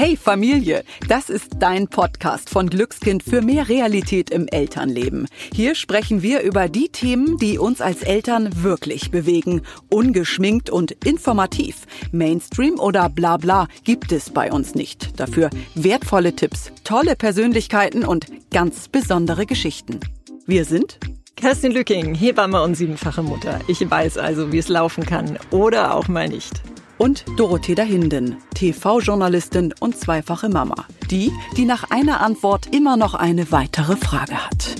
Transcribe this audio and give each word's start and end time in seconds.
Hey 0.00 0.16
Familie, 0.16 0.82
das 1.08 1.28
ist 1.28 1.56
dein 1.58 1.86
Podcast 1.86 2.48
von 2.48 2.70
Glückskind 2.70 3.22
für 3.22 3.42
mehr 3.42 3.68
Realität 3.68 4.30
im 4.30 4.48
Elternleben. 4.48 5.28
Hier 5.52 5.74
sprechen 5.74 6.22
wir 6.22 6.40
über 6.40 6.70
die 6.70 6.88
Themen, 6.88 7.36
die 7.36 7.58
uns 7.58 7.82
als 7.82 8.00
Eltern 8.00 8.48
wirklich 8.62 9.10
bewegen. 9.10 9.60
Ungeschminkt 9.90 10.70
und 10.70 10.92
informativ. 11.04 11.86
Mainstream 12.12 12.80
oder 12.80 13.10
bla 13.10 13.36
bla 13.36 13.68
gibt 13.84 14.10
es 14.10 14.30
bei 14.30 14.50
uns 14.50 14.74
nicht. 14.74 15.20
Dafür 15.20 15.50
wertvolle 15.74 16.34
Tipps, 16.34 16.72
tolle 16.82 17.14
Persönlichkeiten 17.14 18.02
und 18.02 18.24
ganz 18.50 18.88
besondere 18.88 19.44
Geschichten. 19.44 20.00
Wir 20.46 20.64
sind 20.64 20.98
Kerstin 21.36 21.72
Lücking, 21.72 22.14
Hebamme 22.14 22.62
und 22.62 22.74
siebenfache 22.74 23.22
Mutter. 23.22 23.60
Ich 23.68 23.90
weiß 23.90 24.16
also, 24.16 24.50
wie 24.50 24.58
es 24.58 24.68
laufen 24.68 25.04
kann 25.04 25.38
oder 25.50 25.94
auch 25.94 26.08
mal 26.08 26.26
nicht 26.26 26.62
und 27.00 27.24
Dorothea 27.36 27.82
Hinden, 27.82 28.36
TV-Journalistin 28.54 29.72
und 29.80 29.96
zweifache 29.96 30.50
Mama. 30.50 30.86
Die, 31.10 31.32
die 31.56 31.64
nach 31.64 31.90
einer 31.90 32.20
Antwort 32.20 32.66
immer 32.74 32.98
noch 32.98 33.14
eine 33.14 33.50
weitere 33.50 33.96
Frage 33.96 34.34
hat. 34.34 34.74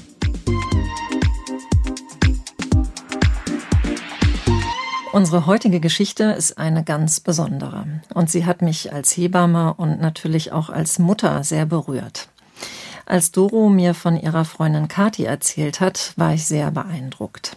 Unsere 5.12 5.46
heutige 5.46 5.80
Geschichte 5.80 6.24
ist 6.24 6.58
eine 6.58 6.84
ganz 6.84 7.20
besondere 7.20 7.86
und 8.12 8.30
sie 8.30 8.44
hat 8.44 8.60
mich 8.60 8.92
als 8.92 9.16
Hebamme 9.16 9.72
und 9.74 10.00
natürlich 10.00 10.52
auch 10.52 10.68
als 10.68 10.98
Mutter 10.98 11.42
sehr 11.42 11.64
berührt. 11.64 12.28
Als 13.06 13.32
Doro 13.32 13.70
mir 13.70 13.94
von 13.94 14.20
ihrer 14.20 14.44
Freundin 14.44 14.88
Kati 14.88 15.24
erzählt 15.24 15.80
hat, 15.80 16.12
war 16.16 16.34
ich 16.34 16.44
sehr 16.44 16.70
beeindruckt 16.70 17.56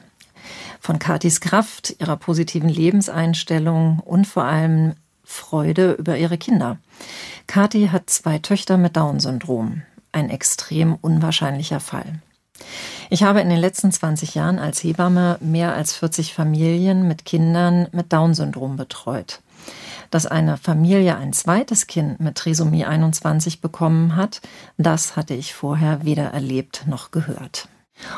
von 0.84 1.00
Katis 1.00 1.40
Kraft, 1.40 1.96
ihrer 2.00 2.18
positiven 2.18 2.68
Lebenseinstellung 2.68 4.00
und 4.00 4.28
vor 4.28 4.44
allem 4.44 4.96
Freude 5.23 5.94
über 5.94 6.17
ihre 6.17 6.38
Kinder. 6.38 6.78
Kathi 7.48 7.88
hat 7.88 8.09
zwei 8.09 8.40
Töchter 8.40 8.75
mit 8.78 8.98
Down-Syndrom. 8.98 9.84
Ein 10.12 10.30
extrem 10.30 10.95
unwahrscheinlicher 10.95 11.80
Fall. 11.80 12.20
Ich 13.09 13.23
habe 13.23 13.40
in 13.40 13.50
den 13.50 13.59
letzten 13.59 13.94
20 13.94 14.36
Jahren 14.36 14.59
als 14.59 14.84
Hebamme 14.84 15.38
mehr 15.40 15.73
als 15.73 15.94
40 15.94 16.34
Familien 16.34 17.08
mit 17.08 17.23
Kindern 17.23 17.88
mit 17.94 18.12
Down-Syndrom 18.12 18.75
betreut. 18.75 19.40
Dass 20.12 20.25
eine 20.25 20.58
Familie 20.58 21.16
ein 21.16 21.31
zweites 21.31 21.88
Kind 21.88 22.20
mit 22.20 22.36
Trisomie 22.36 22.84
21 22.84 23.62
bekommen 23.62 24.18
hat, 24.18 24.42
das 24.78 25.16
hatte 25.16 25.34
ich 25.34 25.53
vorher 25.53 26.03
weder 26.03 26.25
erlebt 26.25 26.84
noch 26.88 27.12
gehört. 27.12 27.70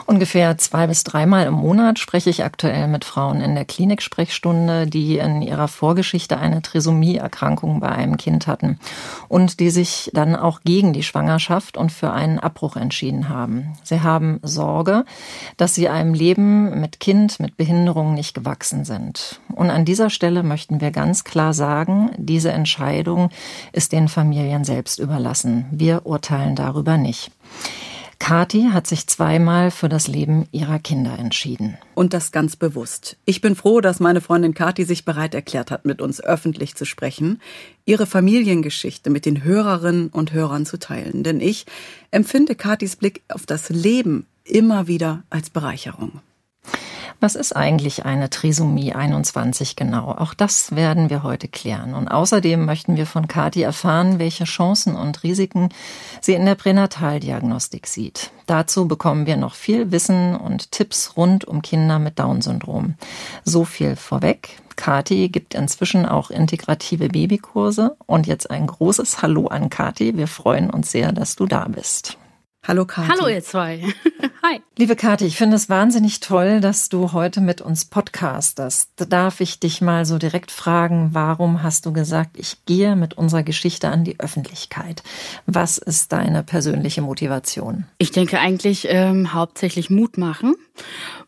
Ungefähr 0.06 0.58
zwei 0.58 0.88
bis 0.88 1.04
dreimal 1.04 1.46
im 1.46 1.54
Monat 1.54 2.00
spreche 2.00 2.30
ich 2.30 2.44
aktuell 2.44 2.88
mit 2.88 3.06
Frauen 3.06 3.42
in 3.42 3.56
der 3.56 3.66
Kliniksprechstunde, 3.66 4.88
die 4.88 5.18
in 5.18 5.42
ihrer 5.42 5.68
Vorgeschichte 5.68 6.38
eine 6.38 6.62
Trisomieerkrankung 6.62 7.80
bei 7.80 7.90
einem 7.90 8.18
Kind 8.18 8.48
hatten 8.48 8.80
und 9.28 9.60
die 9.60 9.70
sich 9.70 10.12
dann 10.14 10.36
auch 10.36 10.62
gegen 10.64 10.94
die 10.94 11.04
Schwangerschaft 11.04 11.78
und 11.78 11.92
für 11.92 12.12
einen 12.12 12.40
Abbruch 12.40 12.76
entschieden 12.76 13.30
haben. 13.30 13.74
Sie 13.84 14.02
haben 14.02 14.40
Sorge, 14.44 15.06
dass 15.58 15.76
sie 15.76 15.90
einem 15.90 16.14
Leben 16.14 16.80
mit 16.80 17.00
Kind 17.00 17.40
mit 17.40 17.58
Behinderung 17.58 18.14
nicht 18.14 18.34
gewachsen 18.34 18.86
sind. 18.86 19.40
Und 19.54 19.70
an 19.70 19.86
dieser 19.86 20.10
Stelle 20.10 20.44
möchten 20.44 20.82
wir 20.82 20.92
ganz 20.92 21.24
klar 21.24 21.54
sagen, 21.54 22.12
diese 22.18 22.52
Entscheidung 22.52 23.30
ist 23.72 23.92
den 23.92 24.08
Familien 24.08 24.64
selbst 24.64 25.00
überlassen. 25.00 25.66
Wir 25.72 26.06
urteilen 26.06 26.56
darüber 26.56 26.98
nicht. 26.98 27.32
Kathi 28.20 28.70
hat 28.72 28.88
sich 28.88 29.08
zweimal 29.08 29.72
für 29.72 29.90
das 29.90 30.08
Leben 30.08 30.48
ihrer 30.52 30.80
Kinder 30.80 31.18
entschieden. 31.20 31.78
Und 31.94 32.14
das 32.14 32.32
ganz 32.32 32.56
bewusst. 32.56 33.18
Ich 33.26 33.42
bin 33.42 33.56
froh, 33.56 33.82
dass 33.82 34.00
meine 34.00 34.22
Freundin 34.22 34.54
Kathi 34.54 34.84
sich 34.84 35.06
bereit 35.06 35.36
erklärt 35.36 35.72
hat, 35.72 35.86
mit 35.86 36.02
uns 36.02 36.22
öffentlich 36.22 36.76
zu 36.76 36.86
sprechen, 36.86 37.42
ihre 37.86 38.06
Familiengeschichte 38.06 39.10
mit 39.10 39.26
den 39.26 39.44
Hörerinnen 39.44 40.10
und 40.10 40.34
Hörern 40.34 40.66
zu 40.66 40.78
teilen. 40.78 41.24
Denn 41.24 41.40
ich 41.40 41.66
empfinde 42.12 42.56
Kathis 42.56 42.96
Blick 42.96 43.22
auf 43.28 43.46
das 43.46 43.70
Leben 43.70 44.26
immer 44.44 44.88
wieder 44.88 45.24
als 45.30 45.50
Bereicherung. 45.50 46.22
Was 47.20 47.36
ist 47.36 47.56
eigentlich 47.56 48.06
eine 48.06 48.30
Trisomie 48.30 48.94
21 48.94 49.76
genau? 49.76 50.12
Auch 50.12 50.34
das 50.34 50.76
werden 50.76 51.10
wir 51.10 51.24
heute 51.24 51.48
klären. 51.48 51.94
Und 51.94 52.08
außerdem 52.08 52.66
möchten 52.66 52.98
wir 52.98 53.06
von 53.06 53.28
Kathi 53.28 53.62
erfahren, 53.62 54.20
welche 54.20 54.44
Chancen 54.44 54.96
und 54.96 55.24
Risiken 55.24 55.70
sie 56.22 56.34
in 56.34 56.46
der 56.46 56.56
Pränataldiagnostik 56.56 57.88
sieht. 57.88 58.32
Dazu 58.46 58.88
bekommen 58.88 59.26
wir 59.26 59.38
noch 59.38 59.56
viel 59.56 59.92
Wissen 59.92 60.36
und 60.36 60.72
Tipps 60.72 61.16
rund 61.18 61.46
um 61.46 61.62
Kinder 61.62 62.00
mit 62.00 62.20
Down-Syndrom. 62.20 62.96
So 63.44 63.66
viel 63.66 63.96
vorweg. 63.96 64.60
Kathi 64.76 65.30
gibt 65.30 65.56
inzwischen 65.56 66.06
auch 66.06 66.30
integrative 66.30 67.08
Babykurse. 67.08 67.96
Und 68.06 68.28
jetzt 68.28 68.52
ein 68.52 68.68
großes 68.68 69.22
Hallo 69.22 69.48
an 69.48 69.70
Kathi. 69.70 70.18
Wir 70.18 70.28
freuen 70.28 70.70
uns 70.70 70.92
sehr, 70.92 71.12
dass 71.12 71.36
du 71.36 71.46
da 71.46 71.68
bist. 71.70 72.18
Hallo 72.68 72.86
Kathi. 72.86 73.10
Hallo 73.10 73.28
ihr 73.28 73.44
zwei. 73.44 73.84
Hi. 74.44 74.60
Liebe 74.76 74.96
Kathi, 74.96 75.26
ich 75.26 75.38
finde 75.38 75.56
es 75.56 75.70
wahnsinnig 75.70 76.20
toll, 76.20 76.62
dass 76.62 76.90
du 76.90 77.14
heute 77.14 77.40
mit 77.40 77.62
uns 77.62 77.86
podcastest. 77.86 78.90
Darf 79.10 79.40
ich 79.40 79.60
dich 79.60 79.82
mal 79.82 80.06
so 80.06 80.18
direkt 80.18 80.50
fragen, 80.50 81.10
warum 81.14 81.62
hast 81.62 81.86
du 81.86 81.94
gesagt, 81.94 82.40
ich 82.40 82.58
gehe 82.66 82.96
mit 82.96 83.14
unserer 83.16 83.44
Geschichte 83.44 83.90
an 83.90 84.04
die 84.04 84.20
Öffentlichkeit? 84.20 85.04
Was 85.46 85.78
ist 85.78 86.12
deine 86.12 86.42
persönliche 86.42 87.04
Motivation? 87.04 87.86
Ich 88.00 88.12
denke 88.12 88.40
eigentlich 88.40 88.88
ähm, 88.90 89.34
hauptsächlich 89.34 89.92
Mut 89.92 90.18
machen. 90.18 90.56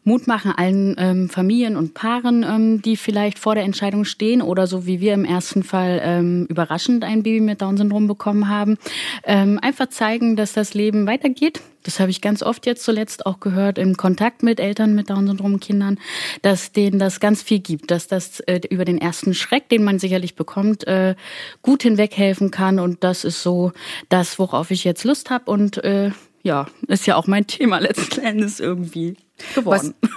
Mut 0.04 0.26
machen 0.26 0.54
allen 0.56 0.96
ähm, 0.98 1.30
Familien 1.30 1.76
und 1.76 1.94
Paaren, 1.94 2.44
ähm, 2.44 2.82
die 2.82 2.96
vielleicht 2.96 3.40
vor 3.40 3.56
der 3.56 3.66
Entscheidung 3.66 4.06
stehen 4.06 4.42
oder 4.42 4.66
so 4.66 4.86
wie 4.86 5.02
wir 5.02 5.14
im 5.14 5.26
ersten 5.26 5.64
Fall 5.64 6.00
ähm, 6.02 6.46
überraschend 6.50 7.04
ein 7.04 7.24
Baby 7.24 7.42
mit 7.42 7.62
Down-Syndrom 7.62 8.08
bekommen 8.08 8.48
haben. 8.48 8.78
Ähm, 9.26 9.60
einfach 9.62 9.90
zeigen, 9.90 10.38
dass 10.38 10.54
das 10.54 10.74
Leben 10.74 11.08
weitergeht, 11.28 11.62
das 11.84 12.00
habe 12.00 12.12
ich 12.12 12.22
ganz 12.22 12.44
oft 12.44 12.66
jetzt 12.66 12.84
zuletzt 12.84 13.26
auch 13.26 13.40
gehört 13.40 13.78
im 13.78 13.96
Kontakt 13.96 14.44
mit 14.44 14.60
Eltern 14.60 14.96
mit 14.96 15.10
Down-Syndrom-Kindern, 15.10 16.00
dass 16.42 16.72
denen 16.72 17.00
das 17.00 17.20
ganz 17.20 17.42
viel 17.42 17.60
gibt, 17.60 17.92
dass 17.92 18.08
das 18.08 18.40
äh, 18.42 18.62
über 18.70 18.86
den 18.86 18.98
ersten 18.98 19.34
Schreck, 19.34 19.70
den 19.70 19.84
man 19.84 20.00
sicherlich 20.00 20.36
bekommt, 20.36 20.86
äh, 20.88 21.16
gut 21.62 21.84
hinweghelfen 21.84 22.52
kann. 22.52 22.80
Und 22.80 23.04
das 23.04 23.24
ist 23.24 23.42
so 23.42 23.72
das, 24.10 24.40
worauf 24.40 24.72
ich 24.72 24.84
jetzt 24.84 25.04
Lust 25.04 25.30
habe. 25.30 25.50
Und 25.50 25.84
äh, 25.84 26.12
ja, 26.44 26.68
ist 26.88 27.08
ja 27.08 27.16
auch 27.16 27.28
mein 27.28 27.48
Thema 27.48 27.80
letzten 27.80 28.22
Endes 28.22 28.60
irgendwie 28.60 29.16
geworden. 29.56 29.94
Was, 30.02 30.12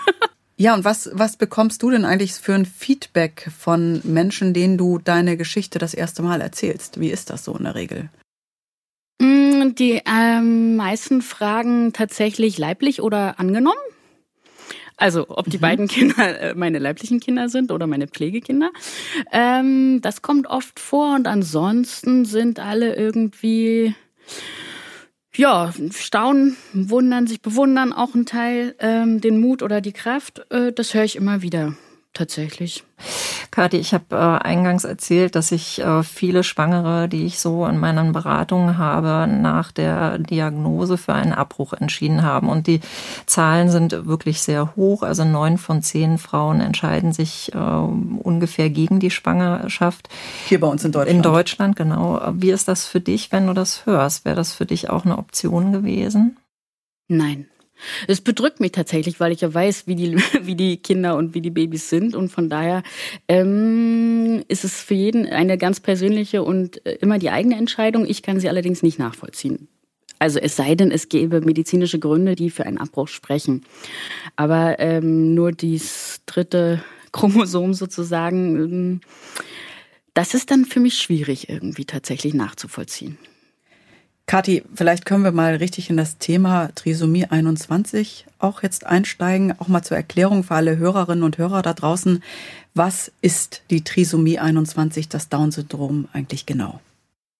ja, 0.57 0.75
und 0.75 0.85
was, 0.85 1.11
was 1.13 1.37
bekommst 1.37 1.83
du 1.83 1.91
denn 1.91 2.05
eigentlich 2.05 2.35
für 2.35 2.55
ein 2.55 2.67
Feedback 2.67 3.49
von 3.57 4.01
Menschen, 4.05 4.55
denen 4.55 4.77
du 4.77 4.99
deine 4.99 5.37
Geschichte 5.37 5.79
das 5.79 5.95
erste 5.95 6.23
Mal 6.23 6.41
erzählst? 6.41 7.01
Wie 7.01 7.11
ist 7.11 7.31
das 7.31 7.45
so 7.45 7.55
in 7.57 7.65
der 7.65 7.75
Regel? 7.77 8.11
Mm, 9.21 9.75
die 9.75 10.01
ähm, 10.07 10.77
meisten 10.77 11.21
fragen 11.21 11.93
tatsächlich 11.93 12.57
leiblich 12.57 13.03
oder 13.03 13.39
angenommen. 13.39 13.79
Also 14.97 15.27
ob 15.29 15.49
die 15.51 15.59
mhm. 15.59 15.63
beiden 15.63 15.89
Kinder 15.89 16.41
äh, 16.41 16.55
meine 16.55 16.79
leiblichen 16.79 17.21
Kinder 17.21 17.51
sind 17.51 17.71
oder 17.71 17.87
meine 17.87 18.09
Pflegekinder. 18.09 18.71
Ähm, 19.31 20.01
das 20.01 20.23
kommt 20.23 20.47
oft 20.47 20.81
vor 20.81 21.15
und 21.15 21.27
ansonsten 21.27 22.25
sind 22.25 22.61
alle 22.61 22.97
irgendwie 22.97 23.95
ja, 25.35 25.73
staunen, 25.93 26.57
wundern, 26.73 27.27
sich 27.27 27.43
bewundern 27.43 27.93
auch 27.93 28.15
ein 28.15 28.27
Teil, 28.27 28.75
ähm, 28.79 29.21
den 29.21 29.41
Mut 29.41 29.63
oder 29.63 29.81
die 29.81 29.93
Kraft. 29.93 30.51
Äh, 30.51 30.73
das 30.73 30.95
höre 30.95 31.05
ich 31.05 31.17
immer 31.17 31.43
wieder 31.43 31.75
tatsächlich. 32.13 32.85
Kathi, 33.51 33.79
ich 33.79 33.95
habe 33.95 34.05
äh, 34.13 34.17
eingangs 34.17 34.85
erzählt, 34.85 35.35
dass 35.35 35.51
ich 35.53 35.81
äh, 35.81 36.03
viele 36.03 36.45
Schwangere, 36.45 37.09
die 37.09 37.25
ich 37.25 37.41
so 37.41 37.67
in 37.67 37.79
meinen 37.79 38.13
Beratungen 38.13 38.79
habe, 38.79 39.31
nach 39.31 39.73
der 39.73 40.19
Diagnose 40.19 40.97
für 40.99 41.15
einen 41.15 41.33
Abbruch 41.33 41.73
entschieden 41.73 42.23
haben. 42.23 42.49
Und 42.49 42.67
die 42.67 42.81
Zahlen 43.27 43.69
sind 43.69 44.07
wirklich 44.07 44.41
sehr 44.41 44.77
hoch. 44.77 45.03
Also 45.03 45.25
neun 45.25 45.59
von 45.59 45.83
zehn 45.83 46.19
Frauen 46.19 46.61
entscheiden 46.61 47.13
sich 47.13 47.53
äh, 47.55 47.59
ungefähr 47.59 48.71
gegen 48.71 49.01
die 49.01 49.11
Schwangerschaft. 49.11 50.09
Hier 50.47 50.61
bei 50.61 50.69
uns 50.69 50.85
in 50.85 50.93
Deutschland. 50.93 51.17
In 51.17 51.23
Deutschland, 51.23 51.77
genau. 51.77 52.21
Wie 52.35 52.51
ist 52.51 52.69
das 52.69 52.87
für 52.87 53.01
dich, 53.01 53.33
wenn 53.33 53.47
du 53.47 53.53
das 53.53 53.87
hörst? 53.87 54.25
Wäre 54.25 54.37
das 54.37 54.53
für 54.53 54.67
dich 54.67 54.91
auch 54.91 55.05
eine 55.05 55.19
Option 55.19 55.73
gewesen? 55.73 56.37
Nein. 57.09 57.50
Es 58.07 58.21
bedrückt 58.21 58.61
mich 58.61 58.73
tatsächlich, 58.73 59.21
weil 59.21 59.33
ich 59.33 59.41
ja 59.41 59.53
weiß, 59.53 59.87
wie 59.87 59.95
die, 59.95 60.17
wie 60.43 60.55
die 60.55 60.77
Kinder 60.77 61.17
und 61.17 61.35
wie 61.35 61.41
die 61.41 61.51
Babys 61.51 61.89
sind. 61.89 62.15
Und 62.15 62.31
von 62.31 62.49
daher 62.49 62.83
ähm, 63.29 64.43
ist 64.49 64.65
es 64.65 64.81
für 64.81 64.95
jeden 64.95 65.27
eine 65.27 65.59
ganz 65.59 65.81
persönliche 65.81 66.43
und 66.43 66.85
äh, 66.87 66.99
immer 67.01 67.19
die 67.19 67.31
eigene 67.31 67.57
Entscheidung. 67.57 68.07
Ich 68.07 68.23
kann 68.23 68.41
sie 68.41 68.49
allerdings 68.49 68.83
nicht 68.83 68.99
nachvollziehen. 68.99 69.69
Also 70.19 70.39
es 70.39 70.55
sei 70.55 70.75
denn, 70.75 70.91
es 70.91 71.09
gäbe 71.09 71.41
medizinische 71.41 71.99
Gründe, 71.99 72.37
die 72.37 72.51
für 72.51 72.67
einen 72.67 72.77
Abbruch 72.77 73.09
sprechen. 73.09 73.65
Aber 74.37 74.79
ähm, 74.79 75.35
nur 75.35 75.51
dieses 75.51 76.21
dritte 76.27 76.85
Chromosom 77.13 77.75
sozusagen, 77.75 78.57
ähm, 78.57 79.01
das 80.15 80.35
ist 80.35 80.51
dann 80.51 80.67
für 80.67 80.81
mich 80.81 80.99
schwierig 80.99 81.49
irgendwie 81.49 81.87
tatsächlich 81.87 82.35
nachzuvollziehen. 82.35 83.17
Kathi, 84.31 84.63
vielleicht 84.73 85.07
können 85.07 85.25
wir 85.25 85.33
mal 85.33 85.57
richtig 85.57 85.91
in 85.91 85.97
das 85.97 86.19
Thema 86.19 86.71
Trisomie 86.77 87.25
21 87.25 88.27
auch 88.39 88.63
jetzt 88.63 88.87
einsteigen, 88.87 89.53
auch 89.59 89.67
mal 89.67 89.83
zur 89.83 89.97
Erklärung 89.97 90.45
für 90.45 90.55
alle 90.55 90.77
Hörerinnen 90.77 91.25
und 91.25 91.37
Hörer 91.37 91.63
da 91.63 91.75
draußen. 91.75 92.23
Was 92.73 93.11
ist 93.23 93.63
die 93.71 93.83
Trisomie 93.83 94.39
21, 94.39 95.09
das 95.09 95.31
Down-Syndrom 95.31 96.07
eigentlich 96.13 96.47
genau? 96.47 96.79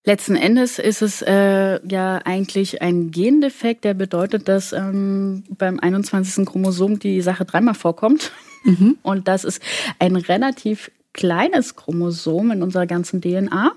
Letzten 0.05 0.35
Endes 0.35 0.81
ist 0.81 1.01
es 1.01 1.23
äh, 1.23 1.79
ja 1.87 2.17
eigentlich 2.25 2.83
ein 2.83 3.13
Gendefekt, 3.13 3.85
der 3.85 3.95
bedeutet, 3.95 4.49
dass 4.49 4.73
ähm, 4.73 5.45
beim 5.49 5.79
21. 5.79 6.45
Chromosom 6.45 6.99
die 6.99 7.21
Sache 7.21 7.45
dreimal 7.45 7.75
vorkommt. 7.75 8.33
Mhm. 8.65 8.99
Und 9.03 9.29
das 9.29 9.45
ist 9.45 9.63
ein 10.01 10.17
relativ 10.17 10.91
kleines 11.13 11.77
Chromosom 11.77 12.51
in 12.51 12.65
unserer 12.65 12.87
ganzen 12.87 13.21
DNA. 13.21 13.75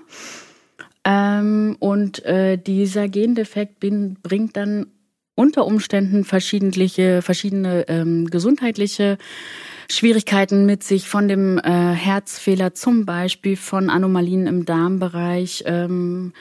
Ähm, 1.04 1.76
und 1.80 2.24
äh, 2.24 2.56
dieser 2.56 3.08
Gendefekt 3.08 3.80
bin, 3.80 4.16
bringt 4.22 4.56
dann 4.56 4.86
unter 5.34 5.66
Umständen 5.66 6.24
verschiedene, 6.24 7.22
verschiedene 7.22 7.88
ähm, 7.88 8.26
gesundheitliche 8.26 9.18
Schwierigkeiten 9.90 10.64
mit 10.64 10.82
sich, 10.82 11.08
von 11.08 11.28
dem 11.28 11.58
äh, 11.58 11.62
Herzfehler 11.92 12.74
zum 12.74 13.04
Beispiel, 13.04 13.56
von 13.56 13.90
Anomalien 13.90 14.46
im 14.46 14.64
Darmbereich 14.64 15.64
ähm, 15.66 16.32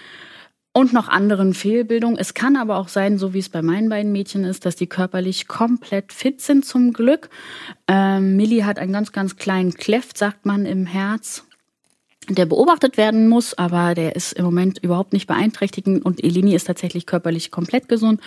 und 0.74 0.94
noch 0.94 1.08
anderen 1.08 1.54
Fehlbildungen. 1.54 2.18
Es 2.18 2.34
kann 2.34 2.56
aber 2.56 2.78
auch 2.78 2.88
sein, 2.88 3.18
so 3.18 3.34
wie 3.34 3.40
es 3.40 3.50
bei 3.50 3.62
meinen 3.62 3.90
beiden 3.90 4.12
Mädchen 4.12 4.44
ist, 4.44 4.66
dass 4.66 4.76
die 4.76 4.88
körperlich 4.88 5.48
komplett 5.48 6.14
fit 6.14 6.42
sind 6.42 6.66
zum 6.66 6.94
Glück. 6.94 7.30
Ähm, 7.88 8.38
Millie 8.38 8.66
hat 8.66 8.80
einen 8.80 8.94
ganz, 8.94 9.12
ganz 9.12 9.36
kleinen 9.36 9.74
Kleft, 9.74 10.18
sagt 10.18 10.46
man, 10.46 10.66
im 10.66 10.86
Herz 10.86 11.46
der 12.30 12.46
beobachtet 12.46 12.98
werden 12.98 13.28
muss, 13.28 13.58
aber 13.58 13.94
der 13.96 14.16
ist 14.16 14.34
im 14.34 14.46
Moment 14.46 14.80
überhaupt 14.80 15.14
nicht 15.14 15.28
beeinträchtigend 15.28 16.06
und 16.06 16.24
Elini 16.24 16.56
ist 16.56 16.66
tatsächlich 16.66 17.06
körperlich 17.06 17.52
komplett 17.52 17.88
gesund. 17.88 18.22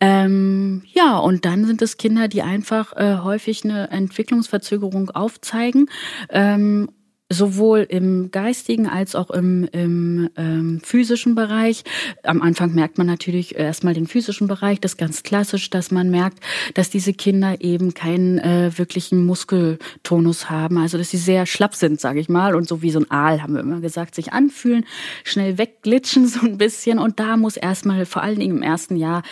Ähm, 0.00 0.82
ja, 0.92 1.18
und 1.18 1.44
dann 1.44 1.64
sind 1.64 1.82
es 1.82 1.96
Kinder, 1.96 2.28
die 2.28 2.42
einfach 2.42 2.96
äh, 2.96 3.18
häufig 3.22 3.64
eine 3.64 3.90
Entwicklungsverzögerung 3.90 5.10
aufzeigen 5.10 5.88
ähm, 6.30 6.88
sowohl 7.32 7.86
im 7.88 8.30
geistigen 8.32 8.88
als 8.88 9.14
auch 9.14 9.30
im, 9.30 9.68
im 9.72 10.30
ähm, 10.36 10.80
physischen 10.82 11.36
Bereich. 11.36 11.84
Am 12.24 12.42
Anfang 12.42 12.74
merkt 12.74 12.98
man 12.98 13.06
natürlich 13.06 13.54
erstmal 13.54 13.94
den 13.94 14.08
physischen 14.08 14.48
Bereich, 14.48 14.80
das 14.80 14.92
ist 14.92 14.98
ganz 14.98 15.22
klassisch, 15.22 15.70
dass 15.70 15.92
man 15.92 16.10
merkt, 16.10 16.40
dass 16.74 16.90
diese 16.90 17.14
Kinder 17.14 17.60
eben 17.60 17.94
keinen 17.94 18.38
äh, 18.38 18.72
wirklichen 18.76 19.24
Muskeltonus 19.24 20.50
haben, 20.50 20.78
also 20.78 20.98
dass 20.98 21.10
sie 21.10 21.18
sehr 21.18 21.46
schlapp 21.46 21.76
sind, 21.76 22.00
sage 22.00 22.18
ich 22.18 22.28
mal, 22.28 22.56
und 22.56 22.66
so 22.66 22.82
wie 22.82 22.90
so 22.90 22.98
ein 22.98 23.10
Aal, 23.10 23.42
haben 23.42 23.54
wir 23.54 23.60
immer 23.60 23.80
gesagt, 23.80 24.16
sich 24.16 24.32
anfühlen, 24.32 24.84
schnell 25.22 25.56
wegglitschen 25.56 26.26
so 26.26 26.40
ein 26.40 26.58
bisschen. 26.58 26.98
Und 26.98 27.20
da 27.20 27.36
muss 27.36 27.56
erstmal 27.56 28.06
vor 28.06 28.22
allen 28.22 28.40
Dingen 28.40 28.56
im 28.56 28.62
ersten 28.62 28.96
Jahr 28.96 29.22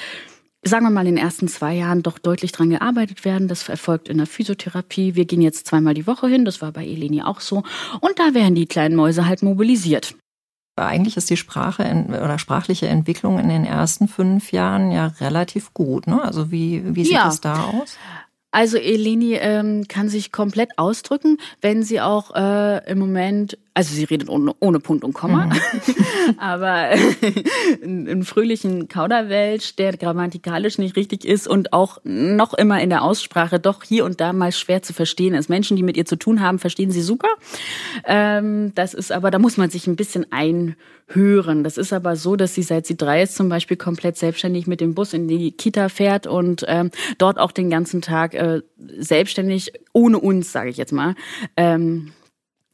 sagen 0.64 0.84
wir 0.86 0.90
mal, 0.90 1.06
in 1.06 1.16
den 1.16 1.24
ersten 1.24 1.48
zwei 1.48 1.74
Jahren 1.74 2.02
doch 2.02 2.18
deutlich 2.18 2.52
dran 2.52 2.70
gearbeitet 2.70 3.24
werden. 3.24 3.48
Das 3.48 3.68
erfolgt 3.68 4.08
in 4.08 4.18
der 4.18 4.26
Physiotherapie. 4.26 5.14
Wir 5.14 5.24
gehen 5.24 5.40
jetzt 5.40 5.66
zweimal 5.66 5.94
die 5.94 6.06
Woche 6.06 6.28
hin. 6.28 6.44
Das 6.44 6.60
war 6.62 6.72
bei 6.72 6.84
Eleni 6.84 7.22
auch 7.22 7.40
so. 7.40 7.62
Und 8.00 8.18
da 8.18 8.34
werden 8.34 8.54
die 8.54 8.66
kleinen 8.66 8.96
Mäuse 8.96 9.26
halt 9.26 9.42
mobilisiert. 9.42 10.14
Eigentlich 10.76 11.16
ist 11.16 11.28
die 11.28 11.36
Sprache 11.36 12.06
oder 12.08 12.38
sprachliche 12.38 12.86
Entwicklung 12.86 13.38
in 13.38 13.48
den 13.48 13.64
ersten 13.64 14.06
fünf 14.06 14.52
Jahren 14.52 14.92
ja 14.92 15.08
relativ 15.20 15.74
gut. 15.74 16.06
Ne? 16.06 16.22
Also 16.22 16.52
wie, 16.52 16.94
wie 16.94 17.04
sieht 17.04 17.14
ja. 17.14 17.32
da 17.42 17.64
aus? 17.64 17.96
Also 18.50 18.78
Eleni 18.78 19.34
ähm, 19.34 19.86
kann 19.88 20.08
sich 20.08 20.32
komplett 20.32 20.78
ausdrücken, 20.78 21.36
wenn 21.60 21.82
sie 21.82 22.00
auch 22.00 22.34
äh, 22.34 22.90
im 22.90 22.98
Moment, 22.98 23.58
also 23.78 23.94
sie 23.94 24.02
redet 24.02 24.28
ohne, 24.28 24.56
ohne 24.58 24.80
Punkt 24.80 25.04
und 25.04 25.12
Komma, 25.12 25.46
mhm. 25.46 25.52
aber 26.38 26.88
einen 27.84 28.24
fröhlichen 28.24 28.88
Kauderwelsch, 28.88 29.76
der 29.76 29.96
grammatikalisch 29.96 30.78
nicht 30.78 30.96
richtig 30.96 31.24
ist 31.24 31.46
und 31.46 31.72
auch 31.72 31.98
noch 32.02 32.54
immer 32.54 32.82
in 32.82 32.90
der 32.90 33.02
Aussprache 33.02 33.60
doch 33.60 33.84
hier 33.84 34.04
und 34.04 34.20
da 34.20 34.32
mal 34.32 34.50
schwer 34.50 34.82
zu 34.82 34.92
verstehen 34.92 35.32
ist. 35.32 35.48
Menschen, 35.48 35.76
die 35.76 35.84
mit 35.84 35.96
ihr 35.96 36.06
zu 36.06 36.16
tun 36.16 36.40
haben, 36.40 36.58
verstehen 36.58 36.90
sie 36.90 37.02
super. 37.02 37.28
Ähm, 38.04 38.72
das 38.74 38.94
ist 38.94 39.12
aber, 39.12 39.30
da 39.30 39.38
muss 39.38 39.56
man 39.56 39.70
sich 39.70 39.86
ein 39.86 39.94
bisschen 39.94 40.26
ein 40.32 40.74
hören. 41.06 41.62
Das 41.62 41.78
ist 41.78 41.92
aber 41.92 42.16
so, 42.16 42.34
dass 42.34 42.56
sie 42.56 42.64
seit 42.64 42.84
sie 42.84 42.96
drei 42.96 43.22
ist 43.22 43.36
zum 43.36 43.48
Beispiel 43.48 43.76
komplett 43.76 44.16
selbstständig 44.16 44.66
mit 44.66 44.80
dem 44.80 44.94
Bus 44.94 45.12
in 45.12 45.28
die 45.28 45.52
Kita 45.52 45.88
fährt 45.88 46.26
und 46.26 46.64
ähm, 46.66 46.90
dort 47.18 47.38
auch 47.38 47.52
den 47.52 47.70
ganzen 47.70 48.02
Tag 48.02 48.34
äh, 48.34 48.60
selbstständig 48.98 49.72
ohne 49.92 50.18
uns, 50.18 50.50
sage 50.50 50.68
ich 50.68 50.76
jetzt 50.78 50.92
mal. 50.92 51.14
Ähm, 51.56 52.12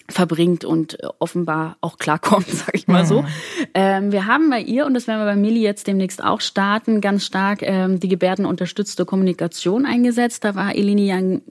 verbringt 0.09 0.65
und 0.65 1.03
äh, 1.03 1.07
offenbar 1.19 1.77
auch 1.81 1.99
klarkommt, 1.99 2.49
sage 2.51 2.73
ich 2.75 2.89
mal 2.89 3.07
so. 3.07 3.23
Mhm. 3.23 3.27
Ähm, 3.75 4.13
wir 4.13 4.27
haben 4.27 4.51
bei 4.51 4.61
ihr, 4.61 4.87
und 4.87 4.95
das 4.95 5.07
werden 5.07 5.21
wir 5.21 5.27
bei 5.27 5.37
Millie 5.37 5.63
jetzt 5.63 5.87
demnächst 5.87 6.23
auch 6.23 6.41
starten, 6.41 7.01
ganz 7.01 7.25
stark 7.25 7.63
ähm, 7.63 8.01
die 8.01 8.09
gebärdenunterstützte 8.09 9.05
Kommunikation 9.05 9.87
eingesetzt. 9.87 10.45
Da 10.45 10.55
war 10.55 10.75
Elini 10.75 11.13
ein 11.13 11.43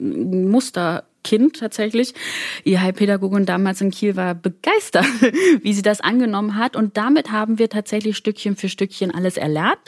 Muster 0.50 1.04
Kind 1.24 1.60
tatsächlich. 1.60 2.14
Ihr 2.64 2.82
Heilpädagogin 2.82 3.46
damals 3.46 3.82
in 3.82 3.92
Kiel 3.92 4.16
war 4.16 4.36
begeistert, 4.36 5.06
wie 5.62 5.74
sie 5.74 5.82
das 5.82 6.02
angenommen 6.02 6.58
hat. 6.58 6.76
Und 6.76 6.98
damit 6.98 7.32
haben 7.32 7.60
wir 7.60 7.70
tatsächlich 7.70 8.18
Stückchen 8.18 8.56
für 8.56 8.70
Stückchen 8.70 9.14
alles 9.14 9.38
erlernt 9.38 9.80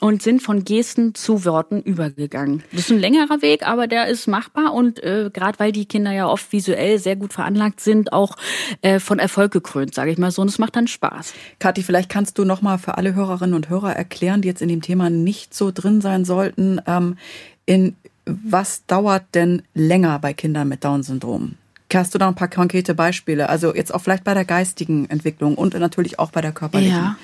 und 0.00 0.22
sind 0.22 0.42
von 0.42 0.64
Gesten 0.64 1.14
zu 1.14 1.44
Worten 1.44 1.80
übergegangen. 1.80 2.62
Das 2.72 2.82
ist 2.82 2.90
ein 2.90 2.98
längerer 2.98 3.42
Weg, 3.42 3.66
aber 3.66 3.86
der 3.86 4.06
ist 4.06 4.26
machbar. 4.26 4.74
Und 4.74 5.02
äh, 5.02 5.30
gerade 5.32 5.58
weil 5.58 5.72
die 5.72 5.86
Kinder 5.86 6.12
ja 6.12 6.28
oft 6.28 6.52
visuell 6.52 6.98
sehr 6.98 7.16
gut 7.16 7.32
veranlagt 7.32 7.80
sind, 7.80 8.12
auch 8.12 8.36
äh, 8.82 9.00
von 9.00 9.18
Erfolg 9.18 9.52
gekrönt, 9.52 9.94
sage 9.94 10.10
ich 10.10 10.18
mal 10.18 10.30
so. 10.30 10.42
Und 10.42 10.48
es 10.48 10.58
macht 10.58 10.76
dann 10.76 10.86
Spaß. 10.86 11.34
Kathi, 11.58 11.82
vielleicht 11.82 12.10
kannst 12.10 12.38
du 12.38 12.44
noch 12.44 12.62
mal 12.62 12.78
für 12.78 12.98
alle 12.98 13.14
Hörerinnen 13.14 13.54
und 13.54 13.68
Hörer 13.68 13.94
erklären, 13.94 14.42
die 14.42 14.48
jetzt 14.48 14.62
in 14.62 14.68
dem 14.68 14.82
Thema 14.82 15.10
nicht 15.10 15.54
so 15.54 15.70
drin 15.72 16.00
sein 16.00 16.24
sollten, 16.24 16.80
ähm, 16.86 17.16
in 17.64 17.96
was 18.26 18.84
dauert 18.86 19.24
denn 19.34 19.62
länger 19.74 20.18
bei 20.18 20.34
Kindern 20.34 20.68
mit 20.68 20.84
Down-Syndrom? 20.84 21.54
Hast 21.94 22.14
du 22.14 22.18
da 22.18 22.28
ein 22.28 22.34
paar 22.34 22.48
konkrete 22.48 22.94
Beispiele? 22.94 23.48
Also 23.48 23.74
jetzt 23.74 23.94
auch 23.94 24.00
vielleicht 24.00 24.24
bei 24.24 24.34
der 24.34 24.44
geistigen 24.44 25.08
Entwicklung 25.08 25.54
und 25.54 25.72
natürlich 25.74 26.18
auch 26.18 26.30
bei 26.30 26.40
der 26.40 26.52
körperlichen. 26.52 26.92
Ja. 26.92 27.16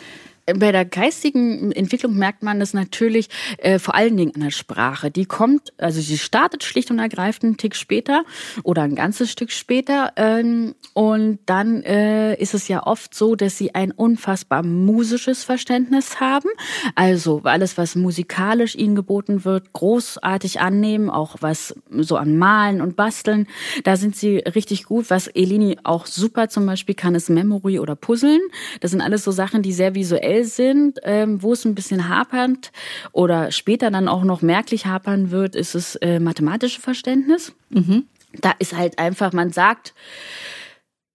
Bei 0.46 0.72
der 0.72 0.84
geistigen 0.84 1.70
Entwicklung 1.70 2.16
merkt 2.16 2.42
man 2.42 2.58
das 2.58 2.74
natürlich 2.74 3.28
äh, 3.58 3.78
vor 3.78 3.94
allen 3.94 4.16
Dingen 4.16 4.34
an 4.34 4.40
der 4.40 4.50
Sprache. 4.50 5.12
Die 5.12 5.24
kommt, 5.24 5.72
also 5.78 6.00
sie 6.00 6.18
startet 6.18 6.64
schlicht 6.64 6.90
und 6.90 6.98
ergreifend 6.98 7.44
einen 7.44 7.56
Tick 7.58 7.76
später 7.76 8.24
oder 8.64 8.82
ein 8.82 8.96
ganzes 8.96 9.30
Stück 9.30 9.52
später. 9.52 10.12
Ähm, 10.16 10.74
und 10.94 11.38
dann 11.46 11.82
äh, 11.84 12.34
ist 12.40 12.54
es 12.54 12.66
ja 12.66 12.84
oft 12.84 13.14
so, 13.14 13.36
dass 13.36 13.56
sie 13.56 13.76
ein 13.76 13.92
unfassbar 13.92 14.64
musisches 14.64 15.44
Verständnis 15.44 16.18
haben. 16.18 16.48
Also 16.96 17.42
alles, 17.44 17.78
was 17.78 17.94
musikalisch 17.94 18.74
ihnen 18.74 18.96
geboten 18.96 19.44
wird, 19.44 19.72
großartig 19.72 20.60
annehmen, 20.60 21.08
auch 21.08 21.36
was 21.40 21.74
so 21.90 22.16
an 22.16 22.36
Malen 22.36 22.80
und 22.80 22.96
Basteln. 22.96 23.46
Da 23.84 23.96
sind 23.96 24.16
sie 24.16 24.38
richtig 24.38 24.84
gut. 24.86 25.08
Was 25.08 25.28
Elini 25.28 25.78
auch 25.84 26.06
super 26.06 26.48
zum 26.48 26.66
Beispiel 26.66 26.96
kann, 26.96 27.14
ist 27.14 27.30
Memory 27.30 27.78
oder 27.78 27.94
Puzzeln. 27.94 28.40
Das 28.80 28.90
sind 28.90 29.00
alles 29.00 29.22
so 29.22 29.30
Sachen, 29.30 29.62
die 29.62 29.72
sehr 29.72 29.94
visuell 29.94 30.31
aktuell 30.32 30.44
sind, 30.44 31.00
ähm, 31.02 31.42
wo 31.42 31.52
es 31.52 31.64
ein 31.64 31.74
bisschen 31.74 32.08
hapernd 32.08 32.72
oder 33.12 33.50
später 33.50 33.90
dann 33.90 34.08
auch 34.08 34.24
noch 34.24 34.42
merklich 34.42 34.86
hapern 34.86 35.30
wird, 35.30 35.54
ist 35.54 35.74
das 35.74 35.96
äh, 35.96 36.18
mathematische 36.20 36.80
Verständnis. 36.80 37.52
Mhm. 37.70 38.04
Da 38.40 38.52
ist 38.58 38.76
halt 38.76 38.98
einfach, 38.98 39.32
man 39.32 39.50
sagt, 39.52 39.94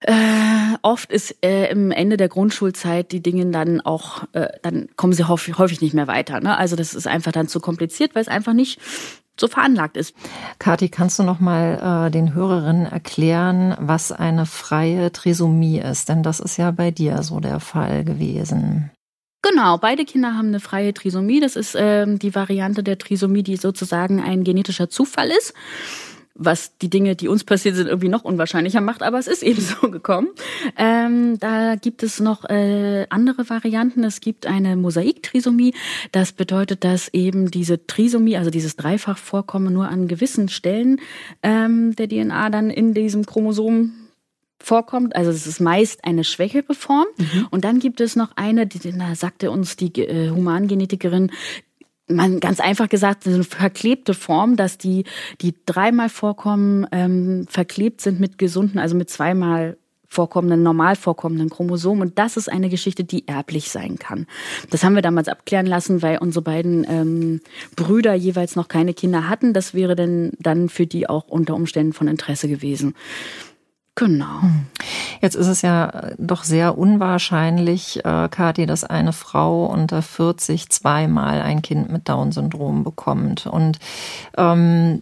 äh, 0.01 0.13
oft 0.83 1.11
ist 1.11 1.35
äh, 1.43 1.71
im 1.71 1.91
Ende 1.91 2.17
der 2.17 2.29
Grundschulzeit 2.29 3.11
die 3.11 3.23
Dinge 3.23 3.47
dann 3.47 3.81
auch, 3.81 4.25
äh, 4.33 4.49
dann 4.61 4.89
kommen 4.95 5.13
sie 5.13 5.27
häufig, 5.27 5.57
häufig 5.57 5.81
nicht 5.81 5.95
mehr 5.95 6.07
weiter. 6.07 6.39
Ne? 6.39 6.55
Also 6.55 6.75
das 6.75 6.93
ist 6.93 7.07
einfach 7.07 7.31
dann 7.31 7.47
zu 7.47 7.59
kompliziert, 7.59 8.13
weil 8.13 8.21
es 8.21 8.27
einfach 8.27 8.53
nicht 8.53 8.79
so 9.39 9.47
veranlagt 9.47 9.97
ist. 9.97 10.15
Kathi, 10.59 10.89
kannst 10.89 11.19
du 11.19 11.23
noch 11.23 11.39
mal 11.39 12.07
äh, 12.07 12.11
den 12.11 12.33
Hörerinnen 12.33 12.85
erklären, 12.85 13.75
was 13.79 14.11
eine 14.11 14.45
freie 14.45 15.11
Trisomie 15.11 15.79
ist? 15.79 16.09
Denn 16.09 16.23
das 16.23 16.39
ist 16.39 16.57
ja 16.57 16.71
bei 16.71 16.91
dir 16.91 17.23
so 17.23 17.39
der 17.39 17.59
Fall 17.59 18.03
gewesen. 18.03 18.91
Genau, 19.49 19.77
beide 19.77 20.05
Kinder 20.05 20.35
haben 20.35 20.47
eine 20.47 20.59
freie 20.59 20.93
Trisomie. 20.93 21.39
Das 21.39 21.55
ist 21.55 21.75
ähm, 21.77 22.19
die 22.19 22.35
Variante 22.35 22.83
der 22.83 22.97
Trisomie, 22.97 23.43
die 23.43 23.57
sozusagen 23.57 24.21
ein 24.21 24.43
genetischer 24.43 24.89
Zufall 24.89 25.29
ist 25.29 25.53
was 26.39 26.77
die 26.77 26.89
Dinge, 26.89 27.15
die 27.15 27.27
uns 27.27 27.43
passiert 27.43 27.75
sind, 27.75 27.87
irgendwie 27.87 28.09
noch 28.09 28.23
unwahrscheinlicher 28.23 28.81
macht, 28.81 29.01
aber 29.01 29.17
es 29.17 29.27
ist 29.27 29.43
eben 29.43 29.61
so 29.81 29.89
gekommen. 29.89 30.29
Ähm, 30.77 31.39
da 31.39 31.75
gibt 31.75 32.03
es 32.03 32.19
noch 32.19 32.45
äh, 32.45 33.07
andere 33.09 33.49
Varianten. 33.49 34.03
Es 34.03 34.21
gibt 34.21 34.45
eine 34.45 34.75
Mosaiktrisomie. 34.75 35.73
Das 36.11 36.31
bedeutet, 36.31 36.83
dass 36.83 37.09
eben 37.09 37.51
diese 37.51 37.87
Trisomie, 37.87 38.37
also 38.37 38.51
dieses 38.51 38.75
Dreifachvorkommen, 38.75 39.73
nur 39.73 39.89
an 39.89 40.07
gewissen 40.07 40.47
Stellen 40.49 41.01
ähm, 41.41 41.95
der 41.95 42.07
DNA 42.07 42.49
dann 42.49 42.69
in 42.69 42.93
diesem 42.93 43.25
Chromosom 43.25 44.06
vorkommt. 44.59 45.15
Also 45.15 45.31
es 45.31 45.47
ist 45.47 45.59
meist 45.59 46.03
eine 46.03 46.23
schwächere 46.23 46.73
Form. 46.73 47.05
Mhm. 47.17 47.47
Und 47.51 47.63
dann 47.63 47.79
gibt 47.79 48.01
es 48.01 48.15
noch 48.15 48.31
eine, 48.35 48.67
die, 48.67 48.79
da 48.79 49.15
sagte 49.15 49.51
uns 49.51 49.75
die 49.75 49.93
äh, 50.01 50.31
Humangenetikerin, 50.31 51.31
man 52.09 52.39
ganz 52.39 52.59
einfach 52.59 52.89
gesagt, 52.89 53.27
eine 53.27 53.43
verklebte 53.43 54.13
Form, 54.13 54.55
dass 54.55 54.77
die, 54.77 55.03
die 55.41 55.53
dreimal 55.65 56.09
vorkommen, 56.09 56.87
ähm, 56.91 57.45
verklebt 57.49 58.01
sind 58.01 58.19
mit 58.19 58.37
gesunden, 58.37 58.79
also 58.79 58.95
mit 58.95 59.09
zweimal 59.09 59.77
vorkommenden, 60.07 60.63
normal 60.63 60.95
vorkommenden 60.95 61.49
Chromosomen. 61.49 62.01
Und 62.01 62.17
das 62.17 62.37
ist 62.37 62.49
eine 62.49 62.69
Geschichte, 62.69 63.03
die 63.03 63.27
erblich 63.27 63.69
sein 63.69 63.99
kann. 63.99 64.25
Das 64.69 64.83
haben 64.83 64.95
wir 64.95 65.01
damals 65.01 65.27
abklären 65.27 65.65
lassen, 65.65 66.01
weil 66.01 66.17
unsere 66.19 66.43
beiden 66.43 66.85
ähm, 66.89 67.41
Brüder 67.75 68.13
jeweils 68.13 68.55
noch 68.55 68.69
keine 68.69 68.93
Kinder 68.93 69.27
hatten. 69.27 69.53
Das 69.53 69.73
wäre 69.73 69.95
denn 69.95 70.31
dann 70.39 70.69
für 70.69 70.87
die 70.87 71.09
auch 71.09 71.27
unter 71.27 71.55
Umständen 71.55 71.91
von 71.91 72.07
Interesse 72.07 72.47
gewesen. 72.47 72.95
Genau. 73.97 74.41
Jetzt 75.21 75.35
ist 75.35 75.47
es 75.47 75.63
ja 75.63 76.11
doch 76.19 76.43
sehr 76.43 76.77
unwahrscheinlich, 76.77 78.05
äh, 78.05 78.29
Kathi, 78.29 78.67
dass 78.67 78.83
eine 78.83 79.11
Frau 79.11 79.65
unter 79.65 80.03
40 80.03 80.69
zweimal 80.69 81.41
ein 81.41 81.63
Kind 81.63 81.91
mit 81.91 82.07
Down-Syndrom 82.07 82.83
bekommt. 82.83 83.47
Und 83.47 83.79
ähm, 84.37 85.01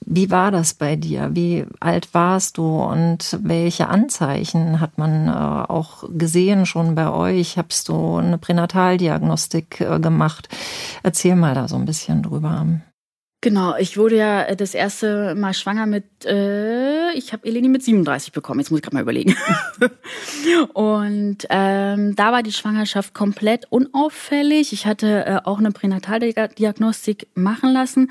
wie 0.00 0.30
war 0.30 0.50
das 0.50 0.72
bei 0.72 0.96
dir? 0.96 1.28
Wie 1.34 1.66
alt 1.80 2.14
warst 2.14 2.56
du 2.56 2.82
und 2.82 3.38
welche 3.42 3.88
Anzeichen 3.88 4.80
hat 4.80 4.96
man 4.96 5.28
äh, 5.28 5.30
auch 5.30 6.04
gesehen 6.08 6.64
schon 6.64 6.94
bei 6.94 7.10
euch? 7.10 7.58
Habst 7.58 7.90
du 7.90 8.16
eine 8.16 8.38
Pränataldiagnostik 8.38 9.82
äh, 9.82 10.00
gemacht? 10.00 10.48
Erzähl 11.02 11.36
mal 11.36 11.54
da 11.54 11.68
so 11.68 11.76
ein 11.76 11.84
bisschen 11.84 12.22
drüber. 12.22 12.66
Genau, 13.42 13.74
ich 13.78 13.96
wurde 13.96 14.16
ja 14.16 14.42
äh, 14.42 14.54
das 14.54 14.74
erste 14.74 15.34
Mal 15.34 15.54
schwanger 15.54 15.86
mit, 15.86 16.04
äh, 16.26 17.10
ich 17.12 17.32
habe 17.32 17.46
Eleni 17.46 17.68
mit 17.68 17.82
37 17.82 18.32
bekommen, 18.32 18.60
jetzt 18.60 18.70
muss 18.70 18.80
ich 18.80 18.82
gerade 18.82 18.96
mal 18.96 19.02
überlegen. 19.02 19.34
und 20.74 21.38
ähm, 21.48 22.14
da 22.16 22.32
war 22.32 22.42
die 22.42 22.52
Schwangerschaft 22.52 23.14
komplett 23.14 23.64
unauffällig. 23.70 24.74
Ich 24.74 24.84
hatte 24.84 25.24
äh, 25.24 25.38
auch 25.44 25.58
eine 25.58 25.70
Pränataldiagnostik 25.70 27.28
machen 27.34 27.72
lassen. 27.72 28.10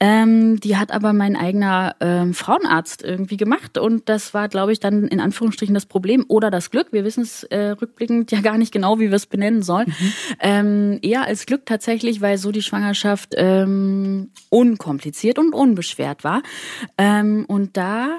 Ähm, 0.00 0.58
die 0.58 0.76
hat 0.76 0.90
aber 0.90 1.12
mein 1.12 1.36
eigener 1.36 1.94
ähm, 2.00 2.34
Frauenarzt 2.34 3.04
irgendwie 3.04 3.36
gemacht 3.36 3.78
und 3.78 4.08
das 4.08 4.34
war, 4.34 4.48
glaube 4.48 4.72
ich, 4.72 4.80
dann 4.80 5.06
in 5.06 5.20
Anführungsstrichen 5.20 5.74
das 5.74 5.86
Problem 5.86 6.24
oder 6.26 6.50
das 6.50 6.72
Glück. 6.72 6.88
Wir 6.90 7.04
wissen 7.04 7.22
es 7.22 7.44
äh, 7.44 7.76
rückblickend 7.80 8.32
ja 8.32 8.40
gar 8.40 8.58
nicht 8.58 8.72
genau, 8.72 8.98
wie 8.98 9.10
wir 9.10 9.16
es 9.16 9.26
benennen 9.26 9.62
sollen. 9.62 9.86
Mhm. 9.86 10.12
Ähm, 10.40 10.98
eher 11.02 11.26
als 11.26 11.46
Glück 11.46 11.64
tatsächlich, 11.64 12.20
weil 12.20 12.38
so 12.38 12.50
die 12.50 12.62
Schwangerschaft 12.62 13.34
ähm, 13.36 14.30
unkompliziert 14.64 15.38
und 15.38 15.54
unbeschwert 15.54 16.24
war. 16.24 16.42
Ähm, 16.96 17.44
und 17.46 17.76
da 17.76 18.18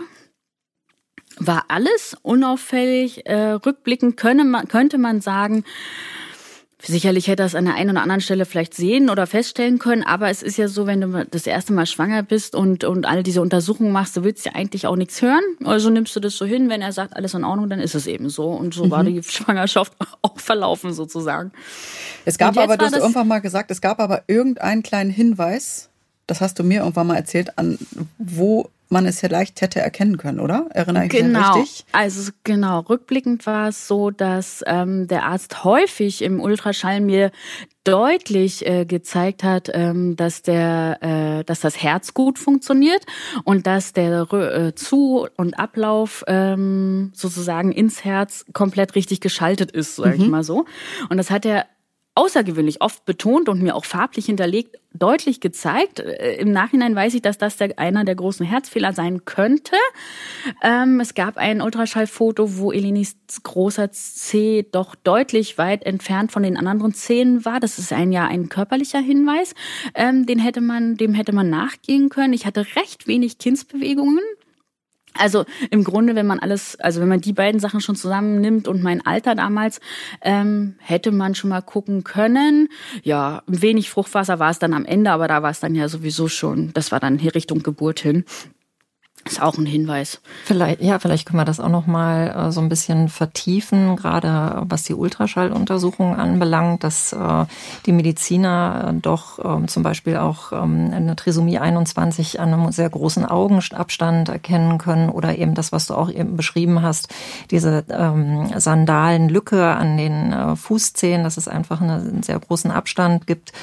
war 1.37 1.65
alles 1.69 2.15
unauffällig. 2.21 3.25
Äh, 3.25 3.51
rückblickend 3.53 4.17
könne 4.17 4.43
man, 4.45 4.67
könnte 4.67 4.97
man 4.97 5.21
sagen, 5.21 5.63
Sicherlich 6.87 7.27
hätte 7.27 7.41
er 7.41 7.47
es 7.47 7.55
an 7.55 7.65
der 7.65 7.73
einen 7.73 7.91
oder 7.91 8.03
anderen 8.03 8.21
Stelle 8.21 8.45
vielleicht 8.45 8.75
sehen 8.75 9.09
oder 9.09 9.25
feststellen 9.25 9.79
können, 9.79 10.03
aber 10.03 10.29
es 10.29 10.43
ist 10.43 10.57
ja 10.57 10.67
so, 10.67 10.85
wenn 10.85 11.01
du 11.01 11.25
das 11.25 11.47
erste 11.47 11.73
Mal 11.73 11.87
schwanger 11.87 12.21
bist 12.21 12.53
und, 12.53 12.83
und 12.83 13.07
all 13.07 13.23
diese 13.23 13.41
Untersuchungen 13.41 13.91
machst, 13.91 14.15
du 14.17 14.23
willst 14.23 14.45
ja 14.45 14.51
eigentlich 14.53 14.85
auch 14.85 14.95
nichts 14.95 15.21
hören. 15.21 15.41
Also 15.63 15.89
nimmst 15.89 16.15
du 16.15 16.19
das 16.19 16.37
so 16.37 16.45
hin, 16.45 16.69
wenn 16.69 16.81
er 16.81 16.91
sagt, 16.91 17.15
alles 17.15 17.33
in 17.33 17.43
Ordnung, 17.43 17.69
dann 17.69 17.79
ist 17.79 17.95
es 17.95 18.05
eben 18.05 18.29
so. 18.29 18.49
Und 18.49 18.73
so 18.75 18.85
mhm. 18.85 18.91
war 18.91 19.03
die 19.03 19.23
Schwangerschaft 19.23 19.93
auch 20.21 20.39
verlaufen 20.39 20.93
sozusagen. 20.93 21.51
Es 22.23 22.37
gab 22.37 22.55
aber, 22.57 22.77
du 22.77 22.85
hast 22.85 22.95
irgendwann 22.95 23.27
mal 23.27 23.39
gesagt, 23.39 23.71
es 23.71 23.81
gab 23.81 23.99
aber 23.99 24.23
irgendeinen 24.27 24.83
kleinen 24.83 25.09
Hinweis, 25.09 25.89
das 26.27 26.41
hast 26.41 26.59
du 26.59 26.63
mir 26.63 26.79
irgendwann 26.79 27.07
mal 27.07 27.15
erzählt, 27.15 27.57
an 27.57 27.77
wo 28.17 28.69
man 28.89 29.05
es 29.05 29.19
vielleicht 29.19 29.61
hätte 29.61 29.79
erkennen 29.79 30.17
können, 30.17 30.39
oder? 30.39 30.67
Erinnere 30.71 31.05
ich 31.05 31.09
genau. 31.09 31.57
mich 31.57 31.67
richtig? 31.67 31.85
Also 31.91 32.31
genau, 32.43 32.81
rückblickend 32.81 33.45
war 33.45 33.69
es 33.69 33.87
so, 33.87 34.11
dass 34.11 34.63
ähm, 34.67 35.07
der 35.07 35.25
Arzt 35.25 35.63
häufig 35.63 36.21
im 36.21 36.39
Ultraschall 36.39 37.01
mir 37.01 37.31
deutlich 37.83 38.65
äh, 38.65 38.85
gezeigt 38.85 39.43
hat, 39.43 39.69
ähm, 39.73 40.15
dass 40.15 40.41
der, 40.41 40.97
äh, 41.01 41.43
dass 41.43 41.61
das 41.61 41.81
Herz 41.81 42.13
gut 42.13 42.39
funktioniert 42.39 43.05
und 43.43 43.67
dass 43.67 43.93
der 43.93 44.31
äh, 44.31 44.75
Zu- 44.75 45.27
und 45.35 45.57
Ablauf 45.59 46.23
ähm, 46.27 47.11
sozusagen 47.13 47.71
ins 47.71 48.03
Herz 48.03 48.45
komplett 48.53 48.95
richtig 48.95 49.19
geschaltet 49.19 49.71
ist, 49.71 49.95
sage 49.95 50.17
mhm. 50.17 50.23
ich 50.23 50.29
mal 50.29 50.43
so. 50.43 50.65
Und 51.09 51.17
das 51.17 51.29
hat 51.29 51.45
er 51.45 51.65
außergewöhnlich 52.15 52.81
oft 52.81 53.05
betont 53.05 53.49
und 53.49 53.61
mir 53.61 53.75
auch 53.75 53.85
farblich 53.85 54.25
hinterlegt, 54.25 54.77
deutlich 54.93 55.41
gezeigt. 55.41 55.99
Äh, 55.99 56.37
Im 56.37 56.51
Nachhinein 56.51 56.95
weiß 56.95 57.13
ich, 57.13 57.21
dass 57.21 57.37
das 57.37 57.57
der, 57.57 57.77
einer 57.77 58.05
der 58.05 58.15
großen 58.15 58.45
Herzfehler 58.45 58.93
sein 58.93 59.25
könnte. 59.25 59.75
Ähm, 60.63 60.99
es 61.01 61.13
gab 61.13 61.37
ein 61.37 61.61
Ultraschallfoto, 61.61 62.57
wo 62.57 62.71
Elenis 62.71 63.17
großer 63.43 63.91
C 63.91 64.65
doch 64.71 64.95
deutlich 64.95 65.57
weit 65.57 65.85
entfernt 65.85 66.31
von 66.31 66.43
den 66.43 66.57
anderen 66.57 66.93
Zähnen 66.93 67.43
war. 67.43 67.59
Das 67.59 67.77
ist 67.77 67.91
ein 67.91 68.13
ja 68.13 68.25
ein 68.25 68.47
körperlicher 68.47 68.99
Hinweis. 68.99 69.53
Ähm, 69.93 70.25
den 70.25 70.39
hätte 70.39 70.61
man, 70.61 70.95
dem 70.95 71.13
hätte 71.13 71.33
man 71.33 71.49
nachgehen 71.49 72.09
können. 72.09 72.33
Ich 72.33 72.45
hatte 72.45 72.65
recht 72.75 73.07
wenig 73.07 73.37
Kindsbewegungen. 73.37 74.21
Also 75.17 75.45
im 75.71 75.83
Grunde, 75.83 76.15
wenn 76.15 76.27
man 76.27 76.39
alles, 76.39 76.79
also 76.79 77.01
wenn 77.01 77.07
man 77.07 77.21
die 77.21 77.33
beiden 77.33 77.59
Sachen 77.59 77.81
schon 77.81 77.95
zusammennimmt 77.95 78.67
und 78.67 78.83
mein 78.83 79.05
Alter 79.05 79.35
damals, 79.35 79.79
ähm, 80.21 80.75
hätte 80.79 81.11
man 81.11 81.35
schon 81.35 81.49
mal 81.49 81.61
gucken 81.61 82.03
können. 82.03 82.67
Ja, 83.03 83.43
wenig 83.47 83.89
Fruchtwasser 83.89 84.39
war 84.39 84.51
es 84.51 84.59
dann 84.59 84.73
am 84.73 84.85
Ende, 84.85 85.11
aber 85.11 85.27
da 85.27 85.41
war 85.41 85.51
es 85.51 85.59
dann 85.59 85.75
ja 85.75 85.87
sowieso 85.87 86.27
schon, 86.27 86.71
das 86.73 86.91
war 86.91 86.99
dann 86.99 87.17
hier 87.17 87.35
Richtung 87.35 87.63
Geburt 87.63 87.99
hin. 87.99 88.25
Ist 89.27 89.41
auch 89.41 89.57
ein 89.57 89.65
Hinweis. 89.65 90.21
Vielleicht, 90.43 90.83
ja, 90.83 90.99
vielleicht 90.99 91.25
können 91.25 91.39
wir 91.39 91.45
das 91.45 91.59
auch 91.59 91.69
noch 91.69 91.87
mal 91.87 92.27
äh, 92.27 92.51
so 92.51 92.61
ein 92.61 92.69
bisschen 92.69 93.09
vertiefen, 93.09 93.95
gerade 93.95 94.61
was 94.69 94.83
die 94.83 94.93
Ultraschalluntersuchungen 94.93 96.19
anbelangt, 96.19 96.83
dass 96.83 97.11
äh, 97.11 97.45
die 97.87 97.91
Mediziner 97.91 98.91
äh, 98.91 98.93
doch 99.01 99.43
ähm, 99.43 99.67
zum 99.67 99.81
Beispiel 99.81 100.17
auch 100.17 100.51
ähm, 100.51 100.91
eine 100.93 101.15
Trisomie 101.15 101.57
21 101.57 102.39
an 102.39 102.53
einem 102.53 102.71
sehr 102.71 102.87
großen 102.87 103.25
Augenabstand 103.25 104.29
erkennen 104.29 104.77
können 104.77 105.09
oder 105.09 105.35
eben 105.39 105.55
das, 105.55 105.71
was 105.71 105.87
du 105.87 105.95
auch 105.95 106.11
eben 106.11 106.37
beschrieben 106.37 106.83
hast, 106.83 107.11
diese 107.49 107.83
ähm, 107.89 108.51
Sandalenlücke 108.55 109.65
an 109.65 109.97
den 109.97 110.33
äh, 110.33 110.55
Fußzehen, 110.55 111.23
dass 111.23 111.37
es 111.37 111.47
einfach 111.47 111.81
eine, 111.81 111.95
einen 111.95 112.21
sehr 112.21 112.39
großen 112.39 112.69
Abstand 112.69 113.25
gibt 113.25 113.53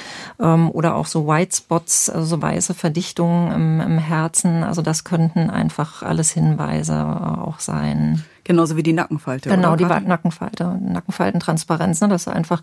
ähm, 0.41 0.69
oder 0.71 0.95
auch 0.95 1.05
so 1.05 1.25
White 1.25 1.55
Spots, 1.55 2.09
also 2.09 2.25
so 2.25 2.41
weiße 2.41 2.73
Verdichtungen 2.73 3.53
im, 3.53 3.79
im 3.79 3.97
Herzen. 3.97 4.65
Also 4.65 4.81
das 4.81 5.05
könnten 5.05 5.52
einfach 5.53 6.03
alles 6.03 6.31
Hinweise 6.31 7.05
auch 7.05 7.59
sein. 7.59 8.23
Genauso 8.43 8.75
wie 8.75 8.83
die 8.83 8.93
Nackenfalte. 8.93 9.49
Genau, 9.49 9.75
die 9.75 9.85
Nackenfalte, 9.85 10.77
Nackenfaltentransparenz, 10.81 12.01
ne, 12.01 12.09
dass 12.09 12.25
du 12.25 12.31
einfach 12.31 12.61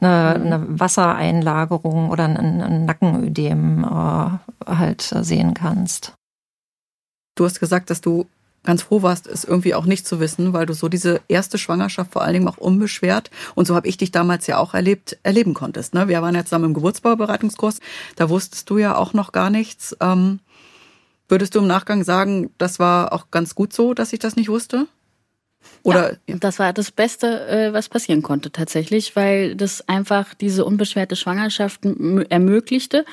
eine, 0.00 0.34
eine 0.34 0.80
Wassereinlagerung 0.80 2.10
oder 2.10 2.24
ein, 2.24 2.36
ein 2.60 2.84
Nackenödem 2.84 3.84
äh, 3.84 4.66
halt 4.70 5.02
sehen 5.02 5.54
kannst. 5.54 6.12
Du 7.36 7.44
hast 7.44 7.58
gesagt, 7.58 7.90
dass 7.90 8.00
du 8.00 8.26
ganz 8.64 8.82
froh 8.82 9.02
warst, 9.02 9.26
es 9.26 9.44
irgendwie 9.44 9.74
auch 9.74 9.84
nicht 9.84 10.06
zu 10.06 10.20
wissen, 10.20 10.52
weil 10.52 10.66
du 10.66 10.72
so 10.72 10.88
diese 10.88 11.20
erste 11.28 11.58
Schwangerschaft 11.58 12.12
vor 12.12 12.22
allen 12.22 12.32
Dingen 12.32 12.48
auch 12.48 12.56
unbeschwert 12.56 13.30
und 13.54 13.66
so 13.66 13.76
habe 13.76 13.86
ich 13.86 13.98
dich 13.98 14.10
damals 14.10 14.46
ja 14.46 14.58
auch 14.58 14.74
erlebt, 14.74 15.18
erleben 15.22 15.54
konntest. 15.54 15.94
Ne? 15.94 16.08
Wir 16.08 16.22
waren 16.22 16.34
ja 16.34 16.44
zusammen 16.44 16.66
im 16.66 16.74
Geburtsbaubereitungskurs, 16.74 17.80
da 18.16 18.28
wusstest 18.28 18.68
du 18.70 18.78
ja 18.78 18.96
auch 18.96 19.12
noch 19.12 19.32
gar 19.32 19.50
nichts. 19.50 19.96
Ähm, 20.00 20.40
Würdest 21.28 21.54
du 21.54 21.60
im 21.60 21.66
Nachgang 21.66 22.04
sagen, 22.04 22.50
das 22.58 22.78
war 22.78 23.12
auch 23.12 23.30
ganz 23.30 23.54
gut 23.54 23.72
so, 23.72 23.94
dass 23.94 24.12
ich 24.12 24.18
das 24.18 24.36
nicht 24.36 24.48
wusste? 24.48 24.86
Oder 25.82 26.16
ja, 26.26 26.36
das 26.36 26.58
war 26.58 26.72
das 26.72 26.90
Beste, 26.90 27.46
äh, 27.46 27.72
was 27.72 27.88
passieren 27.88 28.22
konnte 28.22 28.50
tatsächlich, 28.50 29.16
weil 29.16 29.54
das 29.54 29.86
einfach 29.88 30.32
diese 30.34 30.64
unbeschwerte 30.64 31.16
Schwangerschaft 31.16 31.80
ermöglichte. 32.30 33.04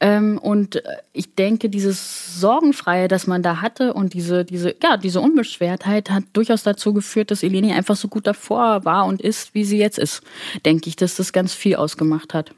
Ähm, 0.00 0.38
und 0.38 0.76
äh, 0.76 0.82
ich 1.12 1.34
denke, 1.34 1.70
dieses 1.70 2.38
Sorgenfreie, 2.40 3.08
das 3.08 3.26
man 3.26 3.42
da 3.42 3.62
hatte 3.62 3.94
und 3.94 4.12
diese, 4.12 4.44
diese, 4.44 4.74
ja, 4.82 4.96
diese 4.96 5.20
Unbeschwertheit 5.20 6.10
hat 6.10 6.24
durchaus 6.34 6.62
dazu 6.62 6.92
geführt, 6.92 7.30
dass 7.30 7.42
Eleni 7.42 7.72
einfach 7.72 7.96
so 7.96 8.08
gut 8.08 8.26
davor 8.26 8.84
war 8.84 9.06
und 9.06 9.22
ist, 9.22 9.54
wie 9.54 9.64
sie 9.64 9.78
jetzt 9.78 9.98
ist. 9.98 10.22
Denke 10.64 10.88
ich, 10.88 10.96
dass 10.96 11.16
das 11.16 11.32
ganz 11.32 11.54
viel 11.54 11.76
ausgemacht 11.76 12.34
hat. 12.34 12.52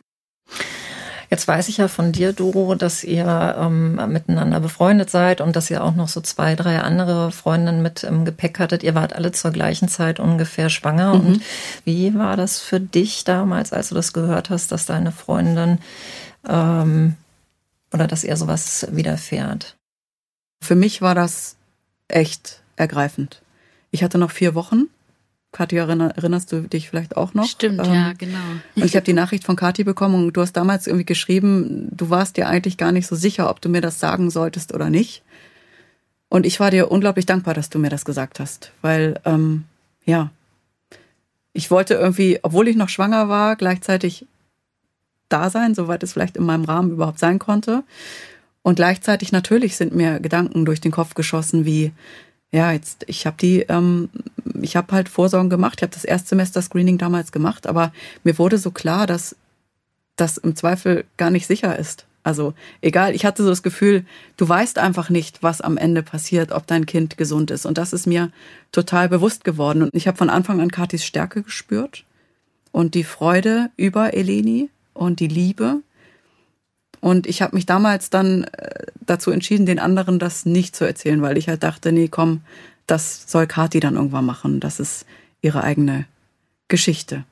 Jetzt 1.33 1.49
weiß 1.49 1.69
ich 1.69 1.79
ja 1.79 1.89
von 1.89 2.13
dir, 2.13 2.35
Doro, 2.35 2.75
dass 2.75 3.03
ihr 3.03 3.57
ähm, 3.59 3.95
miteinander 4.13 4.61
befreundet 4.61 5.09
seid 5.09 5.41
und 5.41 5.57
dass 5.57 5.71
ihr 5.71 5.83
auch 5.83 5.95
noch 5.95 6.09
so 6.09 6.21
zwei, 6.21 6.55
drei 6.57 6.81
andere 6.81 7.33
Freundinnen 7.33 7.81
mit 7.81 8.05
im 8.05 8.27
Gepäck 8.27 8.59
hattet. 8.59 8.83
Ihr 8.83 8.95
wart 8.95 9.15
alle 9.15 9.33
zur 9.33 9.51
gleichen 9.51 9.89
Zeit 9.89 10.21
ungefähr 10.21 10.69
schwanger. 10.69 11.15
Mhm. 11.15 11.21
Und 11.27 11.43
wie 11.87 12.15
war 12.15 12.37
das 12.37 12.61
für 12.61 12.81
dich 12.81 13.25
damals, 13.25 13.73
als 13.73 13.89
du 13.89 13.95
das 13.95 14.13
gehört 14.13 14.51
hast, 14.51 14.73
dass 14.73 14.85
deine 14.85 15.11
Freundin 15.11 15.79
ähm, 16.47 17.15
oder 17.95 18.07
dass 18.07 18.25
ihr 18.25 18.37
sowas 18.37 18.87
widerfährt? 18.91 19.77
Für 20.63 20.75
mich 20.75 21.01
war 21.01 21.15
das 21.15 21.57
echt 22.09 22.61
ergreifend. 22.77 23.41
Ich 23.91 24.05
hatte 24.05 24.19
noch 24.19 24.33
vier 24.33 24.55
Wochen 24.55 24.91
Kathi, 25.53 25.77
erinnerst 25.77 26.51
du 26.51 26.63
dich 26.63 26.89
vielleicht 26.89 27.17
auch 27.17 27.35
noch? 27.35 27.47
Stimmt, 27.47 27.87
ähm, 27.87 27.93
ja, 27.93 28.13
genau. 28.15 28.39
Und 28.75 28.85
ich 28.85 28.97
habe 28.97 29.05
die 29.05 29.13
Nachricht 29.13 29.45
von 29.45 29.55
Kathi 29.55 29.85
bekommen 29.85 30.15
und 30.15 30.33
du 30.33 30.41
hast 30.41 30.55
damals 30.55 30.87
irgendwie 30.87 31.05
geschrieben, 31.05 31.89
du 31.91 32.09
warst 32.09 32.39
dir 32.39 32.49
eigentlich 32.49 32.79
gar 32.79 32.91
nicht 32.91 33.07
so 33.07 33.15
sicher, 33.15 33.51
ob 33.51 33.61
du 33.61 33.69
mir 33.69 33.83
das 33.83 34.01
sagen 34.01 34.31
solltest 34.31 34.73
oder 34.73 34.89
nicht. 34.89 35.23
Und 36.31 36.47
ich 36.47 36.59
war 36.59 36.71
dir 36.71 36.91
unglaublich 36.91 37.27
dankbar, 37.27 37.53
dass 37.53 37.69
du 37.69 37.79
mir 37.79 37.91
das 37.91 38.07
gesagt 38.07 38.41
hast, 38.41 38.73
weil 38.81 39.21
ähm, 39.27 39.65
ja, 40.07 40.31
ich 41.53 41.71
wollte 41.71 41.95
irgendwie, 41.95 42.39
obwohl 42.43 42.69
ich 42.69 42.77
noch 42.77 42.89
schwanger 42.89 43.29
war, 43.29 43.57
gleichzeitig 43.57 44.27
da 45.29 45.51
sein, 45.51 45.75
soweit 45.75 46.03
es 46.03 46.15
vielleicht 46.15 46.39
in 46.39 46.45
meinem 46.45 46.65
Rahmen 46.65 46.91
überhaupt 46.91 47.19
sein 47.19 47.39
konnte. 47.39 47.85
Und 48.63 48.77
gleichzeitig 48.77 49.33
natürlich 49.33 49.77
sind 49.77 49.95
mir 49.95 50.21
Gedanken 50.21 50.65
durch 50.65 50.81
den 50.81 50.93
Kopf 50.93 51.15
geschossen, 51.15 51.67
wie 51.67 51.93
ja, 52.53 52.71
jetzt, 52.73 53.05
ich 53.09 53.27
habe 53.27 53.37
die, 53.41 53.61
ähm, 53.63 54.11
ich 54.61 54.77
habe 54.77 54.95
halt 54.95 55.09
Vorsorgen 55.09 55.51
gemacht, 55.51 55.79
ich 55.79 55.83
habe 55.83 55.95
das 55.95 56.05
Erstsemester-Screening 56.05 56.99
damals 56.99 57.33
gemacht, 57.33 57.67
aber 57.67 57.93
mir 58.25 58.39
wurde 58.39 58.59
so 58.59 58.71
klar, 58.71 59.07
dass 59.07 59.37
das 60.17 60.37
im 60.37 60.55
Zweifel 60.55 61.05
gar 61.17 61.31
nicht 61.31 61.47
sicher 61.47 61.79
ist, 61.79 62.07
Also 62.25 62.55
egal, 62.81 63.15
ich 63.15 63.25
hatte 63.25 63.43
so 63.43 63.49
das 63.49 63.63
Gefühl, 63.63 64.05
du 64.37 64.49
weißt 64.49 64.79
einfach 64.79 65.11
nicht, 65.11 65.43
was 65.43 65.61
am 65.61 65.77
Ende 65.77 66.03
passiert, 66.03 66.53
ob 66.53 66.67
dein 66.67 66.87
Kind 66.87 67.17
gesund 67.17 67.51
ist. 67.51 67.67
Und 67.67 67.79
das 67.79 67.93
ist 67.93 68.07
mir 68.07 68.31
total 68.71 69.09
bewusst 69.09 69.45
geworden. 69.45 69.83
Und 69.83 69.91
ich 69.95 70.07
habe 70.07 70.19
von 70.19 70.31
Anfang 70.31 70.61
an 70.61 70.71
Katis 70.71 71.05
Stärke 71.05 71.43
gespürt 71.43 72.05
und 72.71 72.95
die 72.95 73.05
Freude 73.05 73.71
über 73.77 74.15
Eleni 74.15 74.71
und 74.95 75.19
die 75.21 75.29
Liebe. 75.29 75.81
Und 77.03 77.27
ich 77.27 77.43
habe 77.43 77.57
mich 77.57 77.67
damals 77.67 78.11
dann 78.11 78.45
äh, 78.45 78.87
dazu 79.01 79.33
entschieden, 79.33 79.67
den 79.67 79.81
anderen 79.81 80.21
das 80.21 80.47
nicht 80.47 80.77
zu 80.77 80.85
erzählen, 80.85 81.21
weil 81.21 81.37
ich 81.37 81.49
halt 81.49 81.65
dachte, 81.65 81.91
nee, 81.91 82.07
komm, 82.07 82.43
das 82.87 83.25
soll 83.27 83.49
Kathi 83.49 83.81
dann 83.81 83.97
irgendwann 83.97 84.25
machen. 84.25 84.61
Das 84.61 84.79
ist 84.79 85.05
ihre 85.41 85.65
eigene 85.65 86.07
Geschichte. 86.69 87.25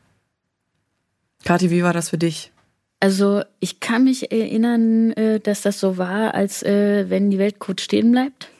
Kathi, 1.45 1.71
wie 1.71 1.85
war 1.85 1.93
das 1.93 2.11
für 2.11 2.19
dich? 2.19 2.51
Also 2.99 3.45
ich 3.61 3.79
kann 3.79 4.05
mich 4.05 4.33
erinnern, 4.33 5.13
äh, 5.13 5.39
dass 5.39 5.63
das 5.63 5.79
so 5.79 5.97
war, 5.97 6.35
als 6.35 6.65
äh, 6.65 7.09
wenn 7.09 7.31
die 7.31 7.39
Welt 7.39 7.61
kurz 7.61 7.83
stehen 7.83 8.11
bleibt. 8.11 8.51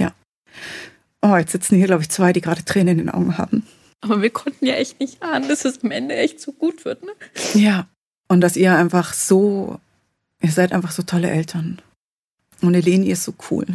Ja. 0.00 0.12
Oh, 1.22 1.36
jetzt 1.36 1.52
sitzen 1.52 1.76
hier, 1.76 1.86
glaube 1.86 2.02
ich, 2.02 2.10
zwei, 2.10 2.32
die 2.32 2.40
gerade 2.40 2.64
Tränen 2.64 2.98
in 2.98 3.06
den 3.06 3.10
Augen 3.10 3.38
haben. 3.38 3.64
Aber 4.00 4.20
wir 4.20 4.30
konnten 4.30 4.66
ja 4.66 4.74
echt 4.74 4.98
nicht 4.98 5.22
ahnen, 5.22 5.48
dass 5.48 5.64
es 5.64 5.82
am 5.84 5.92
Ende 5.92 6.16
echt 6.16 6.40
so 6.40 6.52
gut 6.52 6.84
wird, 6.84 7.04
ne? 7.04 7.12
Ja. 7.54 7.86
Und 8.28 8.40
dass 8.40 8.56
ihr 8.56 8.74
einfach 8.76 9.14
so, 9.14 9.78
ihr 10.46 10.52
seid 10.52 10.72
einfach 10.72 10.92
so 10.92 11.02
tolle 11.02 11.28
Eltern. 11.28 11.82
Und 12.62 12.74
Eleni 12.74 13.10
ist 13.10 13.24
so 13.24 13.34
cool. 13.50 13.66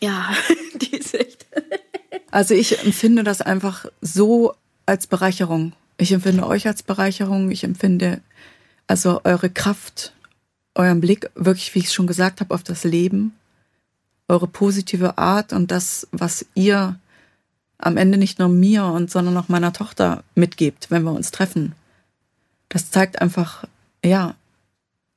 Ja, 0.00 0.34
die 0.80 0.96
ist 0.96 1.14
echt. 1.14 1.46
also 2.30 2.54
ich 2.54 2.82
empfinde 2.82 3.22
das 3.22 3.42
einfach 3.42 3.84
so 4.00 4.54
als 4.86 5.06
Bereicherung. 5.06 5.74
Ich 5.98 6.12
empfinde 6.12 6.46
euch 6.46 6.66
als 6.66 6.82
Bereicherung. 6.82 7.50
Ich 7.50 7.62
empfinde 7.62 8.22
also 8.86 9.20
eure 9.24 9.50
Kraft, 9.50 10.14
euren 10.74 11.02
Blick, 11.02 11.30
wirklich, 11.34 11.74
wie 11.74 11.80
ich 11.80 11.86
es 11.86 11.94
schon 11.94 12.06
gesagt 12.06 12.40
habe, 12.40 12.54
auf 12.54 12.62
das 12.62 12.84
Leben, 12.84 13.34
eure 14.28 14.48
positive 14.48 15.18
Art 15.18 15.52
und 15.52 15.70
das, 15.70 16.08
was 16.10 16.46
ihr 16.54 16.98
am 17.76 17.98
Ende 17.98 18.16
nicht 18.16 18.38
nur 18.38 18.48
mir 18.48 18.84
und 18.84 19.10
sondern 19.10 19.36
auch 19.36 19.48
meiner 19.48 19.74
Tochter 19.74 20.24
mitgebt, 20.34 20.90
wenn 20.90 21.02
wir 21.02 21.12
uns 21.12 21.32
treffen. 21.32 21.74
Das 22.70 22.90
zeigt 22.90 23.20
einfach, 23.20 23.64
ja, 24.02 24.34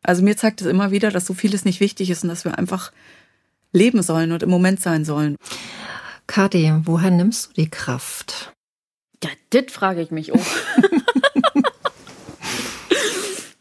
also 0.03 0.23
mir 0.23 0.37
zeigt 0.37 0.61
es 0.61 0.67
immer 0.67 0.91
wieder, 0.91 1.11
dass 1.11 1.25
so 1.25 1.33
vieles 1.33 1.65
nicht 1.65 1.79
wichtig 1.79 2.09
ist 2.09 2.23
und 2.23 2.29
dass 2.29 2.45
wir 2.45 2.57
einfach 2.57 2.91
leben 3.71 4.01
sollen 4.01 4.31
und 4.31 4.43
im 4.43 4.49
Moment 4.49 4.81
sein 4.81 5.05
sollen. 5.05 5.35
Kathi, 6.27 6.73
woher 6.83 7.11
nimmst 7.11 7.49
du 7.49 7.53
die 7.61 7.69
Kraft? 7.69 8.53
Ja, 9.23 9.29
das 9.49 9.65
frage 9.69 10.01
ich 10.01 10.11
mich 10.11 10.31
auch. 10.31 10.39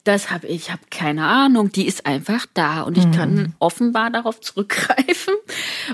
das 0.05 0.31
habe 0.31 0.47
ich, 0.47 0.71
habe 0.71 0.83
keine 0.91 1.27
Ahnung. 1.27 1.73
Die 1.73 1.87
ist 1.87 2.07
einfach 2.07 2.47
da 2.55 2.83
und 2.83 2.97
ich 2.97 3.07
mhm. 3.07 3.13
kann 3.13 3.55
offenbar 3.59 4.11
darauf 4.11 4.41
zurückgreifen. 4.41 5.35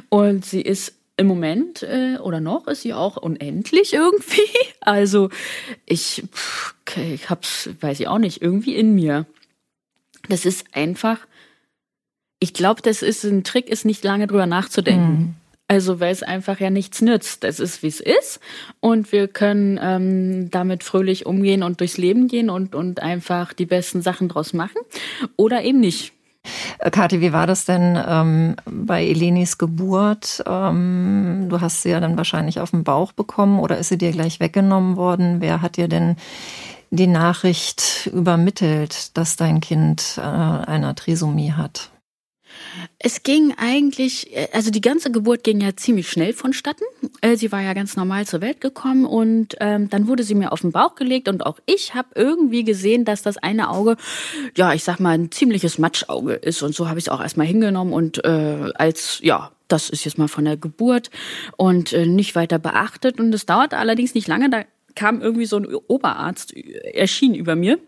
Und 0.08 0.44
sie 0.44 0.60
ist 0.60 0.94
im 1.16 1.26
Moment 1.26 1.82
äh, 1.82 2.18
oder 2.18 2.40
noch 2.40 2.66
ist 2.66 2.82
sie 2.82 2.92
auch 2.92 3.16
unendlich 3.16 3.92
irgendwie. 3.94 4.42
Also 4.80 5.30
ich, 5.86 6.24
ich 6.96 7.30
hab's, 7.30 7.70
weiß 7.80 8.00
ich 8.00 8.08
auch 8.08 8.18
nicht, 8.18 8.42
irgendwie 8.42 8.74
in 8.74 8.94
mir. 8.94 9.26
Das 10.28 10.44
ist 10.44 10.66
einfach. 10.72 11.18
Ich 12.40 12.52
glaube, 12.52 12.82
das 12.82 13.02
ist 13.02 13.24
ein 13.24 13.44
Trick, 13.44 13.68
ist 13.68 13.84
nicht 13.84 14.04
lange 14.04 14.26
drüber 14.26 14.46
nachzudenken. 14.46 15.12
Mhm. 15.12 15.34
Also 15.66 15.98
weil 15.98 16.12
es 16.12 16.22
einfach 16.22 16.60
ja 16.60 16.68
nichts 16.68 17.00
nützt. 17.00 17.42
Es 17.44 17.58
ist, 17.58 17.82
wie 17.82 17.88
es 17.88 18.00
ist. 18.00 18.38
Und 18.80 19.12
wir 19.12 19.28
können 19.28 19.80
ähm, 19.82 20.50
damit 20.50 20.84
fröhlich 20.84 21.24
umgehen 21.24 21.62
und 21.62 21.80
durchs 21.80 21.96
Leben 21.96 22.28
gehen 22.28 22.50
und, 22.50 22.74
und 22.74 23.00
einfach 23.00 23.54
die 23.54 23.66
besten 23.66 24.02
Sachen 24.02 24.28
draus 24.28 24.52
machen. 24.52 24.76
Oder 25.36 25.62
eben 25.62 25.80
nicht. 25.80 26.12
Äh, 26.78 26.90
Kathi, 26.90 27.22
wie 27.22 27.32
war 27.32 27.46
das 27.46 27.64
denn 27.64 27.98
ähm, 28.06 28.56
bei 28.66 29.06
Elenis 29.06 29.56
Geburt? 29.56 30.42
Ähm, 30.46 31.46
du 31.48 31.60
hast 31.60 31.82
sie 31.82 31.90
ja 31.90 32.00
dann 32.00 32.18
wahrscheinlich 32.18 32.60
auf 32.60 32.72
den 32.72 32.84
Bauch 32.84 33.12
bekommen 33.12 33.58
oder 33.58 33.78
ist 33.78 33.88
sie 33.88 33.98
dir 33.98 34.12
gleich 34.12 34.40
weggenommen 34.40 34.96
worden? 34.96 35.40
Wer 35.40 35.62
hat 35.62 35.76
dir 35.76 35.88
denn 35.88 36.16
die 36.96 37.06
Nachricht 37.06 38.10
übermittelt, 38.12 39.16
dass 39.16 39.36
dein 39.36 39.60
Kind 39.60 40.14
äh, 40.18 40.20
eine 40.20 40.94
Trisomie 40.94 41.52
hat? 41.52 41.90
Es 42.98 43.22
ging 43.22 43.54
eigentlich, 43.56 44.30
also 44.52 44.70
die 44.70 44.80
ganze 44.80 45.10
Geburt 45.10 45.44
ging 45.44 45.60
ja 45.60 45.76
ziemlich 45.76 46.08
schnell 46.08 46.32
vonstatten. 46.32 46.84
Äh, 47.20 47.36
sie 47.36 47.52
war 47.52 47.60
ja 47.60 47.74
ganz 47.74 47.96
normal 47.96 48.26
zur 48.26 48.40
Welt 48.40 48.60
gekommen 48.60 49.04
und 49.04 49.56
ähm, 49.60 49.90
dann 49.90 50.06
wurde 50.06 50.22
sie 50.22 50.34
mir 50.34 50.52
auf 50.52 50.60
den 50.60 50.72
Bauch 50.72 50.94
gelegt 50.94 51.28
und 51.28 51.44
auch 51.44 51.58
ich 51.66 51.94
habe 51.94 52.08
irgendwie 52.14 52.64
gesehen, 52.64 53.04
dass 53.04 53.22
das 53.22 53.36
eine 53.36 53.70
Auge, 53.70 53.96
ja, 54.56 54.72
ich 54.72 54.84
sag 54.84 55.00
mal, 55.00 55.10
ein 55.10 55.30
ziemliches 55.30 55.78
Matschauge 55.78 56.34
ist 56.34 56.62
und 56.62 56.74
so 56.74 56.88
habe 56.88 56.98
ich 56.98 57.06
es 57.06 57.08
auch 57.08 57.20
erstmal 57.20 57.46
hingenommen 57.46 57.92
und 57.92 58.24
äh, 58.24 58.72
als, 58.74 59.20
ja, 59.22 59.50
das 59.68 59.90
ist 59.90 60.04
jetzt 60.04 60.18
mal 60.18 60.28
von 60.28 60.44
der 60.44 60.56
Geburt 60.56 61.10
und 61.56 61.92
äh, 61.92 62.06
nicht 62.06 62.34
weiter 62.34 62.58
beachtet 62.58 63.18
und 63.18 63.34
es 63.34 63.46
dauerte 63.46 63.76
allerdings 63.78 64.14
nicht 64.14 64.28
lange, 64.28 64.50
da 64.50 64.64
kam 64.94 65.20
irgendwie 65.20 65.46
so 65.46 65.56
ein 65.56 65.66
Oberarzt, 65.66 66.54
erschien 66.56 67.34
über 67.34 67.56
mir 67.56 67.78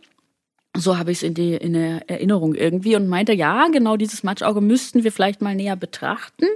so 0.79 0.99
habe 0.99 1.11
ich 1.11 1.19
es 1.19 1.23
in, 1.23 1.35
in 1.37 1.73
der 1.73 2.09
Erinnerung 2.09 2.55
irgendwie 2.55 2.97
und 2.97 3.09
meinte, 3.09 3.33
ja, 3.33 3.69
genau 3.69 3.97
dieses 3.97 4.23
Matschauge 4.23 4.61
müssten 4.61 5.05
wir 5.05 5.13
vielleicht 5.13 5.43
mal 5.43 5.55
näher 5.55 5.77
betrachten. 5.77 6.47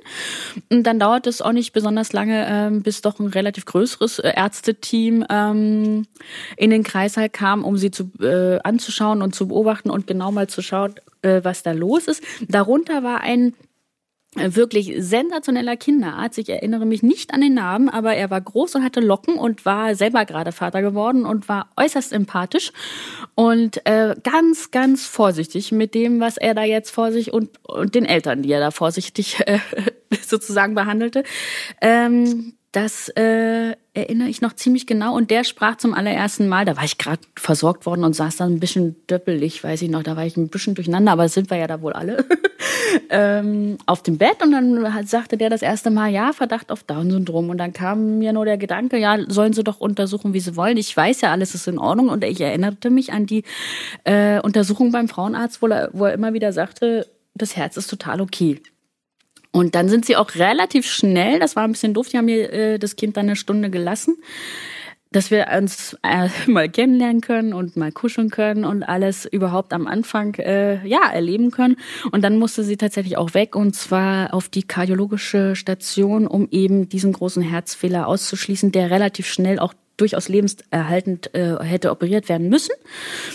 Und 0.70 0.84
dann 0.84 0.98
dauert 0.98 1.26
es 1.26 1.42
auch 1.42 1.52
nicht 1.52 1.72
besonders 1.72 2.12
lange, 2.12 2.46
ähm, 2.48 2.82
bis 2.82 3.00
doch 3.00 3.18
ein 3.18 3.28
relativ 3.28 3.64
größeres 3.64 4.18
äh, 4.20 4.32
Ärzteteam 4.34 5.24
ähm, 5.30 6.06
in 6.56 6.70
den 6.70 6.82
Kreißsaal 6.82 7.28
kam, 7.28 7.64
um 7.64 7.76
sie 7.76 7.90
zu, 7.90 8.10
äh, 8.20 8.58
anzuschauen 8.62 9.22
und 9.22 9.34
zu 9.34 9.48
beobachten 9.48 9.90
und 9.90 10.06
genau 10.06 10.32
mal 10.32 10.48
zu 10.48 10.62
schauen, 10.62 10.94
äh, 11.22 11.40
was 11.42 11.62
da 11.62 11.72
los 11.72 12.06
ist. 12.06 12.22
Darunter 12.48 13.02
war 13.02 13.20
ein 13.20 13.54
wirklich 14.36 14.92
sensationeller 14.98 15.76
Kinderarzt. 15.76 16.38
Ich 16.38 16.48
erinnere 16.48 16.86
mich 16.86 17.02
nicht 17.02 17.34
an 17.34 17.40
den 17.40 17.54
Namen, 17.54 17.88
aber 17.88 18.14
er 18.14 18.30
war 18.30 18.40
groß 18.40 18.76
und 18.76 18.84
hatte 18.84 19.00
Locken 19.00 19.34
und 19.34 19.64
war 19.64 19.96
selber 19.96 20.24
gerade 20.24 20.52
Vater 20.52 20.82
geworden 20.82 21.26
und 21.26 21.48
war 21.48 21.70
äußerst 21.76 22.12
empathisch 22.12 22.72
und 23.34 23.84
äh, 23.86 24.14
ganz, 24.22 24.70
ganz 24.70 25.04
vorsichtig 25.04 25.72
mit 25.72 25.94
dem, 25.94 26.20
was 26.20 26.36
er 26.36 26.54
da 26.54 26.62
jetzt 26.62 26.90
vor 26.90 27.10
sich 27.10 27.32
und, 27.32 27.50
und 27.64 27.96
den 27.96 28.04
Eltern, 28.04 28.42
die 28.42 28.52
er 28.52 28.60
da 28.60 28.70
vorsichtig 28.70 29.40
äh, 29.46 29.58
sozusagen 30.20 30.74
behandelte. 30.74 31.24
Ähm, 31.80 32.54
das 32.72 33.08
äh, 33.10 33.74
erinnere 33.94 34.28
ich 34.28 34.42
noch 34.42 34.52
ziemlich 34.52 34.86
genau. 34.86 35.16
Und 35.16 35.32
der 35.32 35.42
sprach 35.42 35.76
zum 35.76 35.92
allerersten 35.92 36.46
Mal, 36.46 36.64
da 36.64 36.76
war 36.76 36.84
ich 36.84 36.98
gerade 36.98 37.20
versorgt 37.34 37.84
worden 37.84 38.04
und 38.04 38.14
saß 38.14 38.36
dann 38.36 38.52
ein 38.54 38.60
bisschen 38.60 38.94
döppelig, 39.08 39.64
weiß 39.64 39.82
ich 39.82 39.90
noch, 39.90 40.04
da 40.04 40.16
war 40.16 40.24
ich 40.24 40.36
ein 40.36 40.48
bisschen 40.48 40.76
durcheinander, 40.76 41.10
aber 41.10 41.28
sind 41.28 41.50
wir 41.50 41.56
ja 41.56 41.66
da 41.66 41.82
wohl 41.82 41.94
alle, 41.94 42.24
ähm, 43.10 43.76
auf 43.86 44.04
dem 44.04 44.18
Bett. 44.18 44.40
Und 44.42 44.52
dann 44.52 45.06
sagte 45.06 45.36
der 45.36 45.50
das 45.50 45.62
erste 45.62 45.90
Mal, 45.90 46.12
ja, 46.12 46.32
Verdacht 46.32 46.70
auf 46.70 46.84
Down-Syndrom. 46.84 47.50
Und 47.50 47.58
dann 47.58 47.72
kam 47.72 48.18
mir 48.18 48.32
nur 48.32 48.44
der 48.44 48.56
Gedanke, 48.56 48.98
ja, 48.98 49.18
sollen 49.26 49.52
sie 49.52 49.64
doch 49.64 49.80
untersuchen, 49.80 50.32
wie 50.32 50.40
sie 50.40 50.54
wollen. 50.54 50.76
Ich 50.76 50.96
weiß 50.96 51.22
ja, 51.22 51.32
alles 51.32 51.56
ist 51.56 51.66
in 51.66 51.78
Ordnung. 51.78 52.08
Und 52.08 52.22
ich 52.22 52.40
erinnerte 52.40 52.90
mich 52.90 53.12
an 53.12 53.26
die 53.26 53.42
äh, 54.04 54.40
Untersuchung 54.40 54.92
beim 54.92 55.08
Frauenarzt, 55.08 55.60
wo 55.60 55.66
er, 55.66 55.90
wo 55.92 56.04
er 56.04 56.14
immer 56.14 56.34
wieder 56.34 56.52
sagte, 56.52 57.08
das 57.34 57.56
Herz 57.56 57.76
ist 57.76 57.88
total 57.88 58.20
okay. 58.20 58.60
Und 59.52 59.74
dann 59.74 59.88
sind 59.88 60.04
sie 60.04 60.16
auch 60.16 60.34
relativ 60.36 60.86
schnell, 60.86 61.40
das 61.40 61.56
war 61.56 61.64
ein 61.64 61.72
bisschen 61.72 61.94
doof, 61.94 62.08
die 62.08 62.18
haben 62.18 62.26
mir 62.26 62.52
äh, 62.52 62.78
das 62.78 62.96
Kind 62.96 63.16
dann 63.16 63.26
eine 63.26 63.36
Stunde 63.36 63.68
gelassen, 63.68 64.16
dass 65.12 65.32
wir 65.32 65.48
uns 65.56 65.96
äh, 66.02 66.28
mal 66.46 66.68
kennenlernen 66.68 67.20
können 67.20 67.52
und 67.52 67.76
mal 67.76 67.90
kuscheln 67.90 68.30
können 68.30 68.64
und 68.64 68.84
alles 68.84 69.26
überhaupt 69.26 69.72
am 69.72 69.86
Anfang 69.86 70.34
äh, 70.36 70.86
ja 70.86 71.10
erleben 71.10 71.50
können. 71.50 71.76
Und 72.12 72.22
dann 72.22 72.38
musste 72.38 72.62
sie 72.62 72.76
tatsächlich 72.76 73.16
auch 73.16 73.34
weg 73.34 73.56
und 73.56 73.74
zwar 73.74 74.32
auf 74.34 74.48
die 74.48 74.62
kardiologische 74.62 75.56
Station, 75.56 76.28
um 76.28 76.46
eben 76.50 76.88
diesen 76.88 77.12
großen 77.12 77.42
Herzfehler 77.42 78.06
auszuschließen, 78.06 78.70
der 78.70 78.90
relativ 78.90 79.26
schnell 79.26 79.58
auch 79.58 79.74
durchaus 80.00 80.28
lebenserhaltend 80.28 81.34
äh, 81.34 81.56
hätte 81.62 81.90
operiert 81.90 82.28
werden 82.28 82.48
müssen. 82.48 82.74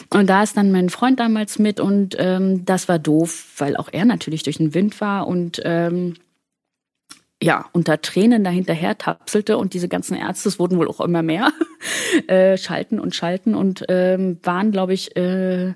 Und 0.10 0.30
da 0.30 0.44
ist 0.44 0.58
dann 0.58 0.72
mein 0.72 0.90
Freund 0.90 1.20
damals 1.20 1.60
mit 1.60 1.80
und 1.80 2.16
ähm, 2.20 2.66
das 2.66 2.88
war 2.88 3.00
doof, 3.00 3.54
weil 3.58 3.78
auch 3.78 3.90
er 3.92 4.06
natürlich 4.06 4.44
durch 4.44 4.58
den 4.58 4.74
Wind 4.74 5.00
war 5.02 5.28
und 5.28 5.62
ähm, 5.64 6.16
ja, 7.42 7.66
unter 7.74 8.02
Tränen 8.02 8.44
dahinterher 8.44 8.98
tapselte 8.98 9.58
und 9.58 9.74
diese 9.74 9.88
ganzen 9.90 10.16
Ärzte, 10.16 10.50
es 10.50 10.58
wurden 10.58 10.78
wohl 10.78 10.88
auch 10.88 11.02
immer 11.02 11.22
mehr, 11.22 11.52
äh, 12.28 12.58
schalten 12.58 13.00
und 13.00 13.14
schalten 13.14 13.56
und 13.56 13.86
ähm, 13.90 14.40
waren, 14.44 14.72
glaube 14.72 14.94
ich, 14.94 15.16
äh, 15.16 15.74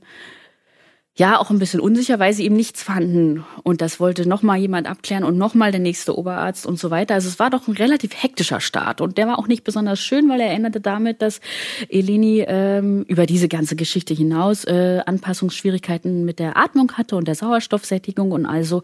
ja 1.20 1.38
auch 1.38 1.50
ein 1.50 1.60
bisschen 1.60 1.82
unsicher, 1.82 2.18
weil 2.18 2.34
sie 2.34 2.46
eben 2.46 2.56
nichts 2.56 2.82
fanden. 2.82 3.46
Und 3.64 3.82
das 3.82 4.00
wollte 4.00 4.28
nochmal 4.28 4.58
jemand 4.58 4.88
abklären 4.88 5.24
und 5.24 5.38
nochmal 5.38 5.72
der 5.72 5.82
nächste 5.82 6.18
Oberarzt 6.18 6.66
und 6.66 6.80
so 6.80 6.90
weiter. 6.90 7.14
Also 7.14 7.28
es 7.28 7.38
war 7.38 7.50
doch 7.50 7.68
ein 7.68 7.76
relativ 7.76 8.12
hektischer 8.16 8.62
Start. 8.62 9.02
Und 9.02 9.18
der 9.18 9.28
war 9.28 9.38
auch 9.38 9.48
nicht 9.48 9.64
besonders 9.64 10.00
schön, 10.00 10.30
weil 10.30 10.40
er 10.40 10.52
endete 10.52 10.80
damit, 10.80 11.22
dass 11.22 11.42
Eleni 11.90 12.46
ähm, 12.48 13.04
über 13.04 13.26
diese 13.26 13.50
ganze 13.50 13.76
Geschichte 13.76 14.14
hinaus 14.14 14.64
äh, 14.64 15.02
Anpassungsschwierigkeiten 15.06 16.24
mit 16.24 16.40
der 16.40 16.58
Atmung 16.58 16.94
hatte 16.94 17.18
und 17.18 17.28
der 17.28 17.36
Sauerstoffsättigung 17.36 18.32
und 18.32 18.46
also 18.46 18.82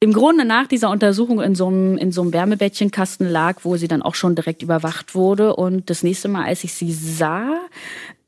im 0.00 0.12
Grunde 0.12 0.44
nach 0.44 0.68
dieser 0.68 0.90
Untersuchung 0.90 1.40
in 1.40 1.54
so 1.54 1.66
einem, 1.66 1.98
in 1.98 2.12
so 2.12 2.22
einem 2.22 2.32
Wärmebettchenkasten 2.32 3.28
lag, 3.28 3.60
wo 3.64 3.76
sie 3.76 3.88
dann 3.88 4.02
auch 4.02 4.14
schon 4.14 4.36
direkt 4.36 4.62
überwacht 4.62 5.14
wurde. 5.14 5.56
Und 5.56 5.90
das 5.90 6.04
nächste 6.04 6.28
Mal, 6.28 6.44
als 6.44 6.62
ich 6.62 6.74
sie 6.74 6.92
sah, 6.92 7.58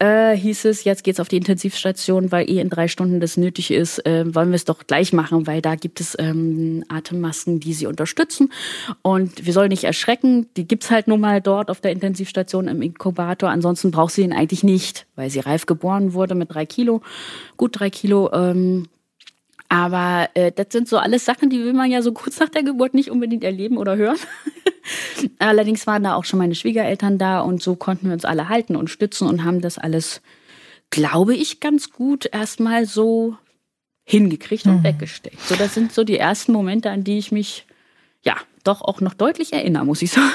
äh, 0.01 0.37
hieß 0.37 0.65
es, 0.65 0.85
jetzt 0.85 1.05
geht's 1.05 1.21
auf 1.21 1.29
die 1.29 1.37
Intensivstation, 1.37 2.33
weil 2.33 2.51
eh 2.51 2.61
in 2.61 2.71
drei 2.71 2.89
Stunden 2.89 3.21
das 3.21 3.37
nötig 3.37 3.71
ist, 3.71 4.05
äh, 4.07 4.35
wollen 4.35 4.49
wir 4.49 4.57
es 4.57 4.65
doch 4.65 4.87
gleich 4.87 5.13
machen, 5.13 5.47
weil 5.47 5.61
da 5.61 5.75
gibt 5.75 6.01
es 6.01 6.17
ähm, 6.19 6.85
Atemmasken, 6.89 7.61
die 7.61 7.75
sie 7.75 7.87
unterstützen. 7.87 8.51
Und 9.03 9.45
wir 9.45 9.53
sollen 9.53 9.69
nicht 9.69 9.85
erschrecken, 9.85 10.49
die 10.57 10.67
gibt's 10.67 10.91
halt 10.91 11.07
nun 11.07 11.21
mal 11.21 11.41
dort 11.41 11.71
auf 11.71 11.81
der 11.81 11.93
Intensivstation 11.93 12.67
im 12.67 12.83
Inkubator. 12.83 13.51
Ansonsten 13.51 13.91
braucht 13.91 14.15
sie 14.15 14.23
ihn 14.23 14.33
eigentlich 14.33 14.65
nicht, 14.65 15.07
weil 15.17 15.31
sie 15.31 15.41
reif 15.41 15.67
geboren 15.67 16.15
wurde 16.15 16.35
mit 16.35 16.55
drei 16.55 16.65
Kilo, 16.67 17.03
gut 17.57 17.79
drei 17.79 17.91
Kilo. 17.91 18.33
Ähm, 18.33 18.87
aber 19.70 20.28
äh, 20.35 20.50
das 20.50 20.66
sind 20.72 20.88
so 20.88 20.98
alles 20.98 21.24
Sachen, 21.24 21.48
die 21.48 21.61
will 21.61 21.72
man 21.72 21.92
ja 21.92 22.02
so 22.02 22.12
kurz 22.12 22.40
nach 22.40 22.48
der 22.48 22.64
Geburt 22.64 22.92
nicht 22.92 23.09
unbedingt 23.09 23.44
erleben 23.44 23.78
oder 23.78 23.96
hören. 23.96 24.18
Allerdings 25.38 25.87
waren 25.87 26.02
da 26.02 26.16
auch 26.16 26.24
schon 26.24 26.40
meine 26.40 26.56
Schwiegereltern 26.56 27.18
da 27.18 27.40
und 27.40 27.62
so 27.62 27.76
konnten 27.76 28.06
wir 28.06 28.12
uns 28.12 28.24
alle 28.24 28.48
halten 28.48 28.74
und 28.74 28.90
stützen 28.90 29.28
und 29.28 29.44
haben 29.44 29.61
das 29.61 29.78
alles, 29.78 30.22
glaube 30.90 31.37
ich, 31.37 31.61
ganz 31.61 31.92
gut 31.92 32.28
erstmal 32.33 32.85
so 32.85 33.37
hingekriegt 34.02 34.66
und 34.66 34.78
mhm. 34.78 34.85
weggesteckt. 34.85 35.40
So, 35.46 35.54
das 35.54 35.72
sind 35.72 35.92
so 35.92 36.02
die 36.02 36.18
ersten 36.18 36.50
Momente, 36.50 36.90
an 36.90 37.04
die 37.04 37.18
ich 37.18 37.30
mich 37.30 37.64
ja 38.24 38.35
doch 38.64 38.83
auch 38.83 39.00
noch 39.00 39.14
deutlich 39.14 39.52
erinnere, 39.52 39.87
muss 39.87 40.02
ich 40.02 40.11
sagen. 40.11 40.33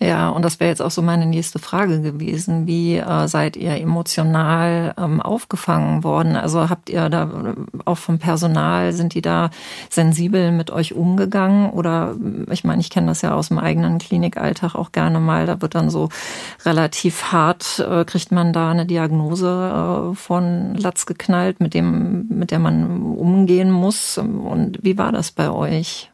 Ja, 0.00 0.28
und 0.28 0.44
das 0.44 0.60
wäre 0.60 0.70
jetzt 0.70 0.80
auch 0.80 0.92
so 0.92 1.02
meine 1.02 1.26
nächste 1.26 1.58
Frage 1.58 2.00
gewesen. 2.00 2.68
Wie 2.68 2.96
äh, 2.96 3.26
seid 3.26 3.56
ihr 3.56 3.76
emotional 3.80 4.94
ähm, 4.96 5.20
aufgefangen 5.20 6.04
worden? 6.04 6.36
Also 6.36 6.70
habt 6.70 6.88
ihr 6.88 7.08
da 7.08 7.24
äh, 7.24 7.54
auch 7.84 7.98
vom 7.98 8.20
Personal, 8.20 8.92
sind 8.92 9.14
die 9.14 9.22
da 9.22 9.50
sensibel 9.90 10.52
mit 10.52 10.70
euch 10.70 10.94
umgegangen? 10.94 11.70
Oder 11.70 12.14
äh, 12.14 12.52
ich 12.52 12.62
meine, 12.62 12.80
ich 12.80 12.90
kenne 12.90 13.08
das 13.08 13.22
ja 13.22 13.34
aus 13.34 13.48
dem 13.48 13.58
eigenen 13.58 13.98
Klinikalltag 13.98 14.76
auch 14.76 14.92
gerne 14.92 15.18
mal. 15.18 15.46
Da 15.46 15.60
wird 15.60 15.74
dann 15.74 15.90
so 15.90 16.10
relativ 16.64 17.32
hart, 17.32 17.80
äh, 17.80 18.04
kriegt 18.04 18.30
man 18.30 18.52
da 18.52 18.70
eine 18.70 18.86
Diagnose 18.86 20.12
äh, 20.12 20.14
von 20.14 20.76
Latz 20.76 21.06
geknallt, 21.06 21.58
mit 21.58 21.74
dem, 21.74 22.28
mit 22.28 22.52
der 22.52 22.60
man 22.60 23.02
umgehen 23.16 23.72
muss. 23.72 24.16
Und 24.16 24.78
wie 24.80 24.96
war 24.96 25.10
das 25.10 25.32
bei 25.32 25.50
euch? 25.50 26.12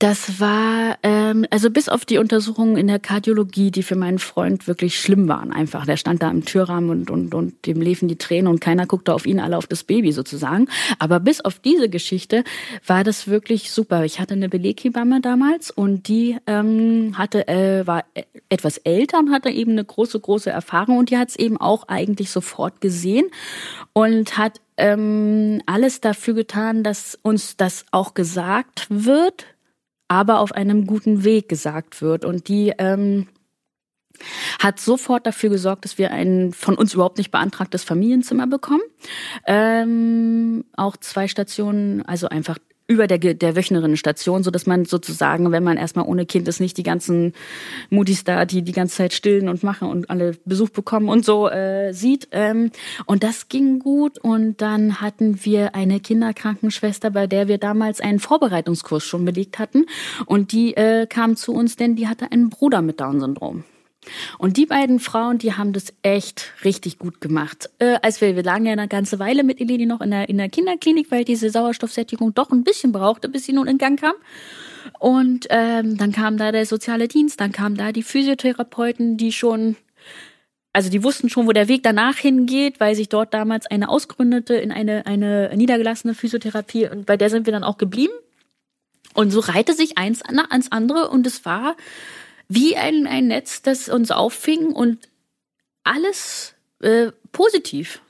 Das 0.00 0.38
war, 0.38 0.96
ähm, 1.02 1.44
also 1.50 1.70
bis 1.70 1.88
auf 1.88 2.04
die 2.04 2.18
Untersuchungen 2.18 2.76
in 2.76 2.86
der 2.86 3.00
Kardiologie, 3.00 3.72
die 3.72 3.82
für 3.82 3.96
meinen 3.96 4.20
Freund 4.20 4.68
wirklich 4.68 5.00
schlimm 5.00 5.26
waren 5.26 5.52
einfach. 5.52 5.86
Der 5.86 5.96
stand 5.96 6.22
da 6.22 6.30
im 6.30 6.44
Türrahmen 6.44 6.90
und, 6.90 7.10
und, 7.10 7.34
und 7.34 7.66
dem 7.66 7.80
liefen 7.80 8.06
die 8.06 8.16
Tränen 8.16 8.46
und 8.46 8.60
keiner 8.60 8.86
guckte 8.86 9.12
auf 9.12 9.26
ihn, 9.26 9.40
alle 9.40 9.56
auf 9.56 9.66
das 9.66 9.82
Baby 9.82 10.12
sozusagen. 10.12 10.68
Aber 11.00 11.18
bis 11.18 11.40
auf 11.40 11.58
diese 11.58 11.88
Geschichte 11.88 12.44
war 12.86 13.02
das 13.02 13.26
wirklich 13.26 13.72
super. 13.72 14.04
Ich 14.04 14.20
hatte 14.20 14.34
eine 14.34 14.48
Beleghebamme 14.48 15.20
damals 15.20 15.72
und 15.72 16.06
die 16.06 16.36
ähm, 16.46 17.18
hatte, 17.18 17.48
äh, 17.48 17.84
war 17.84 18.04
etwas 18.50 18.78
älter 18.78 19.18
und 19.18 19.32
hatte 19.32 19.50
eben 19.50 19.72
eine 19.72 19.84
große, 19.84 20.20
große 20.20 20.50
Erfahrung 20.50 20.98
und 20.98 21.10
die 21.10 21.18
hat 21.18 21.30
es 21.30 21.36
eben 21.36 21.56
auch 21.56 21.88
eigentlich 21.88 22.30
sofort 22.30 22.80
gesehen 22.80 23.26
und 23.94 24.38
hat 24.38 24.60
ähm, 24.76 25.60
alles 25.66 26.00
dafür 26.00 26.34
getan, 26.34 26.84
dass 26.84 27.18
uns 27.20 27.56
das 27.56 27.84
auch 27.90 28.14
gesagt 28.14 28.86
wird 28.90 29.57
aber 30.08 30.40
auf 30.40 30.52
einem 30.52 30.86
guten 30.86 31.24
Weg 31.24 31.48
gesagt 31.48 32.02
wird. 32.02 32.24
Und 32.24 32.48
die 32.48 32.72
ähm, 32.78 33.28
hat 34.58 34.80
sofort 34.80 35.26
dafür 35.26 35.50
gesorgt, 35.50 35.84
dass 35.84 35.98
wir 35.98 36.10
ein 36.10 36.52
von 36.52 36.74
uns 36.74 36.94
überhaupt 36.94 37.18
nicht 37.18 37.30
beantragtes 37.30 37.84
Familienzimmer 37.84 38.46
bekommen. 38.46 38.82
Ähm, 39.46 40.64
auch 40.76 40.96
zwei 40.96 41.28
Stationen, 41.28 42.02
also 42.02 42.28
einfach 42.28 42.58
über 42.88 43.06
der, 43.06 43.18
der 43.18 43.54
Wöchnerinnenstation, 43.54 44.42
so 44.42 44.50
dass 44.50 44.66
man 44.66 44.86
sozusagen, 44.86 45.52
wenn 45.52 45.62
man 45.62 45.76
erstmal 45.76 46.06
ohne 46.06 46.24
Kind 46.24 46.48
ist, 46.48 46.58
nicht 46.58 46.78
die 46.78 46.82
ganzen 46.82 47.34
Mutis 47.90 48.24
da, 48.24 48.46
die 48.46 48.62
die 48.62 48.72
ganze 48.72 48.96
Zeit 48.96 49.12
stillen 49.12 49.50
und 49.50 49.62
machen 49.62 49.88
und 49.88 50.08
alle 50.08 50.32
Besuch 50.46 50.70
bekommen 50.70 51.10
und 51.10 51.22
so 51.22 51.50
äh, 51.50 51.92
sieht. 51.92 52.28
Ähm, 52.32 52.70
und 53.04 53.22
das 53.22 53.48
ging 53.50 53.78
gut. 53.78 54.18
Und 54.18 54.62
dann 54.62 55.02
hatten 55.02 55.44
wir 55.44 55.74
eine 55.74 56.00
Kinderkrankenschwester, 56.00 57.10
bei 57.10 57.26
der 57.26 57.46
wir 57.46 57.58
damals 57.58 58.00
einen 58.00 58.20
Vorbereitungskurs 58.20 59.04
schon 59.04 59.26
belegt 59.26 59.58
hatten. 59.58 59.84
Und 60.24 60.52
die 60.52 60.74
äh, 60.74 61.06
kam 61.06 61.36
zu 61.36 61.52
uns, 61.52 61.76
denn 61.76 61.94
die 61.94 62.08
hatte 62.08 62.32
einen 62.32 62.48
Bruder 62.48 62.80
mit 62.80 63.00
Down-Syndrom. 63.00 63.64
Und 64.38 64.56
die 64.56 64.66
beiden 64.66 65.00
Frauen, 65.00 65.38
die 65.38 65.54
haben 65.54 65.72
das 65.72 65.92
echt 66.02 66.52
richtig 66.64 66.98
gut 66.98 67.20
gemacht. 67.20 67.70
Äh, 67.78 67.98
als 68.02 68.20
wir, 68.20 68.36
wir 68.36 68.42
lagen 68.42 68.66
ja 68.66 68.72
eine 68.72 68.88
ganze 68.88 69.18
Weile 69.18 69.44
mit 69.44 69.60
Eleni 69.60 69.86
noch 69.86 70.00
in 70.00 70.10
der, 70.10 70.28
in 70.28 70.38
der 70.38 70.48
Kinderklinik, 70.48 71.10
weil 71.10 71.24
diese 71.24 71.50
Sauerstoffsättigung 71.50 72.34
doch 72.34 72.50
ein 72.50 72.64
bisschen 72.64 72.92
brauchte, 72.92 73.28
bis 73.28 73.44
sie 73.44 73.52
nun 73.52 73.66
in 73.66 73.78
Gang 73.78 73.98
kam. 73.98 74.14
Und 74.98 75.46
ähm, 75.50 75.96
dann 75.96 76.12
kam 76.12 76.38
da 76.38 76.52
der 76.52 76.66
soziale 76.66 77.08
Dienst, 77.08 77.40
dann 77.40 77.52
kamen 77.52 77.76
da 77.76 77.92
die 77.92 78.02
Physiotherapeuten, 78.02 79.16
die 79.16 79.32
schon, 79.32 79.76
also 80.72 80.90
die 80.90 81.04
wussten 81.04 81.28
schon, 81.28 81.46
wo 81.46 81.52
der 81.52 81.68
Weg 81.68 81.82
danach 81.82 82.16
hingeht, 82.16 82.80
weil 82.80 82.94
sich 82.94 83.08
dort 83.08 83.34
damals 83.34 83.66
eine 83.66 83.88
ausgründete 83.88 84.54
in 84.54 84.72
eine, 84.72 85.06
eine 85.06 85.52
niedergelassene 85.54 86.14
Physiotherapie 86.14 86.88
und 86.88 87.06
bei 87.06 87.16
der 87.16 87.30
sind 87.30 87.46
wir 87.46 87.52
dann 87.52 87.64
auch 87.64 87.78
geblieben. 87.78 88.14
Und 89.14 89.30
so 89.30 89.40
reihte 89.40 89.72
sich 89.72 89.98
eins 89.98 90.22
ans 90.22 90.70
andere 90.70 91.08
und 91.08 91.26
es 91.26 91.44
war 91.44 91.76
wie 92.48 92.76
ein, 92.76 93.06
ein 93.06 93.28
Netz, 93.28 93.62
das 93.62 93.88
uns 93.88 94.10
auffing 94.10 94.72
und 94.72 95.08
alles 95.84 96.54
äh, 96.80 97.12
positiv. 97.32 98.00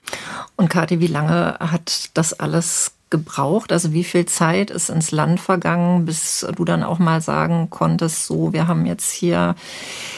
Und 0.57 0.68
Kathi, 0.68 1.01
wie 1.01 1.07
lange 1.07 1.59
hat 1.59 2.11
das 2.14 2.38
alles 2.38 2.92
gebraucht? 3.11 3.72
Also 3.72 3.92
wie 3.92 4.05
viel 4.05 4.27
Zeit 4.27 4.70
ist 4.70 4.90
ins 4.90 5.11
Land 5.11 5.40
vergangen, 5.40 6.05
bis 6.05 6.46
du 6.55 6.64
dann 6.64 6.83
auch 6.83 6.98
mal 6.98 7.20
sagen 7.20 7.70
konntest, 7.70 8.27
so, 8.27 8.53
wir 8.53 8.68
haben 8.68 8.87
jetzt 8.87 9.11
hier, 9.11 9.55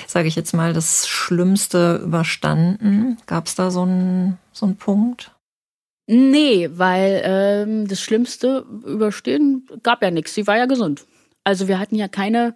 sage 0.06 0.28
ich 0.28 0.36
jetzt 0.36 0.52
mal, 0.52 0.72
das 0.72 1.08
Schlimmste 1.08 2.00
überstanden? 2.04 3.18
Gab 3.26 3.46
es 3.46 3.54
da 3.54 3.70
so 3.70 3.82
einen 3.82 4.38
so 4.52 4.66
einen 4.66 4.76
Punkt? 4.76 5.32
Nee, 6.06 6.68
weil 6.72 7.22
ähm, 7.24 7.86
das 7.86 8.00
Schlimmste 8.00 8.66
überstehen 8.84 9.68
gab 9.84 10.02
ja 10.02 10.10
nichts. 10.10 10.34
Sie 10.34 10.46
war 10.46 10.56
ja 10.56 10.66
gesund. 10.66 11.04
Also 11.44 11.68
wir 11.68 11.78
hatten 11.78 11.94
ja 11.94 12.08
keine 12.08 12.54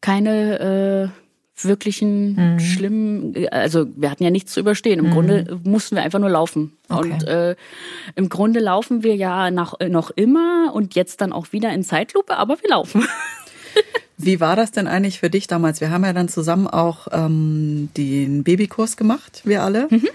keine 0.00 1.12
äh, 1.12 1.20
wirklichen 1.64 2.34
mhm. 2.34 2.60
schlimmen, 2.60 3.48
also 3.50 3.86
wir 3.96 4.10
hatten 4.10 4.22
ja 4.22 4.30
nichts 4.30 4.52
zu 4.52 4.60
überstehen. 4.60 4.98
Im 4.98 5.06
mhm. 5.06 5.10
Grunde 5.10 5.60
mussten 5.64 5.96
wir 5.96 6.02
einfach 6.02 6.18
nur 6.18 6.28
laufen. 6.28 6.72
Okay. 6.88 7.12
Und 7.12 7.24
äh, 7.24 7.56
im 8.14 8.28
Grunde 8.28 8.60
laufen 8.60 9.02
wir 9.02 9.16
ja 9.16 9.50
nach, 9.50 9.74
noch 9.88 10.10
immer 10.10 10.72
und 10.74 10.94
jetzt 10.94 11.20
dann 11.20 11.32
auch 11.32 11.52
wieder 11.52 11.72
in 11.72 11.82
Zeitlupe, 11.82 12.36
aber 12.36 12.60
wir 12.60 12.68
laufen. 12.68 13.06
Wie 14.18 14.40
war 14.40 14.56
das 14.56 14.70
denn 14.70 14.86
eigentlich 14.86 15.20
für 15.20 15.28
dich 15.28 15.46
damals? 15.46 15.80
Wir 15.80 15.90
haben 15.90 16.04
ja 16.04 16.14
dann 16.14 16.28
zusammen 16.28 16.66
auch 16.66 17.08
ähm, 17.12 17.90
den 17.96 18.44
Babykurs 18.44 18.96
gemacht, 18.96 19.42
wir 19.44 19.62
alle. 19.62 19.88
Mhm. 19.90 20.08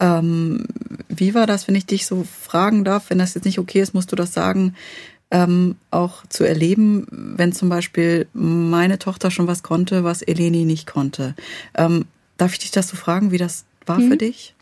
Ähm, 0.00 0.64
wie 1.08 1.34
war 1.34 1.48
das, 1.48 1.66
wenn 1.66 1.74
ich 1.74 1.86
dich 1.86 2.06
so 2.06 2.24
fragen 2.40 2.84
darf? 2.84 3.10
Wenn 3.10 3.18
das 3.18 3.34
jetzt 3.34 3.44
nicht 3.44 3.58
okay 3.58 3.80
ist, 3.80 3.94
musst 3.94 4.12
du 4.12 4.16
das 4.16 4.32
sagen 4.32 4.74
ähm, 5.30 5.76
auch 5.90 6.26
zu 6.26 6.44
erleben, 6.44 7.06
wenn 7.10 7.52
zum 7.52 7.68
Beispiel 7.68 8.26
meine 8.32 8.98
Tochter 8.98 9.30
schon 9.30 9.46
was 9.46 9.62
konnte, 9.62 10.04
was 10.04 10.22
Eleni 10.22 10.64
nicht 10.64 10.86
konnte. 10.86 11.34
Ähm, 11.74 12.06
darf 12.36 12.52
ich 12.52 12.60
dich 12.60 12.70
das 12.70 12.88
so 12.88 12.96
fragen, 12.96 13.30
wie 13.30 13.38
das 13.38 13.64
war 13.84 13.98
hm. 13.98 14.10
für 14.10 14.16
dich? 14.16 14.54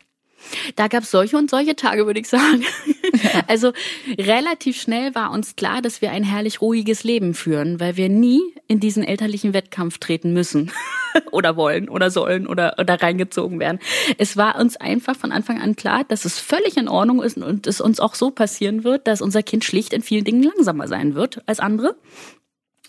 Da 0.76 0.88
gab 0.88 1.02
es 1.02 1.10
solche 1.10 1.36
und 1.36 1.50
solche 1.50 1.76
Tage, 1.76 2.06
würde 2.06 2.20
ich 2.20 2.28
sagen. 2.28 2.62
Ja. 2.62 3.42
Also 3.48 3.72
relativ 4.18 4.80
schnell 4.80 5.14
war 5.14 5.30
uns 5.30 5.56
klar, 5.56 5.80
dass 5.80 6.02
wir 6.02 6.10
ein 6.10 6.24
herrlich 6.24 6.60
ruhiges 6.60 7.04
Leben 7.04 7.34
führen, 7.34 7.80
weil 7.80 7.96
wir 7.96 8.08
nie 8.08 8.40
in 8.66 8.80
diesen 8.80 9.04
elterlichen 9.04 9.54
Wettkampf 9.54 9.98
treten 9.98 10.32
müssen 10.32 10.72
oder 11.30 11.56
wollen 11.56 11.88
oder 11.88 12.10
sollen 12.10 12.46
oder, 12.46 12.74
oder 12.78 13.00
reingezogen 13.00 13.60
werden. 13.60 13.78
Es 14.18 14.36
war 14.36 14.58
uns 14.58 14.76
einfach 14.76 15.16
von 15.16 15.32
Anfang 15.32 15.60
an 15.60 15.76
klar, 15.76 16.04
dass 16.04 16.24
es 16.24 16.38
völlig 16.38 16.76
in 16.76 16.88
Ordnung 16.88 17.22
ist 17.22 17.36
und 17.38 17.66
es 17.66 17.80
uns 17.80 18.00
auch 18.00 18.14
so 18.14 18.30
passieren 18.30 18.84
wird, 18.84 19.06
dass 19.06 19.22
unser 19.22 19.42
Kind 19.42 19.64
schlicht 19.64 19.92
in 19.92 20.02
vielen 20.02 20.24
Dingen 20.24 20.42
langsamer 20.42 20.88
sein 20.88 21.14
wird 21.14 21.42
als 21.46 21.60
andere. 21.60 21.96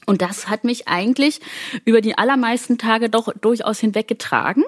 Und 0.05 0.21
das 0.21 0.47
hat 0.49 0.63
mich 0.63 0.87
eigentlich 0.87 1.41
über 1.83 1.99
die 1.99 2.17
allermeisten 2.17 2.77
Tage 2.77 3.09
doch 3.09 3.31
durchaus 3.33 3.79
hinweggetragen. 3.79 4.63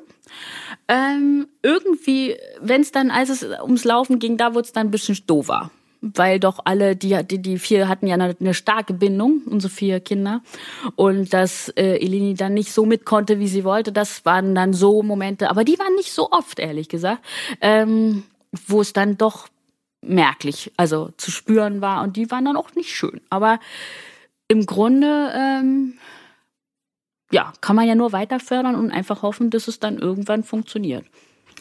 Ähm, 0.87 1.47
irgendwie, 1.61 2.37
wenn 2.61 2.81
es 2.81 2.91
dann, 2.91 3.11
als 3.11 3.29
es 3.29 3.43
ums 3.43 3.83
Laufen 3.83 4.19
ging, 4.19 4.37
da 4.37 4.53
wurde 4.53 4.65
es 4.65 4.73
dann 4.73 4.87
ein 4.87 4.91
bisschen 4.91 5.17
doofer. 5.27 5.71
Weil 6.01 6.39
doch 6.39 6.59
alle, 6.63 6.95
die, 6.95 7.21
die, 7.25 7.41
die 7.41 7.59
vier 7.59 7.89
hatten 7.89 8.07
ja 8.07 8.13
eine, 8.13 8.35
eine 8.39 8.53
starke 8.53 8.93
Bindung, 8.93 9.41
unsere 9.45 9.71
vier 9.71 9.99
Kinder. 9.99 10.41
Und 10.95 11.33
dass 11.33 11.69
äh, 11.69 11.97
Eleni 11.97 12.35
dann 12.35 12.53
nicht 12.53 12.71
so 12.71 12.85
mit 12.85 13.05
konnte, 13.05 13.39
wie 13.39 13.49
sie 13.49 13.65
wollte, 13.65 13.91
das 13.91 14.23
waren 14.25 14.55
dann 14.55 14.73
so 14.73 15.03
Momente, 15.03 15.49
aber 15.49 15.65
die 15.65 15.77
waren 15.77 15.95
nicht 15.95 16.13
so 16.13 16.31
oft, 16.31 16.59
ehrlich 16.59 16.87
gesagt, 16.87 17.25
ähm, 17.59 18.23
wo 18.67 18.79
es 18.79 18.93
dann 18.93 19.17
doch 19.17 19.49
merklich, 20.01 20.71
also 20.77 21.09
zu 21.17 21.31
spüren 21.31 21.81
war. 21.81 22.03
Und 22.03 22.15
die 22.15 22.31
waren 22.31 22.45
dann 22.45 22.55
auch 22.57 22.73
nicht 22.75 22.95
schön. 22.95 23.21
Aber 23.29 23.59
im 24.47 24.65
Grunde 24.65 25.31
ähm, 25.35 25.93
ja, 27.31 27.53
kann 27.61 27.75
man 27.75 27.87
ja 27.87 27.95
nur 27.95 28.11
weiter 28.11 28.39
fördern 28.39 28.75
und 28.75 28.91
einfach 28.91 29.21
hoffen, 29.21 29.49
dass 29.49 29.67
es 29.67 29.79
dann 29.79 29.97
irgendwann 29.97 30.43
funktioniert. 30.43 31.05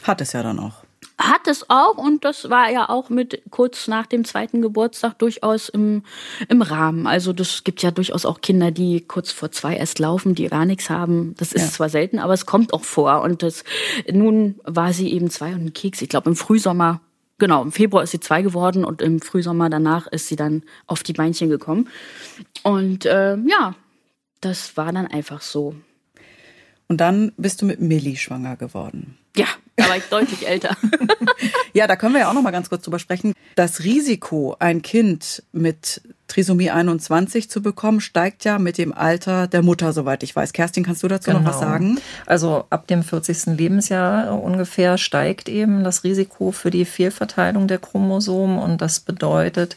Hat 0.03 0.21
es 0.21 0.33
ja 0.33 0.43
dann 0.43 0.59
auch. 0.59 0.85
hat 1.19 1.49
es 1.49 1.69
auch 1.69 1.97
und 1.97 2.25
das 2.25 2.49
war 2.49 2.71
ja 2.71 2.89
auch 2.89 3.11
mit 3.11 3.43
kurz 3.51 3.89
nach 3.89 4.07
dem 4.07 4.25
zweiten 4.25 4.63
Geburtstag 4.63 5.19
durchaus 5.19 5.69
im, 5.69 6.05
im 6.49 6.63
Rahmen. 6.63 7.07
Also 7.07 7.33
das 7.33 7.65
gibt 7.65 7.83
ja 7.83 7.91
durchaus 7.91 8.25
auch 8.25 8.41
Kinder, 8.41 8.71
die 8.71 9.01
kurz 9.01 9.33
vor 9.33 9.51
zwei 9.51 9.77
erst 9.77 9.99
laufen, 9.99 10.35
die 10.35 10.47
gar 10.49 10.65
nichts 10.65 10.91
haben. 10.91 11.35
Das 11.37 11.53
ist 11.53 11.63
ja. 11.63 11.69
zwar 11.71 11.89
selten, 11.89 12.19
aber 12.21 12.35
es 12.35 12.47
kommt 12.47 12.73
auch 12.73 12.85
vor. 12.85 13.23
Und 13.23 13.43
das, 13.43 13.65
nun 14.11 14.61
war 14.65 14.93
sie 14.93 15.13
eben 15.13 15.31
zwei 15.31 15.55
und 15.55 15.65
ein 15.67 15.73
Keks. 15.73 16.03
Ich 16.03 16.09
glaube 16.09 16.31
im 16.31 16.37
Frühsommer 16.37 17.01
Genau, 17.41 17.63
im 17.63 17.71
Februar 17.71 18.03
ist 18.03 18.11
sie 18.11 18.19
zwei 18.19 18.43
geworden 18.43 18.85
und 18.85 19.01
im 19.01 19.21
Frühsommer 19.21 19.71
danach 19.71 20.09
ist 20.09 20.27
sie 20.27 20.35
dann 20.35 20.65
auf 20.89 21.05
die 21.05 21.13
Beinchen 21.13 21.49
gekommen. 21.49 21.89
Und 22.65 23.07
äh, 23.07 23.37
ja, 23.37 23.77
das 24.41 24.77
war 24.77 24.93
dann 24.93 25.07
einfach 25.07 25.41
so. 25.41 25.75
Und 26.89 27.01
dann 27.03 27.33
bist 27.37 27.61
du 27.61 27.67
mit 27.67 27.81
Millie 27.81 28.17
schwanger 28.17 28.57
geworden. 28.57 29.19
Ja, 29.37 29.47
da 29.77 29.89
war 29.89 29.97
ich 29.97 30.05
deutlich 30.05 30.49
älter. 30.49 30.77
ja, 31.73 31.87
da 31.87 31.97
können 31.97 32.15
wir 32.15 32.23
ja 32.23 32.31
auch 32.31 32.35
noch 32.35 32.43
mal 32.43 32.51
ganz 32.51 32.69
kurz 32.69 32.83
drüber 32.83 32.99
sprechen. 32.99 33.35
Das 33.55 33.85
Risiko, 33.85 34.57
ein 34.59 34.83
Kind 34.83 35.45
mit 35.53 36.01
Trisomie 36.29 36.71
21 36.71 37.49
zu 37.51 37.63
bekommen, 37.63 38.01
steigt 38.01 38.45
ja 38.45 38.59
mit 38.59 38.79
dem 38.79 38.93
Alter 38.93 39.47
der 39.47 39.63
Mutter, 39.63 39.93
soweit 39.93 40.23
ich 40.23 40.35
weiß. 40.35 40.53
Kerstin, 40.53 40.83
kannst 40.83 41.03
du 41.03 41.09
dazu 41.09 41.31
genau. 41.31 41.41
noch 41.41 41.49
was 41.49 41.61
genau. 41.61 41.71
sagen? 41.71 42.01
Also 42.27 42.65
ab 42.71 42.89
dem 42.89 43.03
40. 43.03 43.57
Lebensjahr 43.59 44.43
ungefähr 44.43 44.99
steigt 44.99 45.49
eben 45.49 45.85
das 45.85 46.05
Risiko 46.05 46.51
für 46.51 46.71
die 46.71 46.85
Fehlverteilung 46.85 47.69
der 47.69 47.79
Chromosomen 47.79 48.59
und 48.59 48.81
das 48.81 49.01
bedeutet 49.01 49.77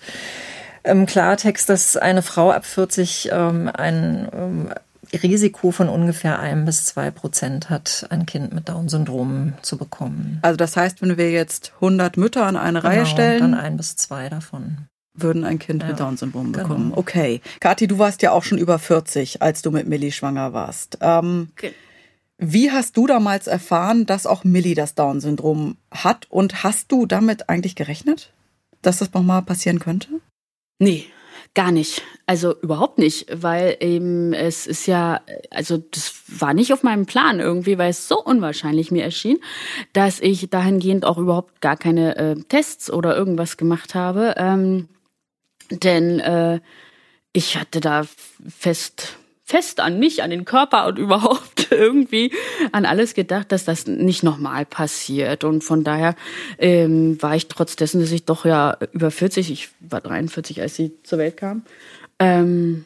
im 0.83 1.05
Klartext, 1.05 1.69
dass 1.69 1.97
eine 1.97 2.21
Frau 2.21 2.51
ab 2.51 2.65
40 2.65 3.29
ähm, 3.31 3.69
ein 3.73 4.27
ähm, 4.33 4.69
Risiko 5.13 5.71
von 5.71 5.89
ungefähr 5.89 6.39
ein 6.39 6.65
bis 6.65 6.85
zwei 6.85 7.11
Prozent 7.11 7.69
hat, 7.69 8.07
ein 8.09 8.25
Kind 8.25 8.53
mit 8.53 8.69
Down-Syndrom 8.69 9.53
zu 9.61 9.77
bekommen. 9.77 10.39
Also 10.41 10.57
das 10.57 10.77
heißt, 10.77 11.01
wenn 11.01 11.17
wir 11.17 11.31
jetzt 11.31 11.73
100 11.75 12.17
Mütter 12.17 12.45
an 12.45 12.55
eine 12.55 12.79
genau, 12.79 12.93
Reihe 12.93 13.05
stellen, 13.05 13.41
dann 13.41 13.53
ein 13.53 13.77
bis 13.77 13.95
zwei 13.95 14.29
davon 14.29 14.87
würden 15.13 15.43
ein 15.43 15.59
Kind 15.59 15.83
ja, 15.83 15.89
mit 15.89 15.99
Down-Syndrom 15.99 16.53
genau. 16.53 16.63
bekommen. 16.63 16.89
Genau. 16.89 16.97
Okay. 16.97 17.41
Kathi, 17.59 17.87
du 17.87 17.99
warst 17.99 18.21
ja 18.21 18.31
auch 18.31 18.43
schon 18.43 18.57
über 18.57 18.79
40, 18.79 19.41
als 19.41 19.61
du 19.61 19.71
mit 19.71 19.87
Millie 19.87 20.11
schwanger 20.11 20.53
warst. 20.53 20.97
Ähm, 21.01 21.49
okay. 21.51 21.73
Wie 22.37 22.71
hast 22.71 22.97
du 22.97 23.07
damals 23.07 23.47
erfahren, 23.47 24.05
dass 24.05 24.25
auch 24.25 24.43
Millie 24.43 24.73
das 24.73 24.95
Down-Syndrom 24.95 25.77
hat? 25.91 26.27
Und 26.29 26.63
hast 26.63 26.91
du 26.91 27.05
damit 27.05 27.49
eigentlich 27.49 27.75
gerechnet, 27.75 28.33
dass 28.81 28.97
das 28.97 29.13
nochmal 29.13 29.43
passieren 29.43 29.79
könnte? 29.79 30.07
Nee, 30.81 31.11
Gar 31.53 31.73
nicht. 31.73 32.01
Also 32.27 32.55
überhaupt 32.61 32.97
nicht, 32.97 33.25
weil 33.29 33.75
eben 33.81 34.31
es 34.31 34.67
ist 34.67 34.85
ja, 34.85 35.19
also 35.49 35.77
das 35.77 36.13
war 36.27 36.53
nicht 36.53 36.71
auf 36.71 36.81
meinem 36.81 37.05
Plan 37.05 37.41
irgendwie, 37.41 37.77
weil 37.77 37.89
es 37.89 38.07
so 38.07 38.23
unwahrscheinlich 38.23 38.89
mir 38.89 39.03
erschien, 39.03 39.37
dass 39.91 40.21
ich 40.21 40.49
dahingehend 40.49 41.03
auch 41.03 41.17
überhaupt 41.17 41.59
gar 41.59 41.75
keine 41.75 42.15
äh, 42.15 42.35
Tests 42.47 42.89
oder 42.89 43.17
irgendwas 43.17 43.57
gemacht 43.57 43.95
habe. 43.95 44.35
Ähm, 44.37 44.87
denn 45.71 46.21
äh, 46.21 46.61
ich 47.33 47.57
hatte 47.57 47.81
da 47.81 48.03
fest 48.47 49.17
fest 49.51 49.81
an 49.81 49.99
mich, 49.99 50.23
an 50.23 50.29
den 50.29 50.45
Körper 50.45 50.87
und 50.87 50.97
überhaupt 51.05 51.71
irgendwie 51.71 52.31
an 52.71 52.85
alles 52.85 53.13
gedacht, 53.13 53.51
dass 53.51 53.65
das 53.65 53.85
nicht 53.85 54.23
nochmal 54.23 54.65
passiert. 54.65 55.43
Und 55.43 55.63
von 55.63 55.83
daher 55.83 56.15
ähm, 56.57 57.21
war 57.21 57.35
ich 57.35 57.47
trotz 57.47 57.75
dessen, 57.75 57.99
dass 57.99 58.11
ich 58.11 58.25
doch 58.25 58.45
ja 58.45 58.77
über 58.93 59.11
40, 59.11 59.51
ich 59.51 59.69
war 59.81 59.99
43, 59.99 60.61
als 60.61 60.75
sie 60.75 60.93
zur 61.03 61.19
Welt 61.19 61.37
kam, 61.37 61.63
ähm, 62.19 62.85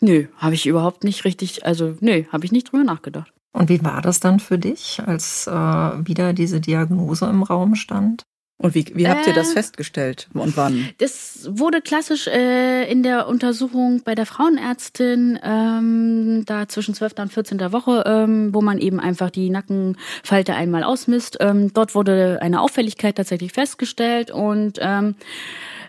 nö, 0.00 0.26
habe 0.38 0.54
ich 0.54 0.66
überhaupt 0.66 1.04
nicht 1.04 1.24
richtig, 1.24 1.66
also 1.66 1.96
nö, 2.00 2.24
habe 2.32 2.44
ich 2.46 2.52
nicht 2.52 2.72
drüber 2.72 2.84
nachgedacht. 2.84 3.32
Und 3.52 3.68
wie 3.68 3.84
war 3.84 4.02
das 4.02 4.18
dann 4.20 4.40
für 4.40 4.58
dich, 4.58 5.00
als 5.04 5.46
äh, 5.46 5.50
wieder 5.52 6.32
diese 6.32 6.60
Diagnose 6.60 7.26
im 7.26 7.42
Raum 7.42 7.76
stand? 7.76 8.24
Und 8.56 8.74
wie, 8.74 8.86
wie 8.94 9.08
habt 9.08 9.26
ihr 9.26 9.32
das 9.32 9.50
äh, 9.50 9.54
festgestellt 9.54 10.28
und 10.32 10.56
wann? 10.56 10.88
Das 10.98 11.48
wurde 11.50 11.80
klassisch 11.80 12.28
äh, 12.28 12.90
in 12.90 13.02
der 13.02 13.26
Untersuchung 13.26 14.02
bei 14.04 14.14
der 14.14 14.26
Frauenärztin, 14.26 15.38
ähm, 15.42 16.44
da 16.46 16.68
zwischen 16.68 16.94
12. 16.94 17.14
und 17.18 17.32
14. 17.32 17.72
Woche, 17.72 18.04
ähm, 18.06 18.54
wo 18.54 18.62
man 18.62 18.78
eben 18.78 19.00
einfach 19.00 19.30
die 19.30 19.50
Nackenfalte 19.50 20.54
einmal 20.54 20.84
ausmisst. 20.84 21.36
Ähm, 21.40 21.72
dort 21.74 21.96
wurde 21.96 22.38
eine 22.42 22.60
Auffälligkeit 22.60 23.16
tatsächlich 23.16 23.52
festgestellt 23.52 24.30
und 24.30 24.78
ähm, 24.80 25.16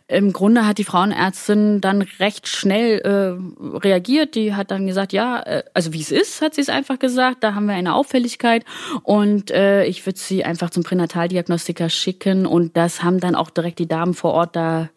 im 0.08 0.34
Grunde 0.34 0.68
hat 0.68 0.78
die 0.78 0.84
Frauenärztin 0.84 1.82
dann 1.82 2.04
recht 2.04 2.48
schnell 2.48 3.00
äh, 3.00 3.78
reagiert. 3.78 4.36
Die 4.36 4.54
hat 4.54 4.70
dann 4.70 4.86
gesagt, 4.86 5.14
ja, 5.14 5.42
äh, 5.42 5.64
also 5.74 5.94
wie 5.94 6.02
es 6.02 6.12
ist, 6.12 6.42
hat 6.42 6.54
sie 6.54 6.62
es 6.62 6.70
einfach 6.70 7.00
gesagt. 7.00 7.44
Da 7.44 7.56
haben 7.56 7.66
wir 7.66 7.74
eine 7.74 7.96
Auffälligkeit 7.96 8.64
und 9.02 9.50
äh, 9.50 9.86
ich 9.86 10.06
würde 10.06 10.20
sie 10.20 10.44
einfach 10.44 10.70
zum 10.70 10.84
Pränataldiagnostiker 10.84 11.90
schicken. 11.90 12.46
Und 12.46 12.78
das 12.78 13.02
haben 13.02 13.20
dann 13.20 13.34
auch 13.34 13.50
direkt 13.50 13.80
die 13.80 13.88
Damen 13.88 14.14
vor 14.14 14.34
Ort 14.34 14.56
da 14.56 14.90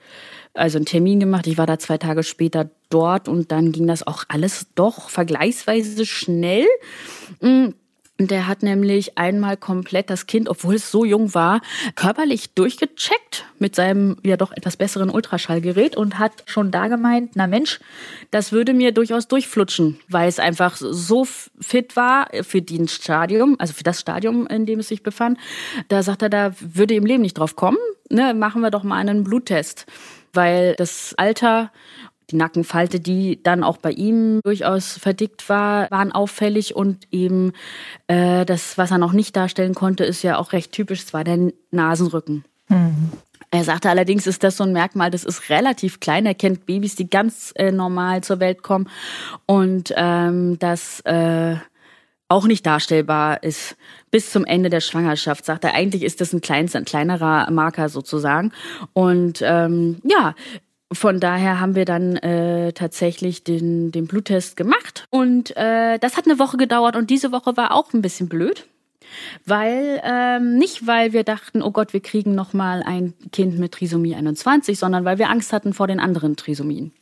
also 0.52 0.76
einen 0.76 0.86
Termin 0.86 1.20
gemacht. 1.20 1.46
Ich 1.46 1.56
war 1.56 1.66
da 1.66 1.78
zwei 1.78 1.96
Tage 1.96 2.22
später 2.22 2.68
dort 2.90 3.28
und 3.28 3.50
dann 3.50 3.72
ging 3.72 3.86
das 3.86 4.06
auch 4.06 4.24
alles 4.28 4.66
doch 4.74 5.08
vergleichsweise 5.08 6.04
schnell. 6.04 6.66
Mhm. 7.40 7.74
Der 8.20 8.48
hat 8.48 8.64
nämlich 8.64 9.16
einmal 9.16 9.56
komplett 9.56 10.10
das 10.10 10.26
Kind, 10.26 10.48
obwohl 10.48 10.74
es 10.74 10.90
so 10.90 11.04
jung 11.04 11.34
war, 11.34 11.60
körperlich 11.94 12.50
durchgecheckt 12.52 13.44
mit 13.60 13.76
seinem 13.76 14.16
ja 14.24 14.36
doch 14.36 14.50
etwas 14.50 14.76
besseren 14.76 15.08
Ultraschallgerät 15.08 15.96
und 15.96 16.18
hat 16.18 16.32
schon 16.46 16.72
da 16.72 16.88
gemeint, 16.88 17.36
na 17.36 17.46
Mensch, 17.46 17.78
das 18.32 18.50
würde 18.50 18.74
mir 18.74 18.90
durchaus 18.90 19.28
durchflutschen, 19.28 20.00
weil 20.08 20.28
es 20.28 20.40
einfach 20.40 20.76
so 20.76 21.26
fit 21.60 21.94
war 21.94 22.26
für 22.42 22.60
den 22.60 22.88
Stadium, 22.88 23.54
also 23.60 23.72
für 23.72 23.84
das 23.84 24.00
Stadium, 24.00 24.48
in 24.48 24.66
dem 24.66 24.80
es 24.80 24.88
sich 24.88 25.04
befand. 25.04 25.38
Da 25.86 26.02
sagt 26.02 26.22
er, 26.22 26.28
da 26.28 26.54
würde 26.58 26.94
im 26.94 27.06
Leben 27.06 27.22
nicht 27.22 27.38
drauf 27.38 27.54
kommen. 27.54 27.78
Ne, 28.10 28.34
machen 28.34 28.62
wir 28.62 28.70
doch 28.70 28.82
mal 28.82 28.96
einen 28.96 29.22
Bluttest 29.22 29.86
weil 30.32 30.74
das 30.76 31.14
Alter 31.16 31.72
die 32.30 32.36
Nackenfalte, 32.36 33.00
die 33.00 33.42
dann 33.42 33.64
auch 33.64 33.78
bei 33.78 33.90
ihm 33.90 34.40
durchaus 34.44 34.98
verdickt 34.98 35.48
war, 35.48 35.90
waren 35.90 36.12
auffällig 36.12 36.76
und 36.76 37.06
eben 37.10 37.52
äh, 38.06 38.44
das, 38.44 38.76
was 38.76 38.90
er 38.90 38.98
noch 38.98 39.12
nicht 39.12 39.34
darstellen 39.36 39.74
konnte, 39.74 40.04
ist 40.04 40.22
ja 40.22 40.38
auch 40.38 40.52
recht 40.52 40.72
typisch, 40.72 41.02
es 41.04 41.14
war 41.14 41.24
der 41.24 41.52
Nasenrücken. 41.70 42.44
Mhm. 42.68 43.12
Er 43.50 43.64
sagte 43.64 43.88
allerdings, 43.88 44.26
ist 44.26 44.44
das 44.44 44.58
so 44.58 44.64
ein 44.64 44.74
Merkmal, 44.74 45.10
das 45.10 45.24
ist 45.24 45.48
relativ 45.48 46.00
klein. 46.00 46.26
Er 46.26 46.34
kennt 46.34 46.66
Babys, 46.66 46.96
die 46.96 47.08
ganz 47.08 47.52
äh, 47.56 47.72
normal 47.72 48.22
zur 48.22 48.40
Welt 48.40 48.62
kommen 48.62 48.90
und 49.46 49.94
ähm, 49.96 50.58
das 50.58 51.00
äh, 51.00 51.56
auch 52.28 52.46
nicht 52.46 52.66
darstellbar 52.66 53.42
ist 53.42 53.76
bis 54.10 54.30
zum 54.30 54.44
Ende 54.44 54.68
der 54.68 54.80
Schwangerschaft. 54.80 55.46
Sagt 55.46 55.64
er, 55.64 55.74
eigentlich 55.74 56.02
ist 56.02 56.20
das 56.20 56.34
ein, 56.34 56.42
kleines, 56.42 56.76
ein 56.76 56.84
kleinerer 56.84 57.50
Marker 57.50 57.88
sozusagen. 57.88 58.52
Und 58.92 59.40
ähm, 59.42 60.00
ja, 60.04 60.34
von 60.92 61.20
daher 61.20 61.60
haben 61.60 61.74
wir 61.74 61.84
dann 61.84 62.16
äh, 62.16 62.72
tatsächlich 62.72 63.44
den, 63.44 63.92
den 63.92 64.06
Bluttest 64.06 64.56
gemacht. 64.56 65.04
Und 65.10 65.56
äh, 65.56 65.98
das 65.98 66.16
hat 66.16 66.26
eine 66.26 66.38
Woche 66.38 66.56
gedauert 66.56 66.96
und 66.96 67.10
diese 67.10 67.30
Woche 67.30 67.56
war 67.56 67.74
auch 67.74 67.92
ein 67.92 68.02
bisschen 68.02 68.28
blöd. 68.28 68.66
Weil, 69.46 70.00
ähm, 70.04 70.56
nicht 70.56 70.86
weil 70.86 71.12
wir 71.12 71.24
dachten, 71.24 71.62
oh 71.62 71.70
Gott, 71.70 71.92
wir 71.92 72.00
kriegen 72.00 72.34
nochmal 72.34 72.82
ein 72.82 73.14
Kind 73.32 73.58
mit 73.58 73.72
Trisomie 73.72 74.14
21, 74.14 74.78
sondern 74.78 75.04
weil 75.04 75.18
wir 75.18 75.30
Angst 75.30 75.52
hatten 75.52 75.72
vor 75.72 75.86
den 75.86 76.00
anderen 76.00 76.36
Trisomien. 76.36 76.92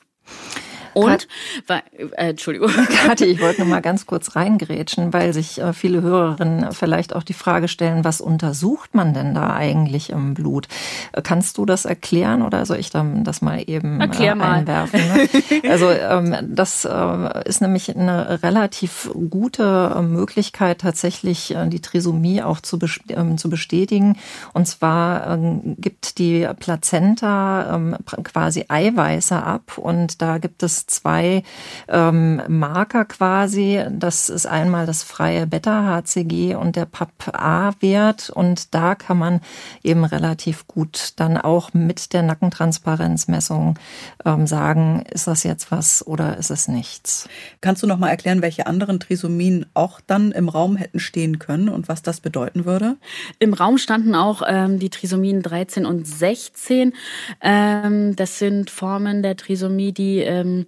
Und, 0.97 1.29
Kat 1.67 1.85
äh, 1.99 2.29
Entschuldigung. 2.29 2.71
Kathi, 3.07 3.27
ich 3.27 3.41
wollte 3.43 3.61
noch 3.61 3.69
mal 3.69 3.81
ganz 3.83 4.07
kurz 4.07 4.35
reingrätschen, 4.35 5.13
weil 5.13 5.35
sich 5.35 5.61
äh, 5.61 5.75
viele 5.75 6.01
Hörerinnen 6.01 6.73
vielleicht 6.73 7.15
auch 7.15 7.23
die 7.23 7.35
Frage 7.35 7.69
stellen, 7.69 8.03
was 8.03 8.23
untersucht 8.23 8.95
man 8.95 9.13
denn 9.13 9.35
da 9.35 9.55
eigentlich 9.55 10.09
im 10.09 10.33
Blut? 10.33 10.69
Äh, 11.13 11.21
kannst 11.21 11.59
du 11.59 11.67
das 11.67 11.85
erklären 11.85 12.41
oder 12.41 12.65
soll 12.65 12.79
ich 12.79 12.89
dann 12.89 13.25
das 13.25 13.43
mal 13.43 13.63
eben 13.67 14.01
Erklär 14.01 14.37
äh, 14.37 14.41
einwerfen? 14.41 15.01
Ne? 15.01 15.29
Also 15.69 15.91
ähm, 15.91 16.35
das 16.49 16.85
äh, 16.85 17.49
ist 17.49 17.61
nämlich 17.61 17.95
eine 17.95 18.43
relativ 18.43 19.11
gute 19.29 19.95
äh, 19.97 20.03
Möglichkeit, 20.03 20.81
tatsächlich 20.81 21.55
äh, 21.55 21.69
die 21.69 21.81
Trisomie 21.81 22.43
auch 22.43 22.61
zu, 22.61 22.79
ähm, 23.09 23.37
zu 23.37 23.51
bestätigen. 23.51 24.17
Und 24.55 24.67
zwar 24.67 25.27
ähm, 25.27 25.77
gibt 25.79 26.19
die 26.19 26.49
Plazenta 26.59 27.75
ähm, 27.75 27.97
quasi 28.23 28.65
Eiweiße 28.69 29.43
ab 29.43 29.77
und 29.77 30.23
da 30.23 30.39
gibt 30.39 30.63
es 30.63 30.86
zwei 30.87 31.43
ähm, 31.89 32.43
Marker 32.49 33.05
quasi. 33.05 33.83
Das 33.91 34.29
ist 34.29 34.47
einmal 34.47 34.87
das 34.87 35.03
freie 35.03 35.47
Beta-HCG 35.47 36.55
und 36.55 36.77
der 36.77 36.87
PAP-A-Wert. 36.87 38.31
Und 38.31 38.75
da 38.75 38.95
kann 38.95 39.19
man 39.19 39.41
eben 39.83 40.05
relativ 40.05 40.67
gut 40.67 41.13
dann 41.17 41.37
auch 41.37 41.75
mit 41.75 42.13
der 42.13 42.23
Nackentransparenzmessung 42.23 43.79
ähm, 44.25 44.47
sagen, 44.47 45.05
ist 45.11 45.27
das 45.27 45.43
jetzt 45.43 45.71
was 45.71 46.07
oder 46.07 46.37
ist 46.37 46.51
es 46.51 46.69
nichts. 46.69 47.29
Kannst 47.61 47.83
du 47.83 47.87
noch 47.87 47.99
mal 47.99 48.09
erklären, 48.09 48.43
welche 48.43 48.67
anderen 48.67 49.01
Trisomien 49.01 49.67
auch 49.75 50.01
dann 50.07 50.33
im 50.33 50.49
Raum 50.49 50.77
hätten 50.77 51.01
stehen 51.01 51.39
können 51.39 51.69
und 51.69 51.89
was 51.89 52.03
das 52.03 52.21
bedeuten 52.21 52.65
würde? 52.65 52.97
Im 53.39 53.55
Raum 53.55 53.79
standen 53.79 54.15
auch 54.15 54.43
ähm, 54.47 54.79
die 54.79 54.91
Trisomien 54.91 55.43
13 55.43 55.87
und 55.87 56.07
16. 56.07 56.93
Ähm, 57.41 58.17
das 58.17 58.39
sind 58.39 58.71
Formen 58.71 59.23
der 59.23 59.37
Trisomie, 59.37 59.93
die 59.93 60.19
ähm, 60.19 60.67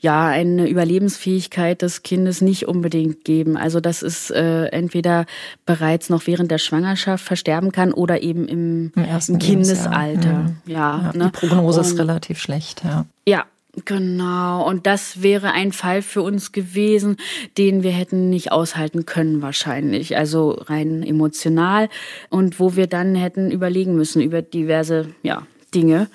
ja 0.00 0.26
eine 0.26 0.68
Überlebensfähigkeit 0.68 1.82
des 1.82 2.02
Kindes 2.02 2.40
nicht 2.40 2.68
unbedingt 2.68 3.24
geben. 3.24 3.56
Also 3.56 3.80
dass 3.80 4.02
es 4.02 4.30
äh, 4.30 4.66
entweder 4.66 5.26
bereits 5.66 6.10
noch 6.10 6.26
während 6.26 6.50
der 6.50 6.58
Schwangerschaft 6.58 7.24
versterben 7.24 7.72
kann 7.72 7.92
oder 7.92 8.22
eben 8.22 8.46
im, 8.48 8.92
Im 8.94 9.04
ersten 9.04 9.38
Kindesalter. 9.38 10.32
Mhm. 10.32 10.56
Ja, 10.66 11.12
ja, 11.12 11.12
ne? 11.14 11.32
die 11.32 11.46
Prognose 11.46 11.80
Und, 11.80 11.86
ist 11.86 11.98
relativ 11.98 12.38
schlecht. 12.38 12.82
Ja. 12.84 13.06
Ja, 13.26 13.44
Genau, 13.84 14.66
und 14.66 14.86
das 14.86 15.22
wäre 15.22 15.52
ein 15.52 15.72
Fall 15.72 16.02
für 16.02 16.22
uns 16.22 16.52
gewesen, 16.52 17.16
den 17.58 17.82
wir 17.82 17.90
hätten 17.90 18.30
nicht 18.30 18.50
aushalten 18.50 19.06
können 19.06 19.42
wahrscheinlich, 19.42 20.16
also 20.16 20.50
rein 20.66 21.02
emotional 21.02 21.88
und 22.30 22.58
wo 22.58 22.76
wir 22.76 22.86
dann 22.86 23.14
hätten 23.14 23.50
überlegen 23.50 23.94
müssen 23.94 24.22
über 24.22 24.42
diverse 24.42 25.08
ja, 25.22 25.42
Dinge. 25.74 26.08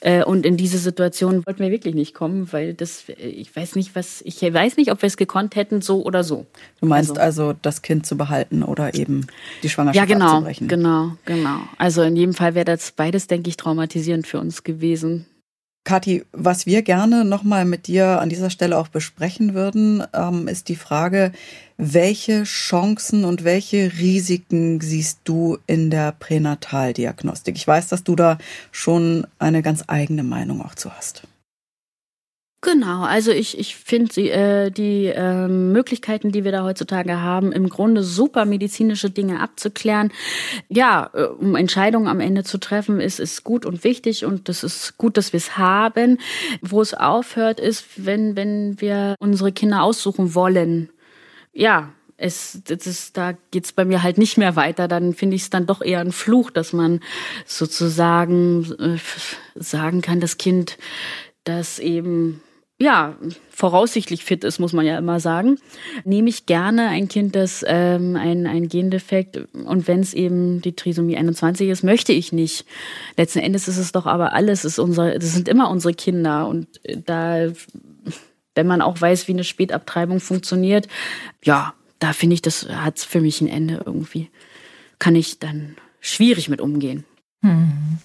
Äh, 0.00 0.24
und 0.24 0.46
in 0.46 0.56
diese 0.56 0.78
Situation 0.78 1.44
wollten 1.46 1.62
wir 1.62 1.70
wirklich 1.70 1.94
nicht 1.94 2.14
kommen, 2.14 2.50
weil 2.52 2.72
das, 2.72 3.04
ich 3.08 3.54
weiß 3.54 3.76
nicht, 3.76 3.94
was, 3.94 4.22
ich 4.22 4.40
weiß 4.42 4.78
nicht, 4.78 4.90
ob 4.90 5.02
wir 5.02 5.06
es 5.06 5.18
gekonnt 5.18 5.56
hätten, 5.56 5.82
so 5.82 6.02
oder 6.04 6.24
so. 6.24 6.46
Du 6.80 6.86
meinst 6.86 7.18
also, 7.18 7.48
also 7.48 7.58
das 7.60 7.82
Kind 7.82 8.06
zu 8.06 8.16
behalten 8.16 8.62
oder 8.62 8.94
eben 8.94 9.26
die 9.62 9.68
Schwangerschaft 9.68 10.08
ja, 10.08 10.14
genau, 10.14 10.32
abzubrechen? 10.36 10.68
genau, 10.68 11.12
genau. 11.26 11.60
Also 11.76 12.02
in 12.02 12.16
jedem 12.16 12.34
Fall 12.34 12.54
wäre 12.54 12.64
das 12.64 12.92
beides, 12.92 13.26
denke 13.26 13.50
ich, 13.50 13.56
traumatisierend 13.58 14.26
für 14.26 14.40
uns 14.40 14.64
gewesen. 14.64 15.26
Kathi, 15.84 16.24
was 16.32 16.66
wir 16.66 16.82
gerne 16.82 17.24
nochmal 17.24 17.64
mit 17.64 17.86
dir 17.86 18.20
an 18.20 18.28
dieser 18.28 18.50
Stelle 18.50 18.76
auch 18.76 18.88
besprechen 18.88 19.54
würden, 19.54 20.02
ähm, 20.12 20.46
ist 20.46 20.68
die 20.68 20.76
Frage, 20.76 21.32
welche 21.80 22.44
Chancen 22.44 23.24
und 23.24 23.42
welche 23.42 23.92
Risiken 23.98 24.80
siehst 24.80 25.20
du 25.24 25.58
in 25.66 25.90
der 25.90 26.12
Pränataldiagnostik? 26.12 27.56
Ich 27.56 27.66
weiß, 27.66 27.88
dass 27.88 28.04
du 28.04 28.14
da 28.16 28.38
schon 28.70 29.26
eine 29.38 29.62
ganz 29.62 29.84
eigene 29.86 30.22
Meinung 30.22 30.60
auch 30.62 30.74
zu 30.74 30.94
hast. 30.94 31.22
Genau, 32.62 33.04
also 33.04 33.30
ich, 33.30 33.58
ich 33.58 33.74
finde 33.74 34.20
äh, 34.20 34.70
die 34.70 35.06
äh, 35.06 35.48
Möglichkeiten, 35.48 36.30
die 36.30 36.44
wir 36.44 36.52
da 36.52 36.62
heutzutage 36.62 37.18
haben, 37.22 37.52
im 37.52 37.70
Grunde 37.70 38.02
super 38.02 38.44
medizinische 38.44 39.08
Dinge 39.08 39.40
abzuklären. 39.40 40.12
Ja, 40.68 41.08
äh, 41.14 41.22
um 41.22 41.56
Entscheidungen 41.56 42.06
am 42.06 42.20
Ende 42.20 42.44
zu 42.44 42.58
treffen, 42.58 43.00
ist, 43.00 43.18
ist 43.18 43.44
gut 43.44 43.64
und 43.64 43.82
wichtig 43.82 44.26
und 44.26 44.50
das 44.50 44.62
ist 44.62 44.98
gut, 44.98 45.16
dass 45.16 45.32
wir 45.32 45.38
es 45.38 45.56
haben. 45.56 46.18
Wo 46.60 46.82
es 46.82 46.92
aufhört, 46.92 47.60
ist, 47.60 47.86
wenn, 47.96 48.36
wenn 48.36 48.78
wir 48.78 49.14
unsere 49.20 49.52
Kinder 49.52 49.82
aussuchen 49.82 50.34
wollen. 50.34 50.90
Ja, 51.52 51.92
es, 52.16 52.60
das 52.64 52.86
ist, 52.86 53.16
da 53.16 53.32
geht's 53.50 53.72
bei 53.72 53.84
mir 53.84 54.02
halt 54.02 54.18
nicht 54.18 54.36
mehr 54.36 54.54
weiter. 54.54 54.88
Dann 54.88 55.14
finde 55.14 55.36
ich 55.36 55.42
es 55.42 55.50
dann 55.50 55.66
doch 55.66 55.80
eher 55.80 56.00
ein 56.00 56.12
Fluch, 56.12 56.50
dass 56.50 56.72
man 56.72 57.00
sozusagen 57.46 58.64
äh, 58.78 58.98
sagen 59.54 60.02
kann, 60.02 60.20
das 60.20 60.36
Kind, 60.36 60.76
das 61.44 61.78
eben 61.78 62.42
ja, 62.80 63.14
voraussichtlich 63.50 64.24
fit 64.24 64.42
ist, 64.42 64.58
muss 64.58 64.72
man 64.72 64.86
ja 64.86 64.96
immer 64.96 65.20
sagen, 65.20 65.58
nehme 66.04 66.30
ich 66.30 66.46
gerne 66.46 66.88
ein 66.88 67.08
Kind, 67.08 67.36
das 67.36 67.62
ähm, 67.68 68.16
ein, 68.16 68.46
ein 68.46 68.68
Gendefekt 68.68 69.38
und 69.52 69.86
wenn 69.86 70.00
es 70.00 70.14
eben 70.14 70.62
die 70.62 70.74
Trisomie 70.74 71.18
21 71.18 71.68
ist, 71.68 71.84
möchte 71.84 72.14
ich 72.14 72.32
nicht. 72.32 72.64
Letzten 73.18 73.40
Endes 73.40 73.68
ist 73.68 73.76
es 73.76 73.92
doch 73.92 74.06
aber 74.06 74.32
alles, 74.32 74.64
ist 74.64 74.78
unsere, 74.78 75.18
das 75.18 75.34
sind 75.34 75.46
immer 75.46 75.70
unsere 75.70 75.92
Kinder 75.92 76.48
und 76.48 76.68
da, 77.04 77.48
wenn 78.54 78.66
man 78.66 78.82
auch 78.82 79.00
weiß, 79.00 79.28
wie 79.28 79.32
eine 79.32 79.44
Spätabtreibung 79.44 80.20
funktioniert, 80.20 80.88
ja, 81.42 81.74
da 81.98 82.12
finde 82.12 82.34
ich, 82.34 82.42
das 82.42 82.68
hat 82.68 82.98
für 82.98 83.20
mich 83.20 83.40
ein 83.40 83.48
Ende 83.48 83.82
irgendwie. 83.84 84.30
Kann 84.98 85.14
ich 85.14 85.38
dann 85.38 85.76
schwierig 86.00 86.48
mit 86.48 86.60
umgehen. 86.60 87.04
Hm. 87.42 87.98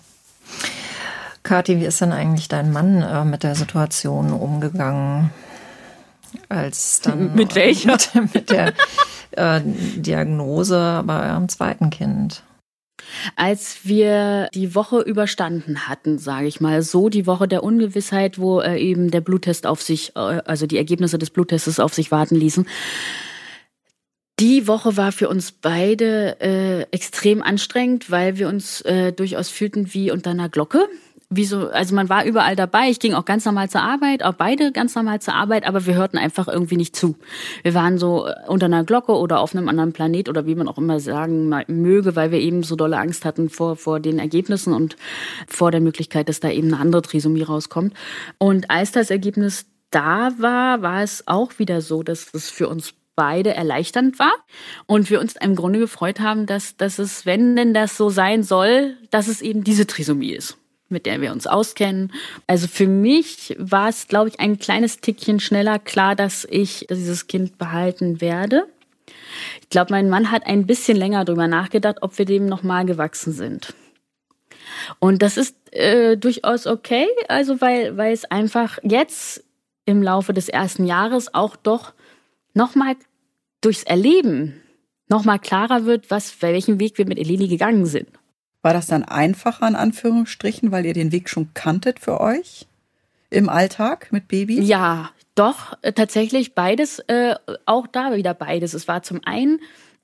Kathi, 1.44 1.80
wie 1.80 1.86
ist 1.86 2.02
denn 2.02 2.12
eigentlich 2.12 2.48
dein 2.48 2.72
Mann 2.72 3.02
äh, 3.02 3.24
mit 3.24 3.44
der 3.44 3.56
Situation 3.56 4.32
umgegangen? 4.34 5.30
Als 6.50 7.02
dann 7.02 7.36
mit 7.36 7.56
welcher? 7.56 7.92
Mit, 7.92 8.12
mit 8.34 8.50
der 8.50 8.74
äh, 9.32 9.62
Diagnose 9.64 11.04
bei 11.06 11.30
eurem 11.30 11.48
zweiten 11.50 11.90
Kind. 11.90 12.44
Als 13.36 13.80
wir 13.84 14.50
die 14.54 14.76
Woche 14.76 15.02
überstanden 15.02 15.88
hatten, 15.88 16.18
sage 16.18 16.48
ich 16.48 16.62
mal 16.62 16.82
so, 16.82 17.10
die 17.10 17.28
Woche 17.28 17.48
der 17.48 17.64
Ungewissheit, 17.64 18.40
wo 18.40 18.62
äh, 18.62 18.78
eben 18.78 19.12
der 19.12 19.22
Bluttest 19.22 19.68
auf 19.68 19.82
sich, 19.82 20.16
äh, 20.16 20.20
also 20.20 20.68
die 20.68 20.78
Ergebnisse 20.78 21.18
des 21.18 21.30
Bluttestes 21.30 21.80
auf 21.80 21.94
sich 21.94 22.12
warten 22.12 22.36
ließen, 22.36 22.68
die 24.40 24.68
Woche 24.68 24.98
war 24.98 25.14
für 25.14 25.30
uns 25.30 25.54
beide 25.54 26.42
äh, 26.42 26.82
extrem 26.92 27.42
anstrengend, 27.42 28.12
weil 28.12 28.38
wir 28.38 28.50
uns 28.50 28.82
äh, 28.82 29.14
durchaus 29.14 29.50
fühlten 29.50 29.94
wie 29.94 30.12
unter 30.12 30.32
einer 30.32 30.50
Glocke 30.50 30.90
wie 31.30 31.46
so, 31.46 31.70
also 31.70 31.96
man 31.96 32.10
war 32.10 32.26
überall 32.26 32.56
dabei. 32.56 32.90
Ich 32.90 33.00
ging 33.00 33.14
auch 33.14 33.26
ganz 33.26 33.46
normal 33.46 33.70
zur 33.70 33.82
Arbeit, 33.82 34.24
auch 34.24 34.34
beide 34.34 34.72
ganz 34.72 34.96
normal 34.96 35.22
zur 35.22 35.34
Arbeit, 35.34 35.68
aber 35.68 35.86
wir 35.86 35.96
hörten 35.96 36.18
einfach 36.18 36.48
irgendwie 36.48 36.78
nicht 36.78 36.96
zu. 36.96 37.16
Wir 37.64 37.74
waren 37.74 37.98
so 37.98 38.28
äh, 38.28 38.34
unter 38.48 38.68
einer 38.68 38.84
Glocke 38.84 39.14
oder 39.14 39.40
auf 39.40 39.56
einem 39.56 39.68
anderen 39.68 39.94
Planet 39.94 40.30
oder 40.30 40.46
wie 40.46 40.56
man 40.56 40.68
auch 40.68 40.78
immer 40.78 41.00
sagen 41.00 41.50
möge, 41.68 42.16
weil 42.16 42.32
wir 42.32 42.40
eben 42.40 42.64
so 42.64 42.76
dolle 42.76 42.98
Angst 42.98 43.26
hatten 43.26 43.50
vor, 43.50 43.76
vor 43.76 44.00
den 44.00 44.20
Ergebnissen 44.20 44.74
und 44.74 44.96
vor 45.48 45.72
der 45.72 45.82
Möglichkeit, 45.82 46.30
dass 46.30 46.40
da 46.40 46.50
eben 46.50 46.68
eine 46.74 46.82
andere 46.82 47.02
Trisomie 47.02 47.44
rauskommt. 47.44 47.94
Und 48.38 48.70
als 48.70 48.92
das 48.92 49.10
Ergebnis 49.10 49.66
da 49.92 50.32
war, 50.38 50.82
war 50.82 51.04
es 51.04 51.28
auch 51.28 51.58
wieder 51.58 51.82
so, 51.82 52.04
dass 52.04 52.34
es 52.34 52.50
für 52.50 52.68
uns 52.68 52.94
beide 53.16 53.54
erleichternd 53.54 54.20
war 54.20 54.34
und 54.88 55.10
wir 55.10 55.22
uns 55.22 55.36
im 55.40 55.56
Grunde 55.56 55.80
gefreut 55.80 56.20
haben, 56.20 56.46
dass, 56.46 56.76
dass 56.76 57.00
es, 57.00 57.26
wenn 57.26 57.56
denn 57.56 57.74
das 57.74 57.96
so 57.96 58.10
sein 58.10 58.44
soll, 58.44 58.98
dass 59.10 59.30
es 59.30 59.42
eben 59.42 59.64
diese 59.64 59.88
Trisomie 59.88 60.34
ist 60.34 60.58
mit 60.90 61.06
der 61.06 61.22
wir 61.22 61.32
uns 61.32 61.48
auskennen. 61.48 62.12
Also 62.48 62.68
für 62.68 62.88
mich 62.88 63.56
war 63.58 63.90
es, 63.90 64.08
glaube 64.08 64.30
ich, 64.30 64.40
ein 64.40 64.60
kleines 64.60 65.00
Tickchen 65.00 65.40
schneller 65.40 65.80
klar, 65.80 66.16
dass 66.16 66.48
ich 66.50 66.88
dieses 66.90 67.28
Kind 67.28 67.58
behalten 67.58 68.22
werde. 68.22 68.68
Ich 69.62 69.70
glaube, 69.70 69.92
mein 69.92 70.10
Mann 70.10 70.32
hat 70.32 70.46
ein 70.46 70.66
bisschen 70.66 70.98
länger 70.98 71.26
darüber 71.26 71.48
nachgedacht, 71.48 71.98
ob 72.02 72.18
wir 72.18 72.26
dem 72.26 72.46
nochmal 72.46 72.86
gewachsen 72.86 73.34
sind. 73.34 73.74
Und 75.00 75.22
das 75.22 75.38
ist 75.38 75.56
äh, 75.72 76.18
durchaus 76.18 76.68
okay, 76.68 77.08
also 77.28 77.62
weil, 77.62 77.98
weil 77.98 78.14
es 78.14 78.26
einfach 78.26 78.78
jetzt 78.84 79.44
im 79.86 80.02
Laufe 80.02 80.34
des 80.34 80.50
ersten 80.50 80.86
Jahres 80.86 81.34
auch 81.34 81.56
doch 81.56 81.94
nochmal 82.54 82.96
durchs 83.62 83.84
Erleben 83.84 84.62
nochmal 85.08 85.40
klarer 85.40 85.86
wird, 85.86 86.10
was, 86.10 86.42
welchen 86.42 86.80
Weg 86.80 86.98
wir 86.98 87.06
mit 87.06 87.20
Eleni 87.20 87.48
gegangen 87.48 87.86
sind. 87.86 88.10
War 88.66 88.74
das 88.74 88.88
dann 88.88 89.04
einfacher 89.04 89.68
in 89.68 89.76
Anführungsstrichen, 89.76 90.72
weil 90.72 90.88
ihr 90.88 90.96
den 90.96 91.12
Weg 91.12 91.30
schon 91.30 91.50
kanntet 91.54 92.00
für 92.00 92.20
euch 92.20 92.66
im 93.30 93.48
Alltag 93.48 94.08
mit 94.10 94.28
Baby? 94.28 94.60
Ja, 94.60 95.12
doch, 95.36 95.78
äh, 95.84 95.94
tatsächlich 95.94 96.56
beides, 96.56 96.98
äh, 97.02 97.36
auch 97.68 97.86
da 97.86 98.16
wieder 98.16 98.34
beides. 98.34 98.74
Es 98.74 98.88
war 98.88 99.04
zum 99.04 99.22
einen 99.24 99.60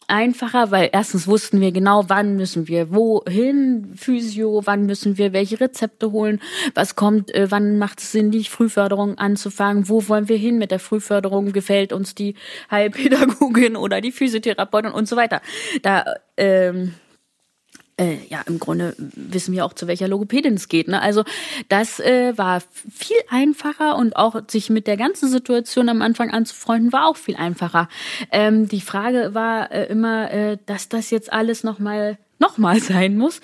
einfacher, 0.07 0.69
weil 0.69 0.91
erstens 0.93 1.27
wussten 1.27 1.59
wir 1.59 1.71
genau, 1.71 2.03
wann 2.07 2.35
müssen 2.35 2.67
wir 2.67 2.93
wohin, 2.93 3.93
Physio, 3.95 4.61
wann 4.65 4.85
müssen 4.85 5.17
wir 5.17 5.33
welche 5.33 5.59
Rezepte 5.59 6.11
holen, 6.11 6.39
was 6.75 6.95
kommt, 6.95 7.33
äh, 7.33 7.49
wann 7.49 7.79
macht 7.79 7.99
es 7.99 8.11
Sinn, 8.11 8.29
die 8.29 8.43
Frühförderung 8.43 9.17
anzufangen, 9.17 9.89
wo 9.89 10.07
wollen 10.07 10.29
wir 10.29 10.37
hin 10.37 10.59
mit 10.59 10.69
der 10.69 10.79
Frühförderung, 10.79 11.51
gefällt 11.51 11.93
uns 11.93 12.13
die 12.13 12.35
Heilpädagogin 12.69 13.75
oder 13.75 14.01
die 14.01 14.11
Physiotherapeutin 14.11 14.91
und 14.91 15.07
so 15.07 15.15
weiter. 15.15 15.41
Da 15.81 16.05
ähm, 16.37 16.93
äh, 18.01 18.17
ja, 18.29 18.41
im 18.47 18.57
Grunde 18.57 18.95
wissen 18.97 19.53
wir 19.53 19.63
auch, 19.63 19.73
zu 19.73 19.85
welcher 19.87 20.07
Logopädin 20.07 20.55
es 20.55 20.67
geht. 20.69 20.87
Ne? 20.87 21.01
Also 21.01 21.23
das 21.69 21.99
äh, 21.99 22.35
war 22.35 22.61
viel 22.91 23.17
einfacher 23.29 23.95
und 23.95 24.15
auch 24.15 24.41
sich 24.47 24.69
mit 24.69 24.87
der 24.87 24.97
ganzen 24.97 25.29
Situation 25.29 25.87
am 25.87 26.01
Anfang 26.01 26.31
anzufreunden, 26.31 26.91
war 26.91 27.07
auch 27.07 27.17
viel 27.17 27.35
einfacher. 27.35 27.87
Ähm, 28.31 28.67
die 28.67 28.81
Frage 28.81 29.35
war 29.35 29.71
äh, 29.71 29.85
immer, 29.85 30.31
äh, 30.31 30.57
dass 30.65 30.89
das 30.89 31.11
jetzt 31.11 31.31
alles 31.31 31.63
nochmal 31.63 32.17
noch 32.39 32.57
mal 32.57 32.79
sein 32.79 33.17
muss. 33.17 33.39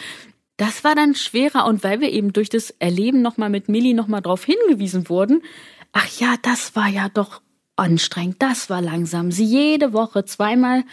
Das 0.57 0.83
war 0.83 0.95
dann 0.95 1.13
schwerer 1.13 1.67
und 1.67 1.83
weil 1.83 2.01
wir 2.01 2.11
eben 2.11 2.33
durch 2.33 2.49
das 2.49 2.71
Erleben 2.71 3.21
nochmal 3.21 3.51
mit 3.51 3.69
Millie 3.69 3.93
nochmal 3.93 4.21
drauf 4.21 4.43
hingewiesen 4.43 5.07
wurden, 5.07 5.43
ach 5.91 6.07
ja, 6.19 6.33
das 6.41 6.75
war 6.75 6.87
ja 6.87 7.09
doch 7.09 7.41
anstrengend, 7.75 8.37
das 8.39 8.71
war 8.71 8.81
langsam. 8.81 9.31
Sie 9.31 9.45
jede 9.45 9.93
Woche 9.93 10.25
zweimal 10.25 10.83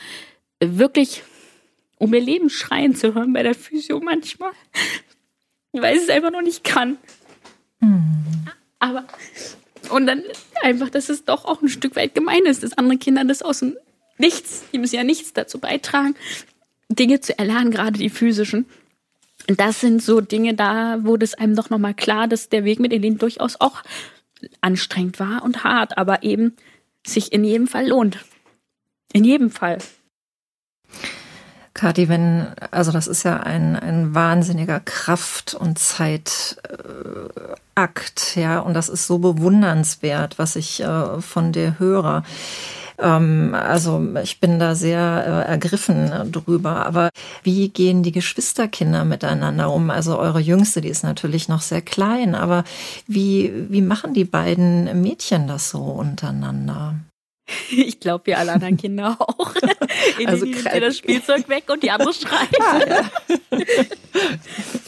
wirklich 0.61 1.23
um 2.05 2.15
ihr 2.15 2.21
Leben 2.21 2.51
schreien 2.51 2.95
zu 2.95 3.15
hören 3.15 3.33
bei 3.33 3.43
der 3.43 3.55
Physio 3.55 4.01
manchmal, 4.01 4.53
weil 5.73 5.99
sie 5.99 6.05
es 6.05 6.11
einfach 6.11 6.31
noch 6.31 6.43
nicht 6.43 6.65
kann. 6.65 6.99
Mhm. 7.81 8.25
Aber 8.79 9.05
und 9.91 10.07
dann 10.07 10.23
einfach, 10.63 10.91
dass 10.91 11.09
es 11.09 11.25
doch 11.25 11.45
auch 11.45 11.63
ein 11.63 11.69
Stück 11.69 11.97
weit 11.97 12.15
gemein 12.15 12.45
ist, 12.45 12.63
dass 12.63 12.79
andere 12.79 12.99
Kinder 12.99 13.25
das 13.25 13.43
aus 13.43 13.61
dem 13.61 13.77
Nichts, 14.17 14.65
die 14.73 14.79
müssen 14.79 14.95
ja 14.95 15.03
nichts 15.03 15.33
dazu 15.33 15.59
beitragen, 15.59 16.15
Dinge 16.89 17.21
zu 17.21 17.37
erlernen, 17.37 17.73
gerade 17.73 17.99
die 17.99 18.11
physischen. 18.11 18.67
Und 19.49 19.59
das 19.59 19.81
sind 19.81 20.03
so 20.03 20.21
Dinge, 20.21 20.55
da 20.55 21.03
wurde 21.03 21.25
es 21.25 21.35
einem 21.35 21.57
doch 21.57 21.69
nochmal 21.69 21.95
klar, 21.95 22.29
dass 22.29 22.49
der 22.49 22.65
Weg 22.65 22.79
mit 22.79 22.93
Elen 22.93 23.19
durchaus 23.19 23.61
auch 23.61 23.83
anstrengend 24.61 25.19
war 25.19 25.43
und 25.43 25.65
hart, 25.65 25.99
aber 25.99 26.23
eben 26.23 26.55
sich 27.05 27.33
in 27.33 27.45
jedem 27.45 27.67
Fall 27.67 27.89
lohnt. 27.89 28.19
In 29.13 29.25
jedem 29.25 29.51
Fall. 29.51 29.79
Kathi, 31.75 32.09
wenn, 32.09 32.47
also 32.71 32.93
das 32.93 33.09
ist 33.09 33.25
ja 33.25 33.41
ein, 33.41 33.77
ein 33.77 34.15
wahnsinniger 34.15 34.79
Kraft- 34.81 35.55
und 35.55 35.79
Zeitakt, 35.79 36.57
ja, 38.37 38.61
und 38.61 38.75
das 38.75 38.89
ist 38.89 39.07
so 39.09 39.19
bewundernswert, 39.19 40.39
was 40.39 40.55
ich 40.55 40.81
äh, 40.81 41.21
von 41.21 41.51
dir 41.51 41.79
höre. 41.81 42.23
Ähm, 42.99 43.55
also 43.55 44.01
ich 44.23 44.41
bin 44.41 44.59
da 44.59 44.75
sehr 44.75 45.25
äh, 45.27 45.51
ergriffen 45.51 46.31
drüber. 46.31 46.87
Aber 46.87 47.11
wie 47.43 47.69
gehen 47.69 48.03
die 48.03 48.13
Geschwisterkinder 48.13 49.05
miteinander 49.05 49.73
um? 49.73 49.91
Also 49.91 50.19
eure 50.19 50.41
Jüngste, 50.41 50.81
die 50.81 50.89
ist 50.89 51.03
natürlich 51.03 51.49
noch 51.49 51.61
sehr 51.61 51.83
klein, 51.83 52.35
aber 52.35 52.65
wie, 53.07 53.53
wie 53.69 53.83
machen 53.83 54.15
die 54.15 54.25
beiden 54.25 55.03
Mädchen 55.03 55.49
das 55.49 55.71
so 55.71 55.83
untereinander? 55.83 56.95
Ich 57.71 58.01
glaube, 58.01 58.27
wir 58.27 58.39
alle 58.39 58.53
anderen 58.53 58.77
Kinder 58.77 59.17
auch. 59.21 59.55
In 60.19 60.29
also 60.29 60.45
nimmt 60.45 60.65
ihr 60.65 60.81
das 60.81 60.99
Spielzeug 60.99 61.49
weg 61.49 61.65
und 61.69 61.83
die 61.83 61.91
andere 61.91 62.13
schreit. 62.13 62.49
Ah, 62.61 62.81
ja. 62.87 63.11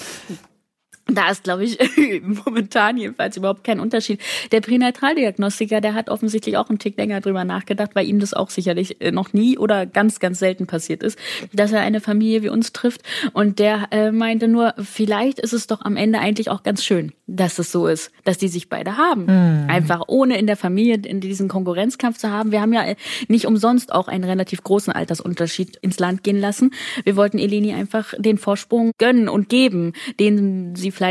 Da 1.08 1.30
ist, 1.30 1.44
glaube 1.44 1.64
ich, 1.64 1.78
momentan 2.22 2.96
jedenfalls 2.96 3.36
überhaupt 3.36 3.62
kein 3.62 3.78
Unterschied. 3.78 4.20
Der 4.50 4.60
Pränataldiagnostiker, 4.60 5.80
der 5.80 5.94
hat 5.94 6.10
offensichtlich 6.10 6.56
auch 6.56 6.68
einen 6.68 6.80
Tick 6.80 6.96
länger 6.96 7.20
drüber 7.20 7.44
nachgedacht, 7.44 7.92
weil 7.94 8.08
ihm 8.08 8.18
das 8.18 8.34
auch 8.34 8.50
sicherlich 8.50 9.00
äh, 9.00 9.12
noch 9.12 9.32
nie 9.32 9.56
oder 9.56 9.86
ganz, 9.86 10.18
ganz 10.18 10.40
selten 10.40 10.66
passiert 10.66 11.04
ist, 11.04 11.16
dass 11.52 11.70
er 11.70 11.80
eine 11.80 12.00
Familie 12.00 12.42
wie 12.42 12.48
uns 12.48 12.72
trifft. 12.72 13.02
Und 13.32 13.60
der 13.60 13.88
äh, 13.92 14.10
meinte 14.10 14.48
nur, 14.48 14.74
vielleicht 14.82 15.38
ist 15.38 15.52
es 15.52 15.68
doch 15.68 15.82
am 15.82 15.96
Ende 15.96 16.18
eigentlich 16.18 16.50
auch 16.50 16.64
ganz 16.64 16.82
schön, 16.84 17.12
dass 17.28 17.60
es 17.60 17.70
so 17.70 17.86
ist, 17.86 18.10
dass 18.24 18.38
die 18.38 18.48
sich 18.48 18.68
beide 18.68 18.96
haben. 18.96 19.26
Mhm. 19.26 19.70
Einfach 19.70 20.02
ohne 20.08 20.38
in 20.38 20.48
der 20.48 20.56
Familie 20.56 20.96
in 20.96 21.20
diesen 21.20 21.46
Konkurrenzkampf 21.46 22.18
zu 22.18 22.32
haben. 22.32 22.50
Wir 22.50 22.60
haben 22.60 22.72
ja 22.72 22.82
äh, 22.82 22.96
nicht 23.28 23.46
umsonst 23.46 23.92
auch 23.92 24.08
einen 24.08 24.24
relativ 24.24 24.64
großen 24.64 24.92
Altersunterschied 24.92 25.76
ins 25.76 26.00
Land 26.00 26.24
gehen 26.24 26.40
lassen. 26.40 26.72
Wir 27.04 27.14
wollten 27.14 27.38
Eleni 27.38 27.74
einfach 27.74 28.12
den 28.18 28.38
Vorsprung 28.38 28.90
gönnen 28.98 29.28
und 29.28 29.48
geben, 29.48 29.92
den 30.18 30.74
sie 30.74 30.90
vielleicht, 30.96 31.05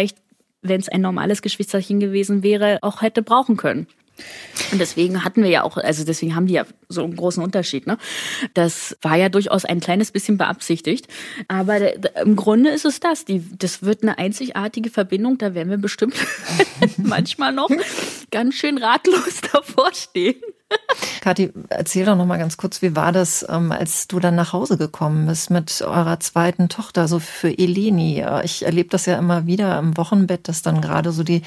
wenn 0.61 0.79
es 0.79 0.89
ein 0.89 1.01
normales 1.01 1.41
Geschwisterchen 1.41 1.99
gewesen 1.99 2.43
wäre, 2.43 2.79
auch 2.81 3.01
hätte 3.01 3.21
brauchen 3.21 3.57
können. 3.57 3.87
Und 4.71 4.79
deswegen 4.79 5.23
hatten 5.23 5.43
wir 5.43 5.49
ja 5.49 5.63
auch, 5.63 5.77
also 5.77 6.05
deswegen 6.05 6.35
haben 6.35 6.47
die 6.47 6.53
ja 6.53 6.65
so 6.89 7.03
einen 7.03 7.15
großen 7.15 7.43
Unterschied. 7.43 7.87
Ne? 7.87 7.97
Das 8.53 8.97
war 9.01 9.15
ja 9.15 9.29
durchaus 9.29 9.65
ein 9.65 9.79
kleines 9.79 10.11
bisschen 10.11 10.37
beabsichtigt. 10.37 11.07
Aber 11.47 11.77
im 12.21 12.35
Grunde 12.35 12.69
ist 12.69 12.85
es 12.85 12.99
das. 12.99 13.25
Die, 13.25 13.43
das 13.57 13.83
wird 13.83 14.03
eine 14.03 14.17
einzigartige 14.17 14.89
Verbindung. 14.89 15.37
Da 15.37 15.53
werden 15.53 15.69
wir 15.69 15.77
bestimmt 15.77 16.15
manchmal 16.97 17.51
noch 17.51 17.69
ganz 18.31 18.55
schön 18.55 18.77
ratlos 18.77 19.41
davor 19.51 19.93
stehen. 19.93 20.41
Kathi, 21.21 21.51
erzähl 21.69 22.05
doch 22.05 22.15
noch 22.15 22.25
mal 22.25 22.37
ganz 22.37 22.57
kurz, 22.57 22.81
wie 22.81 22.95
war 22.95 23.11
das, 23.11 23.45
ähm, 23.49 23.71
als 23.71 24.07
du 24.07 24.19
dann 24.19 24.35
nach 24.35 24.53
Hause 24.53 24.77
gekommen 24.77 25.25
bist 25.27 25.49
mit 25.49 25.81
eurer 25.81 26.19
zweiten 26.19 26.69
Tochter, 26.69 27.07
so 27.07 27.19
für 27.19 27.49
Eleni? 27.49 28.23
Ich 28.43 28.65
erlebe 28.65 28.89
das 28.89 29.05
ja 29.05 29.17
immer 29.17 29.45
wieder 29.45 29.77
im 29.79 29.97
Wochenbett, 29.97 30.47
dass 30.47 30.61
dann 30.61 30.81
gerade 30.81 31.11
so 31.11 31.23
die 31.23 31.41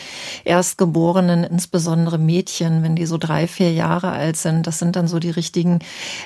Erstgeborenen, 0.44 1.44
insbesondere 1.44 2.18
Mädchen, 2.18 2.82
wenn 2.82 2.96
die 2.96 3.06
so 3.06 3.18
drei, 3.18 3.46
vier 3.46 3.72
Jahre 3.72 4.10
alt 4.10 4.36
sind, 4.36 4.66
das 4.66 4.78
sind 4.78 4.96
dann 4.96 5.08
so 5.08 5.18
die 5.18 5.27
richtigen 5.30 5.80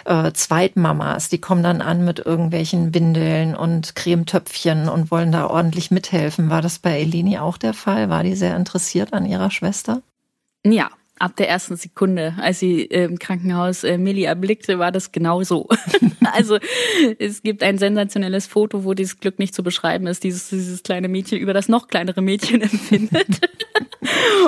äh, 0.05 0.33
Zweitmamas. 0.33 1.29
Die 1.29 1.41
kommen 1.41 1.63
dann 1.63 1.81
an 1.83 2.05
mit 2.05 2.19
irgendwelchen 2.19 2.95
Windeln 2.95 3.55
und 3.55 3.95
Cremetöpfchen 3.95 4.89
und 4.89 5.11
wollen 5.11 5.33
da 5.33 5.47
ordentlich 5.47 5.91
mithelfen. 5.91 6.51
War 6.51 6.63
das 6.63 6.79
bei 6.79 7.01
Eleni 7.01 7.39
auch 7.39 7.57
der 7.57 7.75
Fall? 7.75 8.09
War 8.09 8.23
die 8.23 8.35
sehr 8.35 8.57
interessiert 8.57 9.13
an 9.13 9.27
ihrer 9.27 9.51
Schwester? 9.51 10.03
Ja, 10.65 10.91
ab 11.23 11.37
der 11.37 11.49
ersten 11.49 11.77
Sekunde, 11.77 12.35
als 12.39 12.59
sie 12.59 12.83
im 12.83 13.17
Krankenhaus 13.19 13.85
äh, 13.85 13.97
Millie 13.97 14.27
erblickte, 14.27 14.81
war 14.81 14.91
das 14.91 15.13
genau 15.13 15.45
so. 15.45 15.69
also 16.33 16.59
es 17.19 17.43
gibt 17.43 17.63
ein 17.63 17.79
sensationelles 17.79 18.49
Foto, 18.49 18.85
wo 18.85 18.93
dieses 18.93 19.21
Glück 19.21 19.39
nicht 19.39 19.55
zu 19.55 19.63
beschreiben 19.63 20.09
ist, 20.09 20.25
dieses, 20.25 20.49
dieses 20.49 20.83
kleine 20.83 21.07
Mädchen 21.07 21.39
über 21.39 21.55
das 21.55 21.69
noch 21.69 21.87
kleinere 21.87 22.23
Mädchen 22.23 22.61
empfindet. 22.63 23.41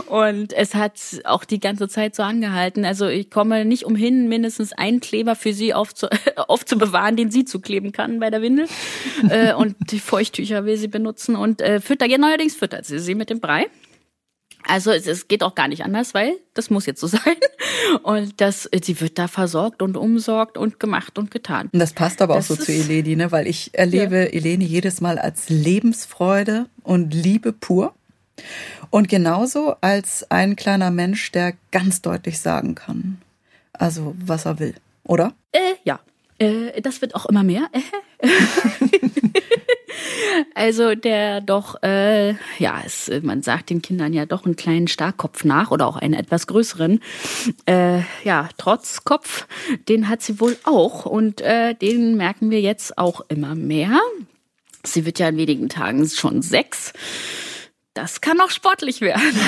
Und 0.09 0.53
es 0.53 0.75
hat 0.75 0.99
auch 1.23 1.45
die 1.45 1.61
ganze 1.61 1.89
Zeit 1.89 2.17
so 2.17 2.25
angehalten. 2.25 2.85
Also 2.85 3.07
ich 3.07 3.31
komme 3.31 3.65
nicht 3.65 3.85
umhin, 3.85 4.29
mindestens 4.29 4.73
einen 4.73 4.99
Kleber 4.99 5.37
für 5.37 5.53
sie 5.53 5.75
aufzu 5.75 6.09
aufzubewahren, 6.37 7.15
den 7.15 7.31
sie 7.31 7.45
zukleben 7.45 7.93
kann 7.93 8.19
bei 8.19 8.31
der 8.31 8.43
Windel. 8.43 8.67
äh, 9.29 9.55
und 9.55 9.77
die 9.93 10.01
Feuchttücher 10.01 10.65
will 10.65 10.77
sie 10.77 10.89
benutzen 10.89 11.37
und 11.37 11.61
äh, 11.61 11.81
füttert, 11.81 12.11
ja, 12.11 12.19
neuerdings 12.19 12.57
füttert 12.57 12.85
sie 12.85 12.99
sie 12.99 13.15
mit 13.15 13.31
dem 13.31 13.39
Brei. 13.39 13.67
Also 14.67 14.91
es, 14.91 15.07
es 15.07 15.29
geht 15.29 15.43
auch 15.43 15.55
gar 15.55 15.69
nicht 15.69 15.85
anders, 15.85 16.15
weil 16.15 16.35
das 16.55 16.71
muss 16.71 16.87
jetzt 16.87 17.01
so 17.01 17.07
sein. 17.09 17.37
Und 18.03 18.41
das, 18.41 18.69
sie 18.83 19.01
wird 19.01 19.19
da 19.19 19.29
versorgt 19.29 19.83
und 19.83 19.97
umsorgt 19.97 20.57
und 20.57 20.81
gemacht 20.81 21.19
und 21.19 21.31
getan. 21.31 21.69
Und 21.73 21.79
das 21.79 21.93
passt 21.93 22.23
aber 22.23 22.35
das 22.35 22.51
auch 22.51 22.57
so 22.57 22.65
zu 22.65 22.73
Eleni, 22.73 23.17
ne? 23.17 23.33
weil 23.33 23.47
ich 23.47 23.71
erlebe 23.75 24.17
ja. 24.17 24.25
Eleni 24.25 24.65
jedes 24.65 25.01
Mal 25.01 25.19
als 25.19 25.49
Lebensfreude 25.49 26.67
und 26.83 27.13
Liebe 27.13 27.53
pur. 27.53 27.95
Und 28.91 29.09
genauso 29.09 29.77
als 29.81 30.31
ein 30.31 30.57
kleiner 30.57 30.91
Mensch, 30.91 31.31
der 31.33 31.55
ganz 31.71 32.03
deutlich 32.03 32.41
sagen 32.41 32.75
kann, 32.75 33.19
also 33.73 34.15
was 34.19 34.47
er 34.47 34.59
will, 34.59 34.75
oder? 35.05 35.35
Äh, 35.53 35.75
ja, 35.85 36.01
äh, 36.39 36.81
das 36.81 37.01
wird 37.01 37.15
auch 37.15 37.27
immer 37.27 37.43
mehr. 37.43 37.69
also 40.55 40.95
der 40.95 41.41
doch, 41.41 41.83
äh, 41.83 42.31
ja, 42.59 42.83
es, 42.85 43.11
man 43.23 43.43
sagt 43.43 43.71
den 43.71 43.83
Kindern 43.83 44.13
ja 44.13 44.27
doch 44.27 44.45
einen 44.45 44.57
kleinen 44.57 44.89
Starkkopf 44.89 45.45
nach 45.45 45.71
oder 45.71 45.87
auch 45.87 45.97
einen 45.97 46.15
etwas 46.15 46.47
größeren. 46.47 47.01
Äh, 47.67 48.01
ja, 48.25 48.49
Trotzkopf, 48.57 49.47
den 49.89 50.09
hat 50.09 50.23
sie 50.23 50.41
wohl 50.41 50.57
auch 50.65 51.07
und 51.07 51.41
äh, 51.41 51.75
den 51.75 52.17
merken 52.17 52.51
wir 52.51 52.61
jetzt 52.61 52.99
auch 52.99 53.23
immer 53.29 53.55
mehr. 53.55 54.01
Sie 54.85 55.07
wird 55.07 55.19
ja 55.19 55.29
in 55.29 55.37
wenigen 55.37 55.69
Tagen 55.69 56.07
schon 56.09 56.43
sechs. 56.43 56.93
Das 57.95 58.21
kann 58.21 58.41
auch 58.41 58.51
sportlich 58.51 59.01
werden. 59.01 59.23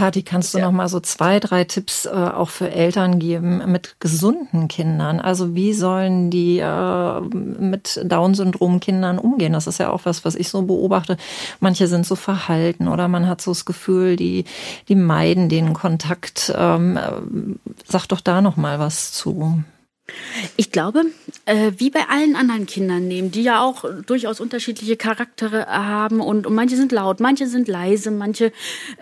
Kathi, 0.00 0.22
kannst 0.22 0.54
du 0.54 0.58
ja. 0.58 0.64
noch 0.64 0.72
mal 0.72 0.88
so 0.88 0.98
zwei, 1.00 1.40
drei 1.40 1.64
Tipps 1.64 2.06
äh, 2.06 2.08
auch 2.08 2.48
für 2.48 2.70
Eltern 2.70 3.18
geben 3.18 3.70
mit 3.70 3.96
gesunden 4.00 4.66
Kindern? 4.66 5.20
Also 5.20 5.54
wie 5.54 5.74
sollen 5.74 6.30
die 6.30 6.58
äh, 6.58 7.20
mit 7.20 8.00
Down-Syndrom-Kindern 8.02 9.18
umgehen? 9.18 9.52
Das 9.52 9.66
ist 9.66 9.78
ja 9.78 9.90
auch 9.90 10.06
was, 10.06 10.24
was 10.24 10.36
ich 10.36 10.48
so 10.48 10.62
beobachte. 10.62 11.18
Manche 11.60 11.86
sind 11.86 12.06
so 12.06 12.16
verhalten 12.16 12.88
oder 12.88 13.08
man 13.08 13.28
hat 13.28 13.42
so 13.42 13.50
das 13.50 13.66
Gefühl, 13.66 14.16
die, 14.16 14.46
die 14.88 14.94
meiden 14.94 15.50
den 15.50 15.74
Kontakt. 15.74 16.50
Ähm, 16.56 16.96
äh, 16.96 17.12
sag 17.86 18.06
doch 18.06 18.22
da 18.22 18.40
noch 18.40 18.56
mal 18.56 18.78
was 18.78 19.12
zu. 19.12 19.62
Ich 20.56 20.72
glaube, 20.72 21.04
äh, 21.50 21.72
wie 21.78 21.90
bei 21.90 22.08
allen 22.08 22.36
anderen 22.36 22.66
Kindern 22.66 23.08
nehmen, 23.08 23.32
die 23.32 23.42
ja 23.42 23.60
auch 23.62 23.84
durchaus 24.06 24.40
unterschiedliche 24.40 24.96
Charaktere 24.96 25.66
haben 25.66 26.20
und, 26.20 26.46
und 26.46 26.54
manche 26.54 26.76
sind 26.76 26.92
laut, 26.92 27.18
manche 27.18 27.48
sind 27.48 27.66
leise, 27.66 28.12
manche 28.12 28.52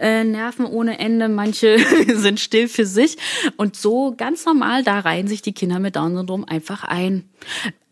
äh, 0.01 0.25
nerven 0.25 0.65
ohne 0.65 0.99
Ende, 0.99 1.29
manche 1.29 1.79
sind 2.15 2.41
still 2.41 2.69
für 2.69 2.87
sich. 2.87 3.19
Und 3.59 3.77
so 3.77 4.15
ganz 4.17 4.47
normal, 4.47 4.83
da 4.83 5.01
reihen 5.01 5.29
sich 5.29 5.43
die 5.43 5.53
Kinder 5.53 5.79
mit 5.79 5.97
Down-Syndrom 5.97 6.45
einfach 6.45 6.85
ein. 6.85 7.29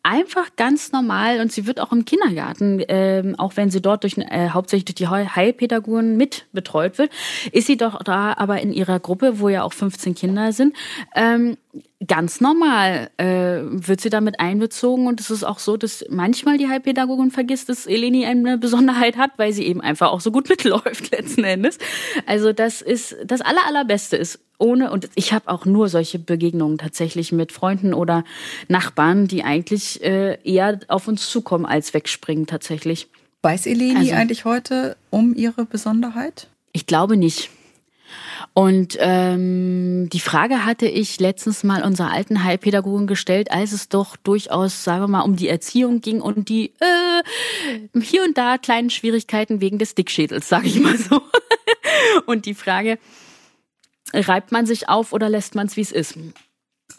Einfach 0.02 0.54
ganz 0.54 0.92
normal 0.92 1.40
und 1.40 1.50
sie 1.50 1.66
wird 1.66 1.80
auch 1.80 1.90
im 1.90 2.04
Kindergarten, 2.04 2.80
ähm, 2.86 3.34
auch 3.38 3.56
wenn 3.56 3.70
sie 3.70 3.82
dort 3.82 4.04
durch 4.04 4.16
äh, 4.16 4.50
hauptsächlich 4.50 4.84
durch 4.84 4.94
die 4.94 5.08
Heilpädagogen 5.08 6.16
mit 6.16 6.46
betreut 6.52 6.98
wird, 6.98 7.10
ist 7.50 7.66
sie 7.66 7.76
doch 7.76 8.00
da 8.04 8.32
aber 8.36 8.60
in 8.60 8.72
ihrer 8.72 9.00
Gruppe, 9.00 9.40
wo 9.40 9.48
ja 9.48 9.64
auch 9.64 9.72
15 9.72 10.14
Kinder 10.14 10.52
sind, 10.52 10.76
ähm, 11.16 11.56
ganz 12.06 12.40
normal 12.40 13.10
äh, 13.16 13.60
wird 13.62 14.00
sie 14.00 14.10
damit 14.10 14.38
einbezogen 14.40 15.06
und 15.06 15.20
es 15.20 15.30
ist 15.30 15.44
auch 15.44 15.58
so, 15.58 15.76
dass 15.76 16.04
manchmal 16.10 16.58
die 16.58 16.68
Heilpädagogin 16.68 17.30
vergisst, 17.30 17.68
dass 17.68 17.86
Eleni 17.86 18.26
eine 18.26 18.58
Besonderheit 18.58 19.16
hat, 19.16 19.32
weil 19.36 19.52
sie 19.52 19.64
eben 19.64 19.80
einfach 19.80 20.10
auch 20.10 20.20
so 20.20 20.30
gut 20.30 20.48
mitläuft 20.50 21.10
letzten 21.10 21.44
Endes. 21.44 21.78
Also 22.26 22.52
das 22.52 22.82
ist 22.82 23.16
das 23.24 23.40
aller 23.40 23.66
allerbeste 23.66 24.16
ist 24.16 24.40
ohne 24.58 24.90
und 24.90 25.08
ich 25.14 25.32
habe 25.32 25.48
auch 25.48 25.66
nur 25.66 25.88
solche 25.88 26.18
Begegnungen 26.18 26.78
tatsächlich 26.78 27.32
mit 27.32 27.52
Freunden 27.52 27.94
oder 27.94 28.24
Nachbarn, 28.68 29.28
die 29.28 29.44
eigentlich 29.44 30.02
äh, 30.02 30.38
eher 30.44 30.80
auf 30.88 31.08
uns 31.08 31.28
zukommen 31.28 31.66
als 31.66 31.92
wegspringen 31.94 32.46
tatsächlich. 32.46 33.08
Weiß 33.42 33.66
Eleni 33.66 33.96
also, 33.96 34.14
eigentlich 34.14 34.44
heute 34.44 34.96
um 35.10 35.34
ihre 35.34 35.66
Besonderheit? 35.66 36.48
Ich 36.72 36.86
glaube 36.86 37.16
nicht. 37.16 37.50
Und 38.54 38.96
ähm, 39.00 40.08
die 40.10 40.20
Frage 40.20 40.64
hatte 40.64 40.86
ich 40.86 41.20
letztens 41.20 41.64
mal 41.64 41.82
unserer 41.82 42.10
alten 42.12 42.44
Heilpädagogin 42.44 43.06
gestellt, 43.06 43.50
als 43.50 43.72
es 43.72 43.88
doch 43.88 44.16
durchaus, 44.16 44.84
sagen 44.84 45.02
wir 45.02 45.08
mal, 45.08 45.22
um 45.22 45.36
die 45.36 45.48
Erziehung 45.48 46.00
ging 46.00 46.20
und 46.20 46.48
die 46.48 46.72
äh, 46.80 48.00
hier 48.00 48.24
und 48.24 48.38
da 48.38 48.58
kleinen 48.58 48.90
Schwierigkeiten 48.90 49.60
wegen 49.60 49.78
des 49.78 49.94
Dickschädels, 49.94 50.48
sage 50.48 50.68
ich 50.68 50.80
mal 50.80 50.96
so. 50.96 51.20
und 52.26 52.46
die 52.46 52.54
Frage, 52.54 52.98
reibt 54.12 54.52
man 54.52 54.66
sich 54.66 54.88
auf 54.88 55.12
oder 55.12 55.28
lässt 55.28 55.54
man 55.54 55.66
es, 55.66 55.76
wie 55.76 55.82
es 55.82 55.92
ist? 55.92 56.18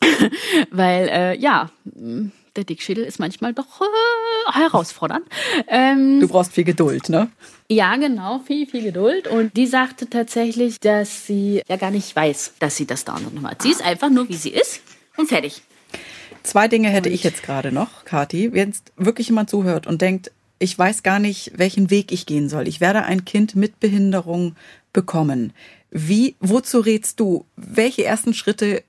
Weil, 0.72 1.10
äh, 1.10 1.38
ja, 1.38 1.72
der 2.58 2.64
Dickschädel 2.64 3.04
ist 3.04 3.20
manchmal 3.20 3.54
doch 3.54 3.82
äh, 3.82 4.60
herausfordernd. 4.60 5.26
Ähm, 5.68 6.20
du 6.20 6.28
brauchst 6.28 6.54
viel 6.54 6.64
Geduld, 6.64 7.10
ne? 7.10 7.30
Ja, 7.70 7.96
genau, 7.96 8.40
viel, 8.40 8.66
viel 8.66 8.84
Geduld. 8.84 9.28
Und 9.28 9.56
die 9.56 9.68
sagte 9.68 10.10
tatsächlich, 10.10 10.80
dass 10.80 11.28
sie 11.28 11.62
ja 11.68 11.76
gar 11.76 11.92
nicht 11.92 12.16
weiß, 12.16 12.54
dass 12.60 12.76
sie 12.76 12.88
das 12.88 13.06
Down-Syndrom 13.06 13.48
hat. 13.48 13.62
Sie 13.62 13.70
ist 13.70 13.84
einfach 13.84 14.10
nur, 14.10 14.28
wie 14.30 14.36
sie 14.36 14.50
ist 14.50 14.82
und 15.18 15.28
fertig. 15.28 15.62
Zwei 16.44 16.68
Dinge 16.68 16.90
hätte 16.90 17.10
und 17.10 17.16
ich 17.16 17.24
jetzt 17.24 17.44
gerade 17.44 17.72
noch, 17.72 18.06
Kathi. 18.06 18.54
Wenn 18.54 18.70
jetzt 18.70 18.92
wirklich 18.96 19.28
jemand 19.28 19.50
zuhört 19.50 19.86
und 19.86 20.02
denkt, 20.02 20.32
ich 20.60 20.78
weiß 20.78 21.04
gar 21.04 21.20
nicht, 21.20 21.52
welchen 21.56 21.90
Weg 21.90 22.12
ich 22.12 22.26
gehen 22.26 22.50
soll. 22.50 22.68
Ich 22.68 22.80
werde 22.82 23.04
ein 23.04 23.26
Kind 23.26 23.56
mit 23.56 23.80
Behinderung 23.80 24.56
bekommen. 24.94 25.54
Wie, 25.92 26.36
wozu 26.40 26.80
rätst 26.80 27.20
du? 27.20 27.46
Welche 27.56 28.04
ersten 28.04 28.34
Schritte 28.34 28.84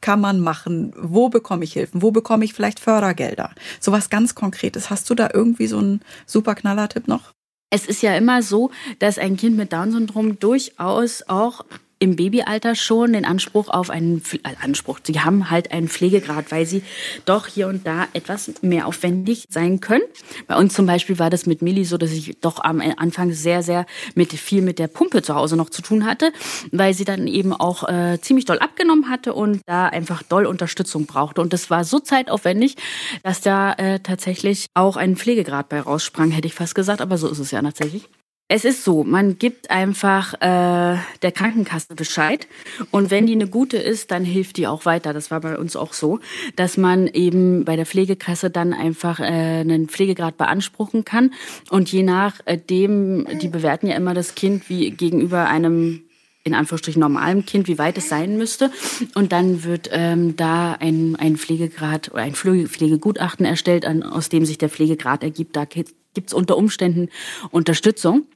kann 0.00 0.20
man 0.20 0.40
machen? 0.40 0.92
Wo 0.96 1.28
bekomme 1.28 1.64
ich 1.64 1.72
Hilfen? 1.72 2.02
Wo 2.02 2.10
bekomme 2.10 2.44
ich 2.44 2.54
vielleicht 2.54 2.80
Fördergelder? 2.80 3.50
Sowas 3.80 4.10
ganz 4.10 4.34
Konkretes. 4.34 4.90
Hast 4.90 5.08
du 5.10 5.14
da 5.14 5.30
irgendwie 5.32 5.66
so 5.66 5.78
einen 5.78 6.00
super 6.26 6.54
Knaller-Tipp 6.54 7.08
noch? 7.08 7.32
Es 7.70 7.86
ist 7.86 8.02
ja 8.02 8.14
immer 8.14 8.42
so, 8.42 8.70
dass 8.98 9.18
ein 9.18 9.38
Kind 9.38 9.56
mit 9.56 9.72
Down-Syndrom 9.72 10.38
durchaus 10.38 11.24
auch 11.26 11.64
im 12.02 12.16
Babyalter 12.16 12.74
schon 12.74 13.12
den 13.12 13.24
Anspruch 13.24 13.68
auf 13.68 13.88
einen 13.88 14.22
äh, 14.32 14.38
Anspruch. 14.60 14.98
Sie 15.04 15.20
haben 15.20 15.50
halt 15.50 15.70
einen 15.70 15.88
Pflegegrad, 15.88 16.50
weil 16.50 16.66
sie 16.66 16.82
doch 17.26 17.46
hier 17.46 17.68
und 17.68 17.86
da 17.86 18.08
etwas 18.12 18.50
mehr 18.60 18.88
aufwendig 18.88 19.46
sein 19.48 19.78
können. 19.78 20.02
Bei 20.48 20.56
uns 20.56 20.74
zum 20.74 20.84
Beispiel 20.84 21.20
war 21.20 21.30
das 21.30 21.46
mit 21.46 21.62
Milli 21.62 21.84
so, 21.84 21.98
dass 21.98 22.10
ich 22.10 22.38
doch 22.40 22.58
am 22.64 22.82
Anfang 22.96 23.32
sehr, 23.32 23.62
sehr 23.62 23.86
mit 24.16 24.32
viel 24.32 24.62
mit 24.62 24.80
der 24.80 24.88
Pumpe 24.88 25.22
zu 25.22 25.36
Hause 25.36 25.56
noch 25.56 25.70
zu 25.70 25.80
tun 25.80 26.04
hatte, 26.04 26.32
weil 26.72 26.92
sie 26.92 27.04
dann 27.04 27.28
eben 27.28 27.52
auch 27.52 27.88
äh, 27.88 28.18
ziemlich 28.20 28.46
doll 28.46 28.58
abgenommen 28.58 29.08
hatte 29.08 29.32
und 29.32 29.60
da 29.66 29.86
einfach 29.86 30.24
doll 30.24 30.46
Unterstützung 30.46 31.06
brauchte. 31.06 31.40
Und 31.40 31.52
das 31.52 31.70
war 31.70 31.84
so 31.84 32.00
zeitaufwendig, 32.00 32.74
dass 33.22 33.42
da 33.42 33.74
äh, 33.74 34.00
tatsächlich 34.00 34.66
auch 34.74 34.96
ein 34.96 35.14
Pflegegrad 35.14 35.68
bei 35.68 35.80
raussprang, 35.80 36.32
hätte 36.32 36.48
ich 36.48 36.54
fast 36.54 36.74
gesagt, 36.74 37.00
aber 37.00 37.16
so 37.16 37.28
ist 37.28 37.38
es 37.38 37.52
ja 37.52 37.62
tatsächlich. 37.62 38.08
Es 38.54 38.66
ist 38.66 38.84
so, 38.84 39.02
man 39.02 39.38
gibt 39.38 39.70
einfach 39.70 40.34
äh, 40.34 40.98
der 41.22 41.32
Krankenkasse 41.32 41.94
Bescheid 41.94 42.46
und 42.90 43.10
wenn 43.10 43.24
die 43.24 43.32
eine 43.32 43.46
gute 43.46 43.78
ist, 43.78 44.10
dann 44.10 44.26
hilft 44.26 44.58
die 44.58 44.66
auch 44.66 44.84
weiter. 44.84 45.14
Das 45.14 45.30
war 45.30 45.40
bei 45.40 45.56
uns 45.56 45.74
auch 45.74 45.94
so, 45.94 46.20
dass 46.54 46.76
man 46.76 47.06
eben 47.06 47.64
bei 47.64 47.76
der 47.76 47.86
Pflegekasse 47.86 48.50
dann 48.50 48.74
einfach 48.74 49.20
äh, 49.20 49.22
einen 49.22 49.88
Pflegegrad 49.88 50.36
beanspruchen 50.36 51.06
kann 51.06 51.32
und 51.70 51.90
je 51.90 52.02
nachdem, 52.02 53.24
äh, 53.24 53.36
die 53.36 53.48
bewerten 53.48 53.86
ja 53.86 53.96
immer 53.96 54.12
das 54.12 54.34
Kind 54.34 54.68
wie 54.68 54.90
gegenüber 54.90 55.46
einem 55.46 56.02
in 56.44 56.54
Anführungsstrichen 56.54 57.00
normalem 57.00 57.46
Kind, 57.46 57.68
wie 57.68 57.78
weit 57.78 57.96
es 57.96 58.10
sein 58.10 58.36
müsste. 58.36 58.70
Und 59.14 59.32
dann 59.32 59.64
wird 59.64 59.88
ähm, 59.92 60.36
da 60.36 60.72
ein, 60.72 61.16
ein 61.16 61.38
Pflegegrad 61.38 62.10
oder 62.12 62.22
ein 62.22 62.34
Pflegegutachten 62.34 63.46
erstellt, 63.46 63.86
an, 63.86 64.02
aus 64.02 64.28
dem 64.28 64.44
sich 64.44 64.58
der 64.58 64.68
Pflegegrad 64.68 65.22
ergibt. 65.22 65.56
Da 65.56 65.64
gibt 65.64 65.94
es 66.26 66.34
unter 66.34 66.58
Umständen 66.58 67.08
Unterstützung. 67.50 68.26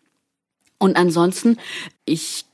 Und 0.78 0.96
ansonsten, 0.96 1.58
ich 2.04 2.44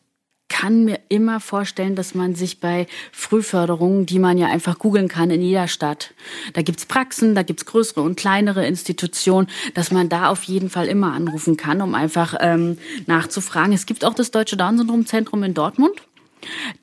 kann 0.53 0.85
mir 0.85 1.01
immer 1.09 1.41
vorstellen, 1.41 1.97
dass 1.97 2.15
man 2.15 2.35
sich 2.35 2.61
bei 2.61 2.87
Frühförderungen, 3.11 4.05
die 4.05 4.19
man 4.19 4.37
ja 4.37 4.49
einfach 4.49 4.79
googeln 4.79 5.09
kann 5.09 5.31
in 5.31 5.41
jeder 5.41 5.67
Stadt, 5.67 6.13
da 6.53 6.61
gibt's 6.61 6.85
Praxen, 6.85 7.35
da 7.35 7.43
gibt's 7.43 7.65
größere 7.65 8.03
und 8.03 8.17
kleinere 8.17 8.67
Institutionen, 8.67 9.49
dass 9.73 9.91
man 9.91 10.11
da 10.11 10.29
auf 10.29 10.43
jeden 10.43 10.69
Fall 10.69 10.89
immer 10.89 11.15
anrufen 11.15 11.57
kann, 11.57 11.81
um 11.81 11.95
einfach 11.95 12.35
ähm, 12.41 12.77
nachzufragen. 13.07 13.73
Es 13.73 13.87
gibt 13.87 14.05
auch 14.05 14.15
das 14.15 14.31
Deutsche 14.31 14.59
Down-Syndrom-Zentrum 14.59 15.43
in 15.43 15.55
Dortmund. 15.55 15.95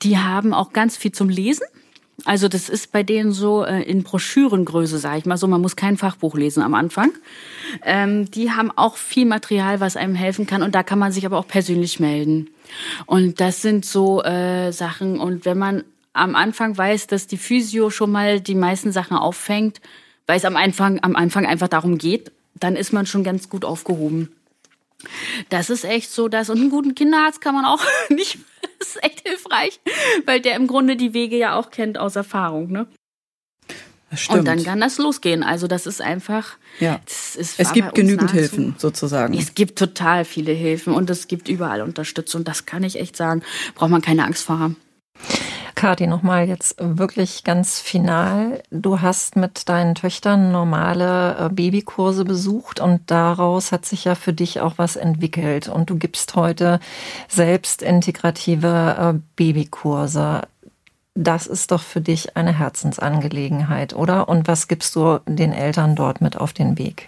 Die 0.02 0.18
haben 0.18 0.54
auch 0.54 0.74
ganz 0.74 0.98
viel 0.98 1.12
zum 1.12 1.30
Lesen. 1.30 1.66
Also 2.30 2.48
das 2.48 2.70
ist 2.70 2.92
bei 2.92 3.02
denen 3.02 3.32
so 3.32 3.66
äh, 3.66 3.82
in 3.82 4.04
Broschürengröße, 4.04 5.00
sage 5.00 5.18
ich 5.18 5.26
mal 5.26 5.38
so. 5.38 5.48
Man 5.48 5.62
muss 5.62 5.76
kein 5.76 5.98
Fachbuch 5.98 6.36
lesen 6.36 6.62
am 6.62 6.76
Anfang. 6.76 7.12
Ähm, 7.84 8.30
die 8.30 8.52
haben 8.52 8.70
auch 8.70 8.98
viel 8.98 9.26
Material, 9.26 9.80
was 9.80 9.98
einem 9.98 10.14
helfen 10.14 10.46
kann. 10.46 10.62
Und 10.62 10.76
da 10.76 10.84
kann 10.84 11.00
man 11.00 11.12
sich 11.12 11.26
aber 11.26 11.40
auch 11.40 11.48
persönlich 11.48 12.00
melden. 12.00 12.52
Und 13.08 13.40
das 13.40 13.64
sind 13.64 13.84
so 13.84 14.22
äh, 14.22 14.72
Sachen. 14.72 15.20
Und 15.20 15.46
wenn 15.46 15.58
man 15.58 15.84
am 16.14 16.36
Anfang 16.36 16.78
weiß, 16.78 17.08
dass 17.08 17.26
die 17.26 17.38
Physio 17.38 17.90
schon 17.90 18.12
mal 18.12 18.40
die 18.40 18.54
meisten 18.54 18.92
Sachen 18.92 19.18
auffängt, 19.18 19.82
weil 20.28 20.38
es 20.38 20.46
am 20.46 20.56
Anfang, 20.56 21.00
am 21.02 21.16
Anfang 21.16 21.48
einfach 21.48 21.68
darum 21.68 21.98
geht, 21.98 22.32
dann 22.54 22.76
ist 22.76 22.94
man 22.94 23.08
schon 23.08 23.24
ganz 23.24 23.50
gut 23.50 23.66
aufgehoben. 23.66 24.32
Das 25.50 25.72
ist 25.72 25.84
echt 25.84 26.12
so, 26.12 26.28
dass 26.28 26.52
und 26.52 26.60
einen 26.60 26.70
guten 26.70 26.94
Kinderarzt 26.94 27.42
kann 27.42 27.56
man 27.56 27.66
auch 27.66 27.84
nicht. 28.10 28.38
Das 28.80 28.88
ist 28.96 29.04
echt 29.04 29.28
hilfreich, 29.28 29.80
weil 30.26 30.42
der 30.42 30.56
im 30.56 30.68
Grunde 30.68 30.96
die 30.96 31.14
Wege 31.14 31.38
ja 31.38 31.56
auch 31.56 31.70
kennt 31.70 31.98
aus 31.98 32.16
Erfahrung, 32.16 32.72
ne? 32.72 32.88
Und 34.30 34.48
dann 34.48 34.64
kann 34.64 34.80
das 34.80 34.98
losgehen. 34.98 35.44
Also 35.44 35.68
das 35.68 35.86
ist 35.86 36.02
einfach. 36.02 36.58
Ja. 36.80 37.00
Ist, 37.06 37.60
es 37.60 37.74
gibt 37.74 37.94
genügend 37.94 38.32
Hilfen 38.32 38.74
sozusagen. 38.78 39.36
Es 39.36 39.54
gibt 39.54 39.78
total 39.78 40.26
viele 40.26 40.52
Hilfen 40.52 40.94
und 40.94 41.10
es 41.12 41.28
gibt 41.28 41.48
überall 41.48 41.82
Unterstützung. 41.82 42.44
Das 42.44 42.66
kann 42.66 42.84
ich 42.84 43.00
echt 43.00 43.16
sagen. 43.16 43.44
Braucht 43.76 43.92
man 43.92 44.02
keine 44.02 44.26
Angst 44.26 44.46
vor 44.46 44.58
haben. 44.58 44.78
Kati, 45.80 46.08
nochmal 46.08 46.46
jetzt 46.46 46.76
wirklich 46.78 47.46
ganz 47.46 47.80
final. 47.80 48.62
Du 48.70 49.00
hast 49.00 49.38
mit 49.38 49.70
deinen 49.70 49.96
Töchtern 49.96 50.52
normale 50.52 51.38
äh, 51.40 51.50
Babykurse 51.50 52.26
besucht 52.26 52.82
und 52.82 53.10
daraus 53.10 53.72
hat 53.72 53.86
sich 53.86 54.04
ja 54.04 54.16
für 54.16 54.34
dich 54.34 54.60
auch 54.60 54.74
was 54.76 54.98
entwickelt. 54.98 55.70
Und 55.70 55.90
du 55.90 55.96
gibst 55.96 56.36
heute 56.36 56.82
selbst 57.30 57.82
integrative 57.82 59.14
äh, 59.16 59.20
Babykurse. 59.38 60.42
Das 61.16 61.48
ist 61.48 61.72
doch 61.72 61.82
für 61.82 62.02
dich 62.02 62.36
eine 62.36 62.60
Herzensangelegenheit, 62.60 63.96
oder? 63.96 64.28
Und 64.28 64.50
was 64.50 64.68
gibst 64.68 64.98
du 64.98 65.22
den 65.28 65.54
Eltern 65.54 65.96
dort 65.96 66.20
mit 66.20 66.36
auf 66.36 66.52
den 66.52 66.78
Weg? 66.78 67.08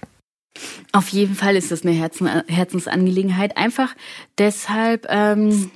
Auf 0.93 1.09
jeden 1.09 1.36
Fall 1.36 1.57
ist 1.57 1.72
das 1.72 1.84
eine 1.84 1.91
Herzen, 1.91 2.30
Herzensangelegenheit. 2.47 3.57
Einfach 3.57 3.93
deshalb, 4.38 5.07
ähm, 5.09 5.72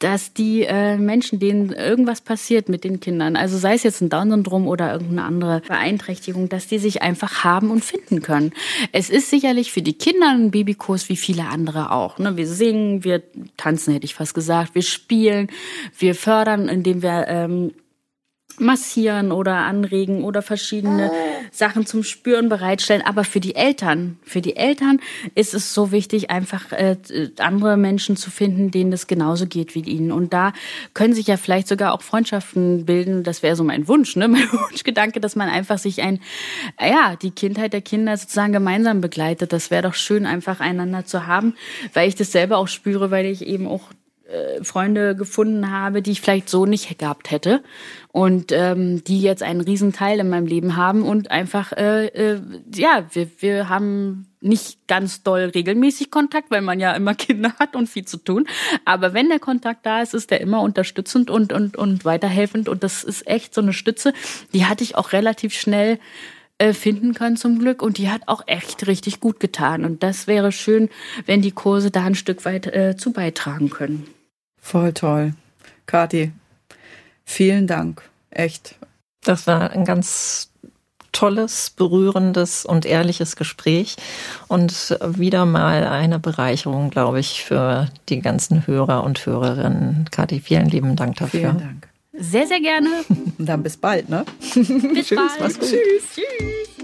dass 0.00 0.32
die 0.32 0.62
äh, 0.62 0.96
Menschen, 0.96 1.38
denen 1.38 1.72
irgendwas 1.72 2.22
passiert 2.22 2.68
mit 2.68 2.84
den 2.84 3.00
Kindern, 3.00 3.36
also 3.36 3.56
sei 3.58 3.74
es 3.74 3.82
jetzt 3.82 4.00
ein 4.00 4.08
Down-Syndrom 4.08 4.66
oder 4.66 4.92
irgendeine 4.92 5.24
andere 5.24 5.62
Beeinträchtigung, 5.68 6.48
dass 6.48 6.66
die 6.66 6.78
sich 6.78 7.02
einfach 7.02 7.44
haben 7.44 7.70
und 7.70 7.84
finden 7.84 8.22
können. 8.22 8.52
Es 8.92 9.10
ist 9.10 9.30
sicherlich 9.30 9.72
für 9.72 9.82
die 9.82 9.92
Kinder 9.92 10.30
ein 10.30 10.50
Babykurs 10.50 11.08
wie 11.08 11.16
viele 11.16 11.44
andere 11.44 11.92
auch. 11.92 12.18
Ne? 12.18 12.36
Wir 12.36 12.46
singen, 12.46 13.04
wir 13.04 13.22
tanzen, 13.56 13.92
hätte 13.92 14.06
ich 14.06 14.14
fast 14.14 14.34
gesagt, 14.34 14.74
wir 14.74 14.82
spielen, 14.82 15.48
wir 15.98 16.14
fördern, 16.14 16.68
indem 16.68 17.02
wir 17.02 17.26
ähm, 17.28 17.72
massieren 18.58 19.32
oder 19.32 19.56
anregen 19.56 20.22
oder 20.24 20.42
verschiedene 20.42 21.10
Sachen 21.50 21.86
zum 21.86 22.02
Spüren 22.02 22.48
bereitstellen. 22.48 23.02
Aber 23.02 23.24
für 23.24 23.40
die 23.40 23.54
Eltern, 23.54 24.18
für 24.22 24.40
die 24.40 24.56
Eltern 24.56 25.00
ist 25.34 25.54
es 25.54 25.74
so 25.74 25.92
wichtig, 25.92 26.30
einfach 26.30 26.72
äh, 26.72 26.96
andere 27.38 27.76
Menschen 27.76 28.16
zu 28.16 28.30
finden, 28.30 28.70
denen 28.70 28.90
das 28.90 29.06
genauso 29.06 29.46
geht 29.46 29.74
wie 29.74 29.80
ihnen. 29.80 30.12
Und 30.12 30.32
da 30.32 30.52
können 30.94 31.14
sich 31.14 31.26
ja 31.26 31.36
vielleicht 31.36 31.68
sogar 31.68 31.94
auch 31.94 32.02
Freundschaften 32.02 32.84
bilden. 32.84 33.22
Das 33.22 33.42
wäre 33.42 33.56
so 33.56 33.64
mein 33.64 33.88
Wunsch, 33.88 34.16
ne? 34.16 34.28
mein 34.28 34.50
Wunschgedanke, 34.52 35.20
dass 35.20 35.36
man 35.36 35.48
einfach 35.48 35.78
sich 35.78 36.02
ein, 36.02 36.20
ja, 36.80 37.16
die 37.16 37.30
Kindheit 37.30 37.72
der 37.72 37.82
Kinder 37.82 38.16
sozusagen 38.16 38.52
gemeinsam 38.52 39.00
begleitet. 39.00 39.52
Das 39.52 39.70
wäre 39.70 39.82
doch 39.82 39.94
schön, 39.94 40.26
einfach 40.26 40.60
einander 40.60 41.04
zu 41.04 41.26
haben, 41.26 41.54
weil 41.94 42.08
ich 42.08 42.14
das 42.14 42.32
selber 42.32 42.58
auch 42.58 42.68
spüre, 42.68 43.10
weil 43.10 43.26
ich 43.26 43.46
eben 43.46 43.66
auch 43.66 43.90
Freunde 44.64 45.14
gefunden 45.16 45.70
habe, 45.70 46.02
die 46.02 46.12
ich 46.12 46.20
vielleicht 46.20 46.48
so 46.48 46.66
nicht 46.66 46.98
gehabt 46.98 47.30
hätte 47.30 47.62
und 48.12 48.52
ähm, 48.52 49.04
die 49.04 49.20
jetzt 49.20 49.42
einen 49.42 49.60
Riesenteil 49.60 50.18
in 50.18 50.28
meinem 50.28 50.46
Leben 50.46 50.76
haben 50.76 51.02
und 51.02 51.30
einfach 51.30 51.72
äh, 51.72 52.06
äh, 52.06 52.40
ja 52.74 53.04
wir 53.12 53.28
wir 53.38 53.68
haben 53.68 54.26
nicht 54.40 54.86
ganz 54.88 55.22
doll 55.22 55.50
regelmäßig 55.54 56.10
Kontakt, 56.10 56.50
weil 56.50 56.62
man 56.62 56.80
ja 56.80 56.92
immer 56.92 57.14
Kinder 57.16 57.54
hat 57.58 57.76
und 57.76 57.88
viel 57.88 58.04
zu 58.04 58.16
tun. 58.16 58.46
Aber 58.84 59.14
wenn 59.14 59.28
der 59.28 59.38
Kontakt 59.38 59.84
da 59.86 60.02
ist, 60.02 60.14
ist 60.14 60.30
der 60.30 60.40
immer 60.40 60.62
unterstützend 60.62 61.30
und 61.30 61.52
und 61.52 61.76
und 61.76 62.04
weiterhelfend 62.04 62.68
und 62.68 62.82
das 62.82 63.04
ist 63.04 63.26
echt 63.26 63.54
so 63.54 63.60
eine 63.60 63.72
Stütze. 63.72 64.12
Die 64.52 64.66
hatte 64.66 64.84
ich 64.84 64.96
auch 64.96 65.12
relativ 65.12 65.54
schnell 65.54 65.98
äh, 66.60 66.74
finden 66.74 67.14
können 67.14 67.36
zum 67.36 67.58
Glück 67.58 67.80
und 67.80 67.96
die 67.96 68.10
hat 68.10 68.22
auch 68.26 68.42
echt 68.46 68.86
richtig 68.86 69.20
gut 69.20 69.40
getan 69.40 69.84
und 69.84 70.02
das 70.02 70.26
wäre 70.26 70.52
schön, 70.52 70.90
wenn 71.24 71.40
die 71.40 71.52
Kurse 71.52 71.90
da 71.90 72.04
ein 72.04 72.14
Stück 72.14 72.44
weit 72.44 72.66
äh, 72.66 72.96
zu 72.96 73.12
beitragen 73.12 73.70
können. 73.70 74.06
Voll 74.60 74.92
toll. 74.92 75.34
Kathi, 75.86 76.32
vielen 77.24 77.66
Dank. 77.66 78.02
Echt. 78.30 78.76
Das 79.22 79.46
war 79.46 79.70
ein 79.70 79.84
ganz 79.84 80.50
tolles, 81.12 81.70
berührendes 81.70 82.64
und 82.64 82.86
ehrliches 82.86 83.36
Gespräch 83.36 83.96
und 84.48 84.96
wieder 85.02 85.44
mal 85.44 85.86
eine 85.86 86.18
Bereicherung, 86.18 86.90
glaube 86.90 87.20
ich, 87.20 87.44
für 87.44 87.88
die 88.08 88.20
ganzen 88.20 88.66
Hörer 88.66 89.04
und 89.04 89.26
Hörerinnen. 89.26 90.06
Kathi, 90.10 90.40
vielen 90.40 90.68
lieben 90.68 90.96
Dank 90.96 91.16
dafür. 91.16 91.40
Vielen 91.40 91.58
Dank. 91.58 91.88
Sehr, 92.12 92.46
sehr 92.46 92.60
gerne. 92.60 92.88
Dann 93.38 93.62
bis 93.62 93.76
bald, 93.76 94.08
ne? 94.08 94.24
Bis 94.54 95.08
Tschüss, 95.08 95.18
bald. 95.38 95.60
Tschüss. 95.60 95.70
Tschüss. 96.14 96.80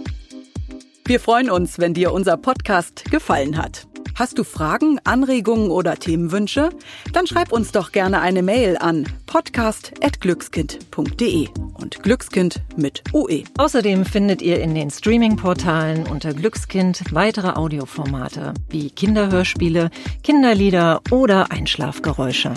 Wir 1.04 1.20
freuen 1.20 1.50
uns, 1.50 1.78
wenn 1.78 1.94
dir 1.94 2.12
unser 2.12 2.36
Podcast 2.36 3.04
gefallen 3.10 3.56
hat. 3.56 3.86
Hast 4.16 4.38
du 4.38 4.44
Fragen, 4.44 4.98
Anregungen 5.04 5.70
oder 5.70 5.96
Themenwünsche? 5.96 6.70
Dann 7.12 7.26
schreib 7.26 7.52
uns 7.52 7.72
doch 7.72 7.92
gerne 7.92 8.22
eine 8.22 8.42
Mail 8.42 8.78
an 8.78 9.06
podcast.glückskind.de 9.26 11.48
und 11.74 12.02
Glückskind 12.02 12.62
mit 12.78 13.04
UE. 13.12 13.44
Außerdem 13.58 14.06
findet 14.06 14.40
ihr 14.40 14.62
in 14.62 14.74
den 14.74 14.90
Streaming-Portalen 14.90 16.06
unter 16.06 16.32
Glückskind 16.32 17.02
weitere 17.12 17.58
Audioformate 17.58 18.54
wie 18.70 18.88
Kinderhörspiele, 18.88 19.90
Kinderlieder 20.22 21.02
oder 21.10 21.52
Einschlafgeräusche. 21.52 22.54